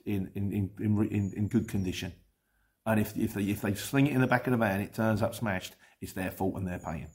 in 0.06 0.30
in 0.34 0.70
in 0.78 1.08
in, 1.10 1.32
in 1.36 1.48
good 1.48 1.68
condition. 1.68 2.12
And 2.86 2.98
if 2.98 3.14
if 3.18 3.34
they 3.34 3.42
if 3.42 3.60
they 3.60 3.74
sling 3.74 4.06
it 4.06 4.14
in 4.14 4.22
the 4.22 4.26
back 4.26 4.46
of 4.46 4.52
the 4.52 4.56
van, 4.56 4.80
it 4.80 4.94
turns 4.94 5.20
up 5.20 5.34
smashed. 5.34 5.74
It's 6.00 6.14
their 6.14 6.30
fault 6.30 6.56
and 6.56 6.66
they're 6.66 6.78
paying. 6.78 7.10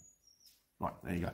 Right 0.79 0.93
there 1.03 1.15
you 1.15 1.21
go. 1.21 1.31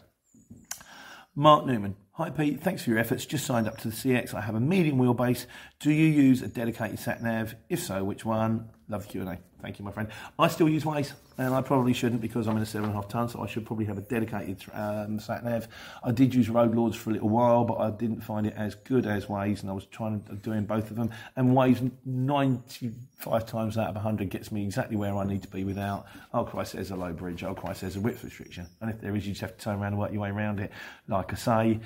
Mark 1.39 1.65
Newman. 1.65 1.95
Hi 2.15 2.29
Pete, 2.29 2.59
thanks 2.59 2.83
for 2.83 2.89
your 2.89 2.99
efforts. 2.99 3.25
Just 3.25 3.45
signed 3.45 3.65
up 3.65 3.77
to 3.77 3.87
the 3.87 3.95
CX. 3.95 4.33
I 4.33 4.41
have 4.41 4.55
a 4.55 4.59
medium 4.59 4.97
wheelbase. 4.97 5.45
Do 5.79 5.89
you 5.89 6.05
use 6.05 6.41
a 6.41 6.49
dedicated 6.49 6.99
sat 6.99 7.23
nav? 7.23 7.55
If 7.69 7.81
so, 7.81 8.03
which 8.03 8.25
one? 8.25 8.71
Love 8.89 9.07
Q&A. 9.07 9.37
Thank 9.61 9.77
you, 9.77 9.83
my 9.83 9.91
friend. 9.91 10.07
I 10.37 10.47
still 10.47 10.69
use 10.69 10.85
Waze, 10.85 11.11
and 11.37 11.53
I 11.53 11.61
probably 11.61 11.91
shouldn't 11.91 12.21
because 12.21 12.47
I'm 12.47 12.55
in 12.55 12.63
a 12.63 12.65
seven 12.65 12.89
and 12.89 12.97
a 12.97 13.01
half 13.01 13.09
ton, 13.09 13.27
so 13.27 13.41
I 13.41 13.47
should 13.47 13.65
probably 13.65 13.85
have 13.85 13.97
a 13.97 14.01
dedicated 14.01 14.63
um, 14.73 15.19
sat 15.19 15.43
nav. 15.43 15.67
I 16.01 16.11
did 16.11 16.33
use 16.33 16.47
RoadLords 16.47 16.95
for 16.95 17.09
a 17.09 17.13
little 17.13 17.27
while, 17.27 17.65
but 17.65 17.75
I 17.75 17.91
didn't 17.91 18.21
find 18.21 18.47
it 18.47 18.53
as 18.55 18.75
good 18.75 19.05
as 19.05 19.25
Waze, 19.25 19.61
and 19.61 19.69
I 19.69 19.73
was 19.73 19.85
trying 19.85 20.23
to 20.23 20.35
doing 20.35 20.63
both 20.63 20.89
of 20.91 20.95
them. 20.95 21.11
And 21.35 21.49
Waze, 21.51 21.91
95 22.05 23.45
times 23.45 23.77
out 23.77 23.89
of 23.89 23.95
100, 23.95 24.29
gets 24.29 24.49
me 24.49 24.63
exactly 24.63 24.95
where 24.95 25.15
I 25.17 25.25
need 25.25 25.41
to 25.41 25.49
be 25.49 25.65
without, 25.65 26.05
oh 26.33 26.45
Christ, 26.45 26.73
there's 26.73 26.91
a 26.91 26.95
low 26.95 27.11
bridge, 27.11 27.43
oh 27.43 27.53
Christ, 27.53 27.81
there's 27.81 27.97
a 27.97 28.01
width 28.01 28.23
restriction. 28.23 28.65
And 28.79 28.89
if 28.89 29.01
there 29.01 29.13
is, 29.15 29.27
you 29.27 29.33
just 29.33 29.41
have 29.41 29.57
to 29.57 29.63
turn 29.63 29.75
around 29.75 29.93
and 29.93 29.99
work 29.99 30.13
your 30.13 30.21
way 30.21 30.29
around 30.29 30.61
it. 30.61 30.71
Like 31.09 31.33
I 31.33 31.35
say, 31.35 31.79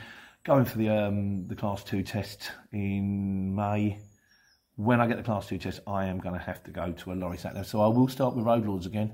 going 0.43 0.65
for 0.65 0.77
the 0.77 0.89
um, 0.89 1.47
the 1.47 1.55
class 1.55 1.83
two 1.83 2.03
test 2.03 2.51
in 2.71 3.55
May 3.55 3.97
when 4.75 4.99
I 4.99 5.07
get 5.07 5.17
the 5.17 5.23
class 5.23 5.47
two 5.47 5.57
test, 5.57 5.81
I 5.85 6.05
am 6.05 6.19
going 6.19 6.35
to 6.35 6.41
have 6.41 6.63
to 6.63 6.71
go 6.71 6.91
to 6.91 7.11
a 7.11 7.15
lorry 7.15 7.37
sat 7.37 7.55
nav. 7.55 7.67
So 7.67 7.81
I 7.81 7.87
will 7.87 8.07
start 8.07 8.35
with 8.35 8.45
RoadLords 8.45 8.85
again 8.85 9.13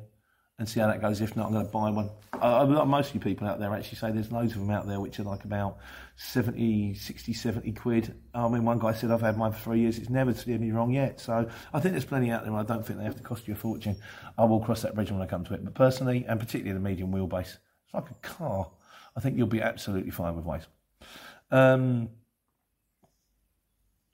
and 0.58 0.68
see 0.68 0.80
how 0.80 0.88
that 0.88 1.02
goes. 1.02 1.22
If 1.22 1.36
not, 1.36 1.48
I'm 1.48 1.54
going 1.54 1.66
to 1.66 1.72
buy 1.72 1.90
one. 1.90 2.10
Uh, 2.34 2.66
most 2.86 3.10
of 3.10 3.16
you 3.16 3.22
people 3.22 3.48
out 3.48 3.60
there 3.60 3.74
actually 3.74 3.98
say 3.98 4.12
there's 4.12 4.32
loads 4.32 4.54
of 4.54 4.60
them 4.60 4.70
out 4.70 4.88
there 4.88 5.00
which 5.00 5.20
are 5.20 5.24
like 5.24 5.46
about 5.46 5.78
70, 6.18 6.94
60, 6.94 7.34
70 7.34 7.72
quid. 7.74 8.14
I 8.34 8.48
mean, 8.48 8.64
one 8.66 8.80
guy 8.80 8.94
said 8.94 9.12
I've 9.12 9.22
had 9.22 9.38
mine 9.38 9.54
for 9.54 9.60
three 9.60 9.80
years. 9.80 9.98
It's 9.98 10.10
never 10.10 10.34
steered 10.34 10.62
me 10.62 10.72
wrong 10.72 10.92
yet. 10.92 11.20
So 11.20 11.50
I 11.74 11.80
think 11.80 11.94
there's 11.94 12.06
plenty 12.06 12.30
out 12.32 12.44
there, 12.44 12.52
and 12.52 12.60
I 12.60 12.64
don't 12.64 12.86
think 12.86 13.00
they 13.00 13.06
have 13.06 13.18
to 13.18 13.24
cost 13.24 13.48
you 13.48 13.54
a 13.54 13.58
fortune. 13.58 13.96
I 14.38 14.46
will 14.46 14.60
cross 14.60 14.82
that 14.84 14.96
bridge 14.96 15.12
when 15.12 15.22
I 15.22 15.26
come 15.26 15.46
to 15.46 15.54
it. 15.54 15.64
But 15.64 15.76
personally, 15.76 16.26
and 16.28 16.40
particularly 16.40 16.74
the 16.74 16.88
medium 16.88 17.12
wheelbase, 17.12 17.58
it's 17.86 17.94
like 17.94 18.10
a 18.10 18.16
car. 18.16 18.70
I 19.16 19.22
think 19.22 19.38
you'll 19.38 19.48
be 19.48 19.62
absolutely 19.62 20.12
fine 20.12 20.36
with 20.36 20.46
Waze. 20.46 20.66
Um, 21.52 22.10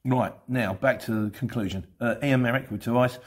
Right, 0.06 0.34
now 0.48 0.76
back 0.76 1.00
to 1.02 1.26
the 1.26 1.30
conclusion. 1.32 1.88
Uh, 2.00 2.16
Ian 2.24 2.44
Merrick 2.44 2.70
with 2.70 2.84
two 2.84 2.98
eyes. 2.98 3.18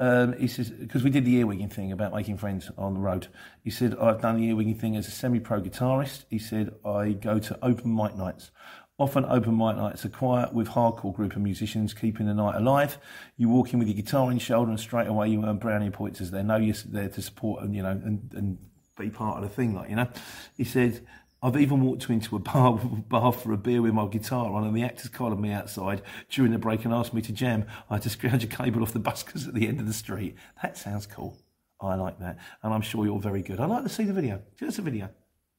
Um, 0.00 0.32
he 0.32 0.48
says, 0.48 0.68
because 0.68 1.04
we 1.04 1.10
did 1.10 1.24
the 1.24 1.40
earwigging 1.40 1.72
thing 1.72 1.92
about 1.92 2.12
making 2.12 2.38
friends 2.38 2.68
on 2.76 2.94
the 2.94 3.00
road. 3.00 3.28
He 3.62 3.70
said, 3.70 3.96
I've 4.00 4.20
done 4.20 4.40
the 4.40 4.50
earwigging 4.50 4.80
thing 4.80 4.96
as 4.96 5.06
a 5.06 5.12
semi 5.12 5.38
pro 5.38 5.60
guitarist. 5.60 6.24
He 6.28 6.40
said, 6.40 6.74
I 6.84 7.10
go 7.12 7.38
to 7.38 7.56
open 7.64 7.94
mic 7.94 8.16
nights. 8.16 8.50
Often 8.98 9.26
open 9.26 9.56
mic 9.56 9.76
nights 9.76 10.04
are 10.04 10.08
quiet 10.08 10.52
with 10.52 10.68
hardcore 10.70 11.14
group 11.14 11.36
of 11.36 11.42
musicians 11.42 11.94
keeping 11.94 12.26
the 12.26 12.34
night 12.34 12.56
alive. 12.56 12.98
You 13.36 13.48
walk 13.48 13.72
in 13.72 13.78
with 13.78 13.86
your 13.86 13.96
guitar 13.96 14.32
in 14.32 14.38
shoulder 14.38 14.72
and 14.72 14.80
straight 14.80 15.06
away 15.06 15.28
you 15.28 15.44
earn 15.44 15.58
brownie 15.58 15.90
points 15.90 16.20
as 16.20 16.32
they 16.32 16.42
know 16.42 16.56
you're 16.56 16.74
there 16.86 17.08
to 17.10 17.22
support 17.22 17.62
and, 17.62 17.76
you 17.76 17.82
know, 17.82 17.90
and, 17.90 18.32
and 18.34 18.58
be 18.98 19.10
part 19.10 19.42
of 19.42 19.48
the 19.48 19.54
thing, 19.54 19.74
like, 19.74 19.90
you 19.90 19.96
know. 19.96 20.08
He 20.56 20.64
said, 20.64 21.06
I've 21.44 21.58
even 21.58 21.82
walked 21.82 22.08
into 22.08 22.36
a 22.36 22.38
bar, 22.38 22.72
bar 23.08 23.30
for 23.30 23.52
a 23.52 23.58
beer 23.58 23.82
with 23.82 23.92
my 23.92 24.06
guitar 24.06 24.50
on, 24.50 24.64
and 24.64 24.74
the 24.74 24.82
actors 24.82 25.10
collared 25.10 25.38
me 25.38 25.52
outside 25.52 26.00
during 26.30 26.52
the 26.52 26.58
break 26.58 26.86
and 26.86 26.94
asked 26.94 27.12
me 27.12 27.20
to 27.20 27.32
jam. 27.32 27.66
I 27.90 27.94
had 27.94 28.02
to 28.04 28.10
scrounge 28.10 28.42
a 28.42 28.46
cable 28.46 28.82
off 28.82 28.94
the 28.94 28.98
buskers 28.98 29.46
at 29.48 29.52
the 29.52 29.68
end 29.68 29.78
of 29.78 29.86
the 29.86 29.92
street. 29.92 30.36
That 30.62 30.78
sounds 30.78 31.06
cool. 31.06 31.36
I 31.82 31.96
like 31.96 32.18
that, 32.20 32.38
and 32.62 32.72
I'm 32.72 32.80
sure 32.80 33.04
you're 33.04 33.20
very 33.20 33.42
good. 33.42 33.60
I'd 33.60 33.68
like 33.68 33.82
to 33.82 33.90
see 33.90 34.04
the 34.04 34.14
video. 34.14 34.40
Just 34.58 34.78
a 34.78 34.82
video. 34.82 35.10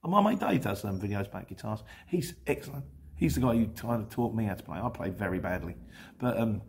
My 0.04 0.22
mate 0.24 0.40
Dave 0.40 0.64
does 0.64 0.82
some 0.82 1.00
videos 1.00 1.28
about 1.28 1.48
guitars. 1.48 1.84
He's 2.08 2.34
excellent. 2.48 2.86
He's 3.16 3.36
the 3.36 3.42
guy 3.42 3.56
who 3.56 3.68
kind 3.68 4.02
of 4.02 4.10
taught 4.10 4.34
me 4.34 4.46
how 4.46 4.56
to 4.56 4.64
play. 4.64 4.80
I 4.80 4.90
play 4.90 5.12
very 5.12 5.38
badly, 5.38 5.76
but 6.18 6.40
um, 6.40 6.64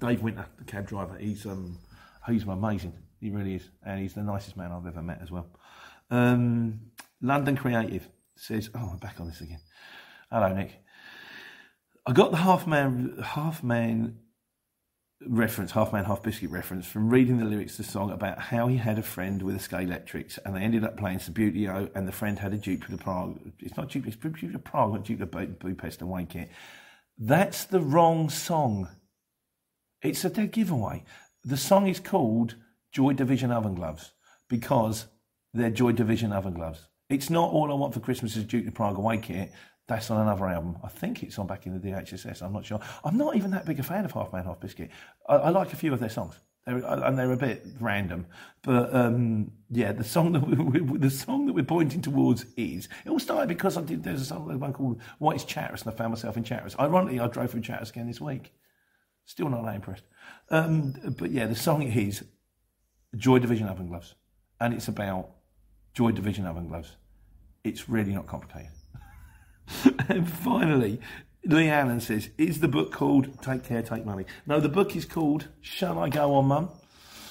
Dave 0.00 0.20
Winter, 0.20 0.46
the 0.58 0.64
cab 0.64 0.88
driver, 0.88 1.16
he's 1.16 1.46
um, 1.46 1.78
he's 2.26 2.42
amazing. 2.42 2.94
He 3.20 3.30
really 3.30 3.54
is, 3.54 3.70
and 3.86 4.00
he's 4.00 4.14
the 4.14 4.22
nicest 4.24 4.56
man 4.56 4.72
I've 4.72 4.86
ever 4.86 5.00
met 5.02 5.20
as 5.22 5.30
well. 5.30 5.46
Um, 6.10 6.80
London 7.20 7.56
Creative 7.56 8.08
says, 8.36 8.70
"Oh, 8.74 8.90
I'm 8.92 8.98
back 8.98 9.20
on 9.20 9.26
this 9.26 9.40
again." 9.40 9.60
Hello, 10.30 10.52
Nick. 10.54 10.82
I 12.06 12.12
got 12.12 12.30
the 12.30 12.38
half 12.38 12.66
man, 12.66 13.18
half 13.22 13.62
man 13.62 14.18
reference, 15.26 15.72
half 15.72 15.92
man, 15.92 16.04
half 16.04 16.22
biscuit 16.22 16.50
reference 16.50 16.86
from 16.86 17.08
reading 17.08 17.38
the 17.38 17.44
lyrics 17.44 17.76
to 17.76 17.82
the 17.82 17.88
song 17.88 18.10
about 18.10 18.38
how 18.38 18.66
he 18.66 18.76
had 18.76 18.98
a 18.98 19.02
friend 19.02 19.42
with 19.42 19.54
a 19.54 19.58
Scalextric, 19.58 20.38
and 20.44 20.56
they 20.56 20.60
ended 20.60 20.84
up 20.84 20.96
playing 20.96 21.18
Subbuteo, 21.18 21.90
and 21.94 22.08
the 22.08 22.12
friend 22.12 22.38
had 22.38 22.52
a 22.52 22.58
Jupiter 22.58 22.96
Prague. 22.96 23.38
It's 23.60 23.76
not 23.76 23.88
Jupiter, 23.88 24.16
it's 24.16 24.40
Jupiter 24.40 24.58
Prague, 24.58 24.94
not 24.94 25.04
Jupiter 25.04 25.26
Budapest 25.26 26.00
and 26.00 26.10
Wake 26.10 26.34
It. 26.34 26.50
That's 27.18 27.64
the 27.64 27.80
wrong 27.80 28.30
song. 28.30 28.88
It's 30.00 30.24
a 30.24 30.30
dead 30.30 30.50
giveaway. 30.50 31.04
The 31.44 31.56
song 31.56 31.86
is 31.86 32.00
called 32.00 32.56
Joy 32.90 33.12
Division 33.12 33.52
Oven 33.52 33.74
Gloves 33.74 34.12
because 34.48 35.06
they're 35.54 35.70
Joy 35.70 35.92
Division 35.92 36.32
oven 36.32 36.54
gloves. 36.54 36.88
It's 37.12 37.28
not 37.28 37.50
all 37.52 37.70
I 37.70 37.74
want 37.74 37.92
for 37.92 38.00
Christmas 38.00 38.36
is 38.36 38.44
Dukla 38.44 38.72
Prague 38.72 38.96
away 38.96 39.18
kit. 39.18 39.52
That's 39.86 40.10
on 40.10 40.22
another 40.22 40.46
album. 40.46 40.78
I 40.82 40.88
think 40.88 41.22
it's 41.22 41.38
on 41.38 41.46
back 41.46 41.66
in 41.66 41.78
the 41.78 41.90
DHSS. 41.90 42.42
I'm 42.42 42.52
not 42.52 42.64
sure. 42.64 42.80
I'm 43.04 43.18
not 43.18 43.36
even 43.36 43.50
that 43.50 43.66
big 43.66 43.78
a 43.78 43.82
fan 43.82 44.04
of 44.06 44.12
Half 44.12 44.32
Man 44.32 44.44
Half 44.44 44.60
Biscuit. 44.60 44.90
I, 45.28 45.34
I 45.34 45.48
like 45.50 45.72
a 45.72 45.76
few 45.76 45.92
of 45.92 46.00
their 46.00 46.08
songs. 46.08 46.34
They're, 46.64 46.78
and 46.78 47.18
they're 47.18 47.32
a 47.32 47.36
bit 47.36 47.66
random, 47.80 48.26
but 48.62 48.94
um, 48.94 49.50
yeah, 49.68 49.90
the 49.90 50.04
song 50.04 50.30
that 50.32 50.46
we, 50.46 50.80
we, 50.80 50.98
the 50.98 51.10
song 51.10 51.46
that 51.46 51.54
we're 51.54 51.64
pointing 51.64 52.00
towards 52.00 52.46
is 52.56 52.88
it 53.04 53.10
all 53.10 53.18
started 53.18 53.48
because 53.48 53.76
I 53.76 53.82
did. 53.82 54.04
There's 54.04 54.20
a 54.20 54.24
song 54.24 54.60
one 54.60 54.72
called 54.72 55.00
"What 55.18 55.34
Is 55.34 55.44
Chatteris," 55.44 55.82
and 55.82 55.92
I 55.92 55.96
found 55.96 56.10
myself 56.12 56.36
in 56.36 56.44
Chatteris. 56.44 56.78
Ironically, 56.78 57.18
I 57.18 57.26
drove 57.26 57.50
through 57.50 57.62
Chatteris 57.62 57.90
again 57.90 58.06
this 58.06 58.20
week. 58.20 58.52
Still 59.24 59.48
not 59.48 59.64
that 59.64 59.74
impressed. 59.74 60.04
Um, 60.50 60.94
but 61.18 61.32
yeah, 61.32 61.46
the 61.46 61.56
song 61.56 61.82
is 61.82 62.22
Joy 63.16 63.40
Division 63.40 63.66
Oven 63.66 63.88
Gloves, 63.88 64.14
and 64.60 64.72
it's 64.72 64.86
about 64.86 65.30
Joy 65.94 66.12
Division 66.12 66.46
Oven 66.46 66.68
Gloves. 66.68 66.96
It's 67.64 67.88
really 67.88 68.12
not 68.12 68.26
complicated. 68.26 68.70
and 70.08 70.28
finally, 70.28 71.00
Lee 71.44 71.68
Allen 71.68 72.00
says, 72.00 72.30
Is 72.36 72.60
the 72.60 72.68
book 72.68 72.92
called 72.92 73.40
Take 73.40 73.64
Care, 73.64 73.82
Take 73.82 74.04
Money? 74.04 74.24
No, 74.46 74.58
the 74.58 74.68
book 74.68 74.96
is 74.96 75.04
called 75.04 75.46
Shall 75.60 75.98
I 75.98 76.08
Go 76.08 76.34
On, 76.34 76.46
Mum? 76.46 76.70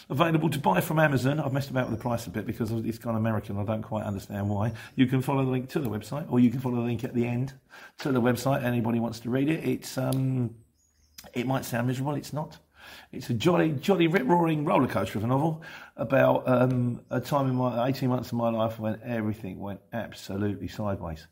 Available 0.10 0.50
to 0.50 0.60
buy 0.60 0.82
from 0.82 1.00
Amazon. 1.00 1.40
I've 1.40 1.54
messed 1.54 1.70
about 1.70 1.90
with 1.90 1.98
the 1.98 2.02
price 2.02 2.28
a 2.28 2.30
bit 2.30 2.46
because 2.46 2.72
it's 2.72 2.98
gone 2.98 3.16
American. 3.16 3.58
I 3.58 3.64
don't 3.64 3.82
quite 3.82 4.04
understand 4.04 4.50
why. 4.50 4.74
You 4.96 5.06
can 5.06 5.22
follow 5.22 5.44
the 5.44 5.52
link 5.52 5.70
to 5.70 5.80
the 5.80 5.90
website, 5.90 6.30
or 6.30 6.40
you 6.40 6.50
can 6.50 6.60
follow 6.60 6.76
the 6.76 6.82
link 6.82 7.04
at 7.04 7.14
the 7.14 7.26
end 7.26 7.54
to 8.00 8.12
the 8.12 8.22
website. 8.22 8.64
Anybody 8.64 9.00
wants 9.00 9.22
to 9.22 9.30
read 9.30 9.50
it, 9.50 9.64
it's 9.64 9.98
um, 9.98 10.56
it 11.34 11.48
might 11.48 11.64
sound 11.64 11.88
miserable. 11.88 12.16
It's 12.16 12.34
not. 12.34 12.58
It's 13.12 13.30
a 13.30 13.34
jolly, 13.34 13.72
jolly, 13.72 14.08
rip 14.08 14.28
roaring 14.28 14.66
roller 14.66 14.88
coaster 14.88 15.18
of 15.18 15.24
a 15.24 15.28
novel 15.28 15.64
about 15.96 16.48
um, 16.48 17.02
a 17.10 17.20
time 17.20 17.48
in 17.48 17.56
my 17.56 17.88
18 17.88 18.10
months 18.10 18.32
of 18.32 18.38
my 18.38 18.50
life 18.50 18.80
when 18.80 19.00
everything 19.04 19.60
went 19.60 19.82
absolutely 19.94 20.68
sideways. 20.68 21.28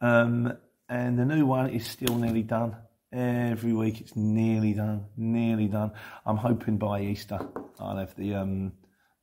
Um, 0.00 0.56
and 0.88 1.18
the 1.18 1.24
new 1.24 1.46
one 1.46 1.70
is 1.70 1.86
still 1.86 2.16
nearly 2.16 2.42
done. 2.42 2.76
Every 3.12 3.72
week 3.72 4.00
it's 4.00 4.14
nearly 4.14 4.72
done, 4.72 5.06
nearly 5.16 5.66
done. 5.66 5.92
I'm 6.24 6.36
hoping 6.36 6.78
by 6.78 7.02
Easter 7.02 7.40
I'll 7.80 7.96
have 7.96 8.14
the 8.14 8.34
um, 8.34 8.72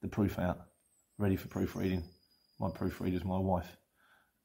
the 0.02 0.08
proof 0.08 0.40
out, 0.40 0.60
ready 1.18 1.36
for 1.36 1.48
proofreading. 1.48 2.04
My 2.60 2.70
proofreader's 2.70 3.24
my 3.24 3.38
wife, 3.38 3.78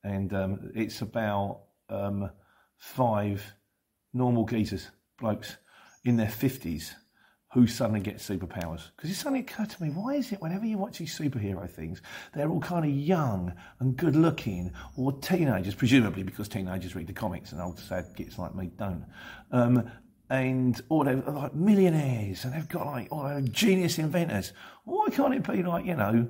and 0.04 0.32
um, 0.34 0.70
it's 0.74 1.00
about 1.00 1.62
um, 1.88 2.30
five 2.76 3.42
normal 4.12 4.44
geezers, 4.44 4.90
blokes 5.18 5.56
in 6.04 6.16
their 6.16 6.28
fifties 6.28 6.94
who 7.52 7.66
suddenly 7.66 8.00
get 8.00 8.16
superpowers. 8.16 8.90
Because 8.96 9.10
it 9.10 9.14
suddenly 9.14 9.40
occurred 9.40 9.70
to 9.70 9.82
me, 9.82 9.90
why 9.90 10.14
is 10.14 10.32
it 10.32 10.40
whenever 10.40 10.64
you 10.64 10.78
watch 10.78 10.98
these 10.98 11.16
superhero 11.16 11.68
things, 11.68 12.00
they're 12.34 12.48
all 12.48 12.60
kind 12.60 12.84
of 12.84 12.90
young 12.90 13.52
and 13.78 13.96
good 13.96 14.16
looking, 14.16 14.72
or 14.96 15.12
teenagers, 15.12 15.74
presumably 15.74 16.22
because 16.22 16.48
teenagers 16.48 16.94
read 16.94 17.06
the 17.06 17.12
comics 17.12 17.52
and 17.52 17.60
old 17.60 17.78
sad 17.78 18.06
gits 18.16 18.38
like 18.38 18.54
me 18.54 18.70
don't. 18.78 19.04
Um, 19.50 19.90
and 20.30 20.80
or 20.88 21.04
they're 21.04 21.16
like 21.16 21.54
millionaires 21.54 22.46
and 22.46 22.54
they've 22.54 22.68
got 22.68 22.86
like 22.86 23.08
oh, 23.10 23.38
genius 23.42 23.98
inventors. 23.98 24.54
Why 24.84 25.08
can't 25.10 25.34
it 25.34 25.46
be 25.46 25.62
like, 25.62 25.84
you 25.84 25.94
know, 25.94 26.26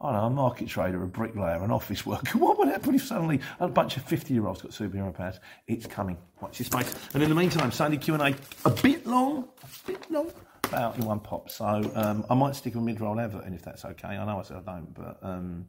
I 0.00 0.12
don't 0.12 0.20
know, 0.20 0.26
a 0.26 0.30
market 0.30 0.68
trader, 0.68 1.02
a 1.02 1.06
bricklayer, 1.06 1.62
an 1.62 1.70
office 1.70 2.06
worker. 2.06 2.38
What 2.38 2.58
would 2.58 2.68
happen 2.68 2.94
if 2.94 3.04
suddenly 3.04 3.40
a 3.60 3.68
bunch 3.68 3.98
of 3.98 4.04
50 4.04 4.32
year 4.32 4.46
olds 4.46 4.62
got 4.62 4.70
superhero 4.70 5.14
powers? 5.14 5.40
It's 5.66 5.86
coming. 5.86 6.16
Watch 6.40 6.56
this 6.56 6.68
space. 6.68 6.94
And 7.12 7.22
in 7.22 7.28
the 7.28 7.34
meantime, 7.34 7.70
Sunday 7.70 7.98
Q&A, 7.98 8.34
a 8.64 8.70
bit 8.70 9.06
long, 9.06 9.48
a 9.62 9.86
bit 9.86 10.10
long, 10.10 10.30
out 10.76 10.96
in 10.96 11.04
one 11.04 11.20
pop. 11.20 11.50
So 11.50 11.64
um, 11.94 12.24
I 12.28 12.34
might 12.34 12.56
stick 12.56 12.74
with 12.74 12.84
mid 12.84 13.00
roll 13.00 13.18
Everton 13.18 13.54
if 13.54 13.62
that's 13.62 13.84
okay. 13.84 14.08
I 14.08 14.24
know 14.24 14.38
I 14.38 14.42
said 14.42 14.62
I 14.66 14.72
don't, 14.72 14.94
but 14.94 15.18
um, 15.22 15.66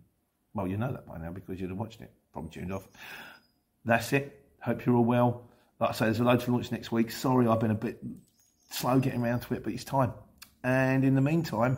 well, 0.53 0.67
you 0.67 0.77
know 0.77 0.91
that 0.91 1.05
by 1.05 1.17
now 1.17 1.31
because 1.31 1.59
you'd 1.59 1.69
have 1.69 1.79
watched 1.79 2.01
it, 2.01 2.11
probably 2.33 2.51
tuned 2.51 2.73
off. 2.73 2.87
That's 3.83 4.13
it. 4.13 4.41
Hope 4.61 4.85
you're 4.85 4.95
all 4.95 5.05
well. 5.05 5.43
Like 5.79 5.91
I 5.91 5.93
say, 5.93 6.05
there's 6.05 6.19
a 6.19 6.23
load 6.23 6.39
to 6.41 6.51
launch 6.51 6.71
next 6.71 6.91
week. 6.91 7.11
Sorry, 7.11 7.47
I've 7.47 7.59
been 7.59 7.71
a 7.71 7.75
bit 7.75 7.99
slow 8.71 8.99
getting 8.99 9.21
around 9.21 9.41
to 9.41 9.53
it, 9.53 9.63
but 9.63 9.73
it's 9.73 9.83
time. 9.83 10.13
And 10.63 11.03
in 11.03 11.15
the 11.15 11.21
meantime, 11.21 11.77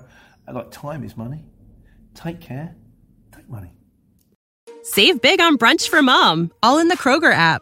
like 0.51 0.71
time 0.71 1.03
is 1.03 1.17
money. 1.17 1.43
Take 2.13 2.39
care. 2.39 2.75
Take 3.35 3.49
money. 3.49 3.71
Save 4.83 5.21
big 5.21 5.41
on 5.41 5.57
brunch 5.57 5.89
for 5.89 6.01
mom, 6.01 6.51
all 6.63 6.79
in 6.79 6.87
the 6.87 6.95
Kroger 6.95 7.33
app. 7.33 7.61